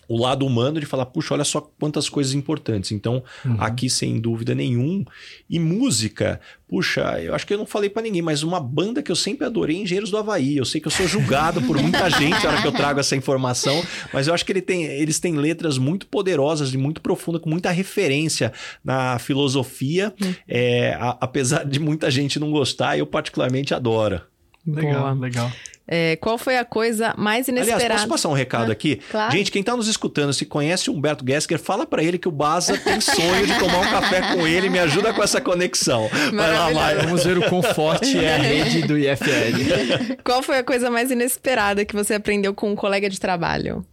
o 0.07 0.17
lado 0.17 0.45
humano 0.45 0.79
de 0.79 0.85
falar, 0.85 1.05
puxa, 1.05 1.33
olha 1.33 1.43
só 1.43 1.61
quantas 1.61 2.09
coisas 2.09 2.33
importantes. 2.33 2.91
Então, 2.91 3.23
uhum. 3.43 3.57
aqui 3.59 3.89
sem 3.89 4.19
dúvida 4.19 4.53
nenhum. 4.53 5.03
E 5.49 5.59
música, 5.59 6.39
puxa, 6.67 7.21
eu 7.21 7.33
acho 7.33 7.45
que 7.45 7.53
eu 7.53 7.57
não 7.57 7.65
falei 7.65 7.89
para 7.89 8.01
ninguém, 8.01 8.21
mas 8.21 8.43
uma 8.43 8.59
banda 8.59 9.01
que 9.01 9.11
eu 9.11 9.15
sempre 9.15 9.45
adorei, 9.45 9.77
Engenheiros 9.77 10.11
do 10.11 10.17
Havaí. 10.17 10.57
Eu 10.57 10.65
sei 10.65 10.81
que 10.81 10.87
eu 10.87 10.91
sou 10.91 11.07
julgado 11.07 11.61
por 11.61 11.77
muita 11.81 12.09
gente 12.19 12.43
na 12.43 12.51
hora 12.51 12.61
que 12.61 12.67
eu 12.67 12.71
trago 12.71 12.99
essa 12.99 13.15
informação, 13.15 13.83
mas 14.13 14.27
eu 14.27 14.33
acho 14.33 14.45
que 14.45 14.51
ele 14.51 14.61
tem, 14.61 14.83
eles 14.85 15.19
têm 15.19 15.35
letras 15.35 15.77
muito 15.77 16.07
poderosas 16.07 16.73
e 16.73 16.77
muito 16.77 17.01
profundas, 17.01 17.41
com 17.41 17.49
muita 17.49 17.71
referência 17.71 18.51
na 18.83 19.19
filosofia. 19.19 20.13
Uhum. 20.21 20.35
É, 20.47 20.93
a, 20.99 21.17
apesar 21.21 21.65
de 21.65 21.79
muita 21.79 22.09
gente 22.09 22.39
não 22.39 22.51
gostar, 22.51 22.97
eu 22.97 23.05
particularmente 23.05 23.73
adoro. 23.73 24.21
Legal, 24.65 25.01
Boa. 25.01 25.13
legal. 25.13 25.51
É, 25.87 26.15
qual 26.15 26.37
foi 26.37 26.57
a 26.57 26.65
coisa 26.65 27.13
mais 27.15 27.47
inesperada? 27.47 27.83
Aliás, 27.85 28.01
posso 28.01 28.09
passar 28.09 28.29
um 28.29 28.33
recado 28.33 28.69
ah, 28.69 28.73
aqui? 28.73 28.99
Claro. 29.09 29.31
Gente, 29.31 29.51
quem 29.51 29.59
está 29.59 29.75
nos 29.75 29.87
escutando, 29.87 30.33
se 30.33 30.45
conhece 30.45 30.89
o 30.89 30.93
Humberto 30.93 31.23
Gessinger, 31.27 31.59
fala 31.59 31.85
para 31.85 32.03
ele 32.03 32.17
que 32.17 32.27
o 32.27 32.31
Baza 32.31 32.77
tem 32.77 32.99
sonho 32.99 33.45
de 33.45 33.57
tomar 33.59 33.79
um 33.79 33.91
café 33.91 34.33
com 34.33 34.47
ele, 34.47 34.69
me 34.69 34.79
ajuda 34.79 35.13
com 35.13 35.21
essa 35.21 35.39
conexão. 35.39 36.09
Vai 36.33 36.51
lá, 36.51 36.71
Maia. 36.71 37.01
Vamos 37.03 37.23
ver 37.23 37.37
o 37.37 37.47
quão 37.47 37.61
forte 37.61 38.17
é 38.17 38.35
a 38.35 38.37
rede 38.37 38.81
do 38.81 38.97
IFL. 38.97 40.15
Qual 40.23 40.41
foi 40.41 40.57
a 40.57 40.63
coisa 40.63 40.89
mais 40.89 41.11
inesperada 41.11 41.85
que 41.85 41.95
você 41.95 42.15
aprendeu 42.15 42.53
com 42.53 42.71
um 42.71 42.75
colega 42.75 43.09
de 43.09 43.19
trabalho? 43.19 43.85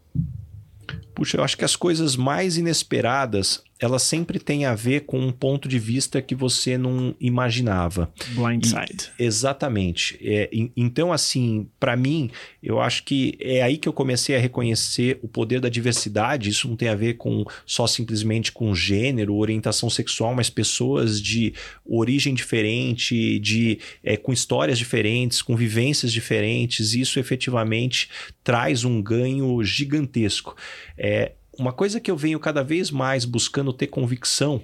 Puxa, 1.15 1.37
eu 1.37 1.45
acho 1.45 1.57
que 1.59 1.65
as 1.65 1.77
coisas 1.77 2.17
mais 2.17 2.57
inesperadas 2.57 3.63
ela 3.83 3.99
sempre 3.99 4.39
tem 4.39 4.65
a 4.65 4.77
ver 4.77 5.01
com 5.01 5.19
um 5.19 5.33
ponto 5.33 5.69
de 5.69 5.77
vista 5.77 6.23
que 6.23 6.37
você 6.37 6.79
não 6.79 7.17
imaginava. 7.21 8.13
Blindside. 8.29 9.11
E, 9.19 9.25
exatamente. 9.25 10.17
É, 10.23 10.49
então, 10.77 11.13
assim, 11.13 11.69
para 11.81 11.97
mim, 11.97 12.31
eu 12.63 12.81
acho 12.81 13.03
que 13.03 13.37
é 13.41 13.61
aí 13.61 13.77
que 13.77 13.89
eu 13.89 13.93
comecei 13.93 14.37
a 14.37 14.39
reconhecer 14.39 15.19
o 15.21 15.27
poder 15.27 15.61
da 15.61 15.69
diversidade. 15.69 16.49
Isso 16.49 16.69
não 16.69 16.77
tem 16.77 16.89
a 16.89 16.95
ver 16.95 17.15
com 17.15 17.45
só 17.67 17.89
simplesmente 17.89 18.53
com 18.53 18.73
gênero, 18.73 19.35
orientação 19.35 19.91
sexual, 19.91 20.33
mas 20.33 20.49
pessoas 20.49 21.21
de 21.21 21.53
origem 21.85 22.35
diferente, 22.35 23.41
de 23.41 23.81
é, 24.05 24.17
com 24.17 24.33
histórias 24.33 24.79
diferentes, 24.79 25.43
com 25.43 25.57
vivências 25.57 26.13
diferentes. 26.13 26.95
Isso 26.95 27.19
efetivamente 27.19 28.09
traz 28.45 28.85
um 28.85 29.03
ganho 29.03 29.61
gigantesco. 29.65 30.55
É, 30.97 31.33
uma 31.59 31.73
coisa 31.73 32.01
que 32.01 32.11
eu 32.11 32.17
venho 32.17 32.39
cada 32.39 32.63
vez 32.63 32.91
mais 32.91 33.25
buscando 33.25 33.73
ter 33.73 33.87
convicção 33.87 34.63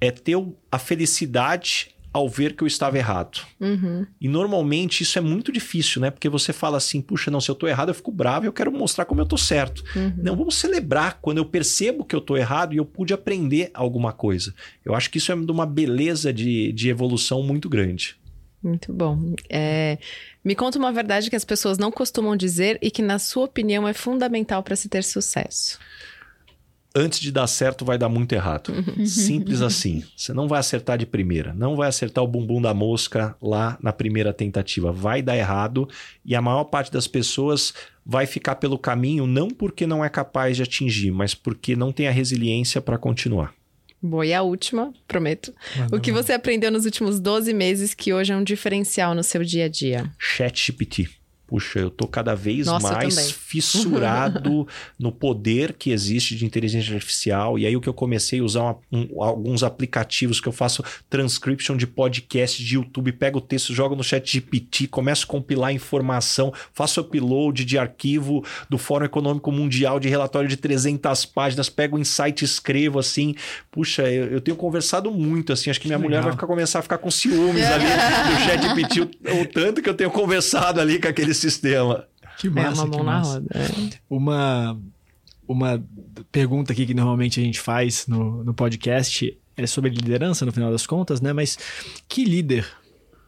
é 0.00 0.10
ter 0.10 0.36
a 0.70 0.78
felicidade 0.78 1.94
ao 2.14 2.28
ver 2.28 2.54
que 2.54 2.62
eu 2.62 2.66
estava 2.68 2.96
errado. 2.96 3.40
Uhum. 3.58 4.06
E 4.20 4.28
normalmente 4.28 5.02
isso 5.02 5.18
é 5.18 5.20
muito 5.20 5.50
difícil, 5.50 6.00
né? 6.00 6.12
Porque 6.12 6.28
você 6.28 6.52
fala 6.52 6.76
assim, 6.76 7.02
puxa, 7.02 7.28
não, 7.28 7.40
se 7.40 7.50
eu 7.50 7.54
estou 7.54 7.68
errado, 7.68 7.88
eu 7.88 7.94
fico 7.94 8.12
bravo 8.12 8.46
e 8.46 8.48
eu 8.48 8.52
quero 8.52 8.70
mostrar 8.70 9.04
como 9.04 9.20
eu 9.20 9.24
estou 9.24 9.36
certo. 9.36 9.82
Uhum. 9.96 10.14
Não, 10.18 10.36
vamos 10.36 10.54
celebrar 10.54 11.18
quando 11.20 11.38
eu 11.38 11.44
percebo 11.44 12.04
que 12.04 12.14
eu 12.14 12.20
estou 12.20 12.36
errado 12.36 12.72
e 12.72 12.76
eu 12.76 12.84
pude 12.84 13.12
aprender 13.12 13.68
alguma 13.74 14.12
coisa. 14.12 14.54
Eu 14.84 14.94
acho 14.94 15.10
que 15.10 15.18
isso 15.18 15.32
é 15.32 15.36
de 15.36 15.50
uma 15.50 15.66
beleza 15.66 16.32
de, 16.32 16.72
de 16.72 16.88
evolução 16.88 17.42
muito 17.42 17.68
grande. 17.68 18.16
Muito 18.64 18.94
bom. 18.94 19.34
É, 19.48 19.98
me 20.42 20.54
conta 20.54 20.78
uma 20.78 20.90
verdade 20.90 21.28
que 21.28 21.36
as 21.36 21.44
pessoas 21.44 21.76
não 21.76 21.92
costumam 21.92 22.34
dizer 22.34 22.78
e 22.80 22.90
que, 22.90 23.02
na 23.02 23.18
sua 23.18 23.44
opinião, 23.44 23.86
é 23.86 23.92
fundamental 23.92 24.62
para 24.62 24.74
se 24.74 24.88
ter 24.88 25.04
sucesso. 25.04 25.78
Antes 26.96 27.18
de 27.20 27.30
dar 27.30 27.46
certo, 27.46 27.84
vai 27.84 27.98
dar 27.98 28.08
muito 28.08 28.32
errado. 28.32 28.68
Uhum. 28.68 29.04
Simples 29.04 29.60
assim. 29.60 30.02
Você 30.16 30.32
não 30.32 30.48
vai 30.48 30.60
acertar 30.60 30.96
de 30.96 31.04
primeira. 31.04 31.52
Não 31.52 31.76
vai 31.76 31.88
acertar 31.88 32.24
o 32.24 32.28
bumbum 32.28 32.62
da 32.62 32.72
mosca 32.72 33.36
lá 33.42 33.76
na 33.82 33.92
primeira 33.92 34.32
tentativa. 34.32 34.92
Vai 34.92 35.20
dar 35.20 35.36
errado 35.36 35.88
e 36.24 36.34
a 36.34 36.40
maior 36.40 36.64
parte 36.64 36.92
das 36.92 37.08
pessoas 37.08 37.74
vai 38.06 38.26
ficar 38.26 38.54
pelo 38.54 38.78
caminho 38.78 39.26
não 39.26 39.48
porque 39.48 39.86
não 39.86 40.04
é 40.04 40.08
capaz 40.08 40.56
de 40.56 40.62
atingir, 40.62 41.10
mas 41.10 41.34
porque 41.34 41.74
não 41.74 41.92
tem 41.92 42.06
a 42.06 42.12
resiliência 42.12 42.80
para 42.80 42.96
continuar. 42.96 43.52
Boa, 44.06 44.26
e 44.26 44.34
a 44.34 44.42
última, 44.42 44.92
prometo. 45.08 45.50
o 45.90 45.98
que 45.98 46.12
você 46.12 46.34
aprendeu 46.34 46.70
nos 46.70 46.84
últimos 46.84 47.18
12 47.18 47.54
meses 47.54 47.94
que 47.94 48.12
hoje 48.12 48.34
é 48.34 48.36
um 48.36 48.44
diferencial 48.44 49.14
no 49.14 49.22
seu 49.22 49.42
dia 49.42 49.64
a 49.64 49.68
dia? 49.68 50.12
ChatGPT. 50.18 51.08
Puxa, 51.46 51.78
eu 51.78 51.90
tô 51.90 52.08
cada 52.08 52.34
vez 52.34 52.66
Nossa, 52.66 52.94
mais 52.94 53.30
fissurado 53.30 54.66
no 54.98 55.12
poder 55.12 55.74
que 55.74 55.90
existe 55.90 56.34
de 56.36 56.46
inteligência 56.46 56.94
artificial. 56.94 57.58
E 57.58 57.66
aí 57.66 57.76
o 57.76 57.82
que 57.82 57.88
eu 57.88 57.92
comecei 57.92 58.40
a 58.40 58.42
usar 58.42 58.62
uma, 58.62 58.78
um, 58.90 59.22
alguns 59.22 59.62
aplicativos 59.62 60.40
que 60.40 60.48
eu 60.48 60.52
faço 60.52 60.82
transcription 61.10 61.76
de 61.76 61.86
podcast 61.86 62.64
de 62.64 62.76
YouTube, 62.76 63.12
pego 63.12 63.38
o 63.38 63.42
texto, 63.42 63.74
jogo 63.74 63.94
no 63.94 64.02
chat 64.02 64.32
GPT, 64.32 64.86
começo 64.86 65.26
a 65.26 65.28
compilar 65.28 65.70
informação, 65.70 66.52
faço 66.72 67.02
upload 67.02 67.62
de 67.62 67.76
arquivo 67.76 68.42
do 68.70 68.78
Fórum 68.78 69.04
Econômico 69.04 69.52
Mundial 69.52 70.00
de 70.00 70.08
relatório 70.08 70.48
de 70.48 70.56
300 70.56 71.26
páginas, 71.26 71.68
pego 71.68 71.98
o 71.98 72.00
insight 72.00 72.42
e 72.42 72.46
escrevo 72.46 72.98
assim. 72.98 73.34
Puxa, 73.70 74.10
eu, 74.10 74.28
eu 74.28 74.40
tenho 74.40 74.56
conversado 74.56 75.10
muito 75.10 75.52
assim, 75.52 75.68
acho 75.68 75.80
que 75.80 75.88
minha 75.88 75.98
que 75.98 76.04
mulher 76.04 76.22
vai 76.22 76.32
ficar, 76.32 76.46
começar 76.46 76.78
a 76.78 76.82
ficar 76.82 76.96
com 76.96 77.10
ciúmes 77.10 77.64
ali 77.64 77.84
do 78.32 78.40
chat 78.40 78.62
GPT, 78.62 79.00
o, 79.00 79.42
o 79.42 79.46
tanto 79.46 79.82
que 79.82 79.90
eu 79.90 79.94
tenho 79.94 80.10
conversado 80.10 80.80
ali 80.80 80.98
com 80.98 81.08
aquele 81.08 81.34
sistema. 81.44 82.06
Que 82.38 82.48
massa, 82.48 82.82
é 82.82 82.84
uma 82.84 82.96
mão 82.96 83.04
na 83.04 83.20
roda. 83.20 83.46
É. 83.54 83.98
Uma, 84.08 84.80
uma 85.46 85.84
pergunta 86.32 86.72
aqui 86.72 86.86
que 86.86 86.94
normalmente 86.94 87.40
a 87.40 87.42
gente 87.42 87.60
faz 87.60 88.06
no, 88.06 88.42
no 88.42 88.54
podcast 88.54 89.38
é 89.56 89.66
sobre 89.66 89.90
liderança, 89.90 90.44
no 90.44 90.52
final 90.52 90.70
das 90.70 90.86
contas, 90.86 91.20
né? 91.20 91.32
Mas 91.32 91.56
que 92.08 92.24
líder 92.24 92.66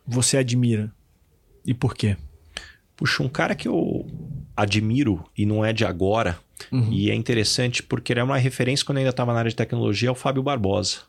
você 0.06 0.36
admira 0.36 0.92
e 1.64 1.72
por 1.72 1.94
quê? 1.94 2.16
Puxa, 2.96 3.22
um 3.22 3.28
cara 3.28 3.54
que 3.54 3.68
eu 3.68 4.06
admiro 4.56 5.24
e 5.36 5.44
não 5.44 5.64
é 5.64 5.72
de 5.72 5.84
agora, 5.84 6.38
uhum. 6.72 6.90
e 6.90 7.10
é 7.10 7.14
interessante 7.14 7.82
porque 7.82 8.12
ele 8.12 8.20
é 8.20 8.24
uma 8.24 8.38
referência 8.38 8.84
quando 8.86 8.98
eu 8.98 9.00
ainda 9.00 9.10
estava 9.10 9.32
na 9.32 9.40
área 9.40 9.50
de 9.50 9.56
tecnologia, 9.56 10.08
é 10.08 10.12
o 10.12 10.14
Fábio 10.14 10.42
Barbosa. 10.42 11.00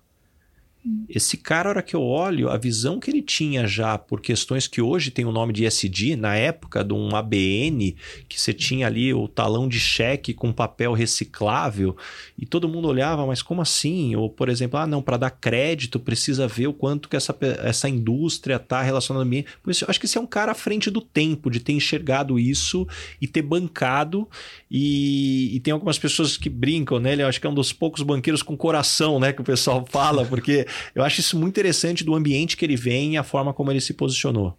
Esse 1.09 1.37
cara, 1.37 1.67
a 1.67 1.71
hora 1.71 1.81
que 1.81 1.95
eu 1.95 2.01
olho, 2.01 2.49
a 2.49 2.57
visão 2.57 2.99
que 2.99 3.09
ele 3.09 3.21
tinha 3.21 3.67
já 3.67 3.97
por 3.97 4.21
questões 4.21 4.67
que 4.67 4.81
hoje 4.81 5.11
tem 5.11 5.25
o 5.25 5.31
nome 5.31 5.51
de 5.51 5.65
SD, 5.65 6.15
na 6.15 6.35
época 6.35 6.83
de 6.83 6.93
um 6.93 7.15
ABN, 7.15 7.95
que 8.27 8.39
você 8.39 8.53
tinha 8.53 8.87
ali 8.87 9.13
o 9.13 9.27
talão 9.27 9.67
de 9.67 9.79
cheque 9.79 10.33
com 10.33 10.51
papel 10.53 10.93
reciclável, 10.93 11.95
e 12.37 12.45
todo 12.45 12.69
mundo 12.69 12.87
olhava, 12.87 13.25
mas 13.25 13.41
como 13.41 13.61
assim? 13.61 14.15
Ou, 14.15 14.29
por 14.29 14.49
exemplo, 14.49 14.79
ah, 14.79 14.87
não, 14.87 15.01
para 15.01 15.17
dar 15.17 15.31
crédito 15.31 15.99
precisa 15.99 16.47
ver 16.47 16.67
o 16.67 16.73
quanto 16.73 17.09
que 17.09 17.15
essa, 17.15 17.35
essa 17.63 17.89
indústria 17.89 18.55
está 18.55 18.81
relacionada 18.81 19.23
a 19.23 19.27
mim. 19.27 19.43
Por 19.63 19.71
isso, 19.71 19.83
eu 19.83 19.89
acho 19.89 19.99
que 19.99 20.05
esse 20.05 20.17
é 20.17 20.21
um 20.21 20.27
cara 20.27 20.51
à 20.51 20.55
frente 20.55 20.89
do 20.91 21.01
tempo, 21.01 21.49
de 21.49 21.59
ter 21.59 21.73
enxergado 21.73 22.37
isso 22.37 22.87
e 23.21 23.27
ter 23.27 23.41
bancado. 23.41 24.27
E, 24.69 25.55
e 25.55 25.59
tem 25.61 25.71
algumas 25.73 25.97
pessoas 25.97 26.37
que 26.37 26.49
brincam, 26.49 26.99
né? 26.99 27.13
Ele 27.13 27.23
acho 27.23 27.39
que 27.41 27.47
é 27.47 27.49
um 27.49 27.55
dos 27.55 27.73
poucos 27.73 28.03
banqueiros 28.03 28.43
com 28.43 28.55
coração, 28.55 29.19
né? 29.19 29.33
Que 29.33 29.41
o 29.41 29.45
pessoal 29.45 29.85
fala, 29.89 30.25
porque 30.25 30.66
eu 30.93 31.03
acho 31.03 31.19
isso 31.19 31.37
muito 31.37 31.53
interessante 31.53 32.03
do 32.03 32.15
ambiente 32.15 32.57
que 32.57 32.65
ele 32.65 32.75
vem 32.75 33.13
e 33.13 33.17
a 33.17 33.23
forma 33.23 33.53
como 33.53 33.71
ele 33.71 33.81
se 33.81 33.93
posicionou. 33.93 34.57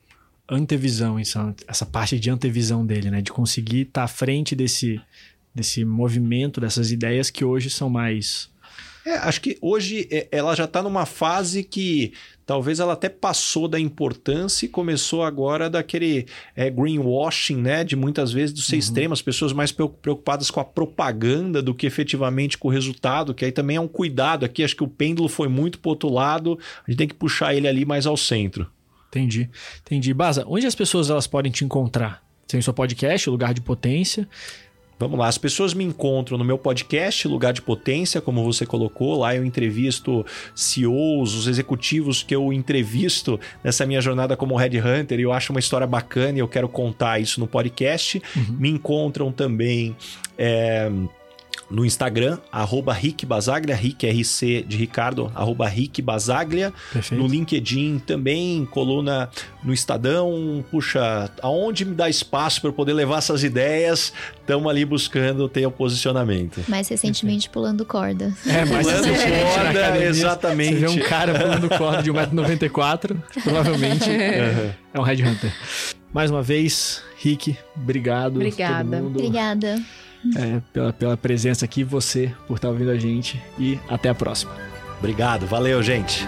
Antevisão, 0.49 1.19
essa, 1.19 1.55
essa 1.67 1.85
parte 1.85 2.19
de 2.19 2.31
antevisão 2.31 2.85
dele, 2.85 3.11
né? 3.11 3.21
De 3.21 3.33
conseguir 3.33 3.83
estar 3.83 4.01
tá 4.01 4.05
à 4.05 4.09
frente 4.09 4.57
desse, 4.57 5.01
desse 5.55 5.85
movimento, 5.85 6.61
dessas 6.61 6.91
ideias 6.91 7.31
que 7.31 7.45
hoje 7.45 7.69
são 7.69 7.91
mais. 7.91 8.51
É, 9.09 9.17
acho 9.21 9.41
que 9.41 9.57
hoje 9.63 10.07
é, 10.11 10.29
ela 10.31 10.55
já 10.55 10.65
está 10.65 10.83
numa 10.83 11.07
fase 11.07 11.65
que 11.65 12.13
talvez 12.45 12.79
ela 12.79 12.93
até 12.93 13.09
passou 13.09 13.67
da 13.67 13.81
importância 13.81 14.67
e 14.67 14.69
começou 14.69 15.23
agora 15.23 15.71
daquele 15.71 16.27
é, 16.55 16.69
greenwashing, 16.69 17.57
né? 17.57 17.85
De 17.85 17.97
muitas 17.97 18.31
vezes 18.31 18.55
do 18.55 18.61
ser 18.61 18.75
uhum. 18.75 18.81
extremo, 18.81 19.15
as 19.15 19.23
pessoas 19.23 19.55
mais 19.55 19.73
preocupadas 19.73 20.51
com 20.51 20.61
a 20.61 20.65
propaganda 20.65 21.63
do 21.63 21.75
que 21.75 21.87
efetivamente 21.87 22.59
com 22.59 22.69
o 22.69 22.71
resultado, 22.71 23.33
que 23.33 23.47
aí 23.47 23.53
também 23.53 23.79
é 23.79 23.81
um 23.81 23.89
cuidado. 23.89 24.45
Aqui 24.45 24.63
acho 24.63 24.77
que 24.77 24.85
o 24.85 24.89
pêndulo 24.89 25.27
foi 25.27 25.49
muito 25.49 25.79
para 25.79 25.89
outro 25.89 26.11
lado, 26.11 26.59
a 26.87 26.91
gente 26.91 26.99
tem 26.99 27.09
que 27.09 27.15
puxar 27.15 27.55
ele 27.55 27.67
ali 27.67 27.87
mais 27.87 28.07
ao 28.07 28.17
centro. 28.17 28.67
Entendi, 29.09 29.49
entendi. 29.81 30.13
Baza, 30.13 30.45
onde 30.47 30.67
as 30.67 30.75
pessoas 30.75 31.09
elas 31.09 31.27
podem 31.27 31.51
te 31.51 31.65
encontrar? 31.65 32.23
Tem 32.47 32.61
o 32.61 32.63
seu 32.63 32.75
podcast, 32.75 33.31
Lugar 33.31 33.55
de 33.55 33.63
Potência. 33.63 34.29
Vamos 34.99 35.19
lá, 35.19 35.29
as 35.29 35.39
pessoas 35.39 35.75
me 35.75 35.85
encontram 35.85 36.37
no 36.37 36.45
meu 36.45 36.59
podcast 36.59 37.29
Lugar 37.29 37.53
de 37.53 37.63
Potência, 37.63 38.21
como 38.21 38.43
você 38.43 38.67
colocou. 38.67 39.21
Lá 39.21 39.37
eu 39.37 39.45
entrevisto 39.45 40.27
CEOs, 40.55 41.35
os 41.35 41.47
executivos 41.47 42.23
que 42.23 42.35
eu 42.35 42.53
entrevisto 42.53 43.39
nessa 43.63 43.87
minha 43.87 44.01
jornada 44.01 44.37
como 44.37 44.57
Red 44.57 44.81
Hunter. 44.81 45.21
E 45.21 45.23
eu 45.23 45.33
acho 45.33 45.53
uma 45.53 45.61
história 45.61 45.87
bacana 45.87 46.39
e 46.39 46.41
eu 46.41 46.49
quero 46.49 46.69
contar 46.69 47.21
isso 47.21 47.39
no 47.39 47.47
podcast. 47.47 48.21
Uhum. 48.37 48.57
Me 48.59 48.71
encontram 48.71 49.31
também. 49.31 49.97
É 50.37 50.91
no 51.71 51.85
Instagram, 51.85 52.39
arroba 52.51 52.93
Rick 52.93 53.27
Basaglia, 53.27 53.75
Rick 53.75 54.07
RC 54.07 54.65
de 54.67 54.77
Ricardo, 54.77 55.31
arroba 55.35 55.69
Rick 55.69 56.01
Basaglia. 56.01 56.73
Perfeito. 56.93 57.21
No 57.21 57.29
LinkedIn 57.29 57.99
também, 57.99 58.65
coluna 58.67 59.29
no 59.63 59.73
Estadão. 59.73 60.65
Puxa, 60.71 61.31
aonde 61.43 61.85
me 61.85 61.95
dá 61.95 62.09
espaço 62.09 62.61
para 62.61 62.71
eu 62.71 62.75
poder 62.75 62.93
levar 62.93 63.19
essas 63.19 63.43
ideias? 63.43 64.13
Estamos 64.41 64.71
ali 64.71 64.85
buscando 64.85 65.49
ter 65.49 65.67
o 65.67 65.71
posicionamento. 65.71 66.63
Mais 66.69 66.89
recentemente 66.89 67.51
pulando 67.51 67.85
corda. 67.85 68.33
É, 68.47 68.65
mais 68.65 68.87
pulando 68.87 69.09
corda, 69.09 70.05
exatamente. 70.05 70.81
Você 70.81 70.87
vê 70.87 70.89
um 70.89 71.09
cara 71.09 71.39
pulando 71.39 71.69
corda 71.69 72.03
de 72.03 72.13
1,94m, 72.13 73.17
provavelmente 73.43 74.09
é 74.11 74.75
um 74.97 75.03
Red 75.03 75.23
Hunter. 75.23 75.53
Mais 76.13 76.31
uma 76.31 76.43
vez, 76.43 77.03
Rick, 77.19 77.57
obrigado. 77.77 78.37
Obrigada. 78.37 78.99
Obrigada 78.99 79.83
é, 80.37 80.61
pela, 80.73 80.93
pela 80.93 81.17
presença 81.17 81.65
aqui, 81.65 81.83
você 81.85 82.35
por 82.47 82.57
estar 82.57 82.69
ouvindo 82.69 82.91
a 82.91 82.99
gente 82.99 83.41
e 83.59 83.79
até 83.89 84.09
a 84.09 84.15
próxima. 84.15 84.53
Obrigado, 84.99 85.47
valeu, 85.47 85.83
gente. 85.83 86.27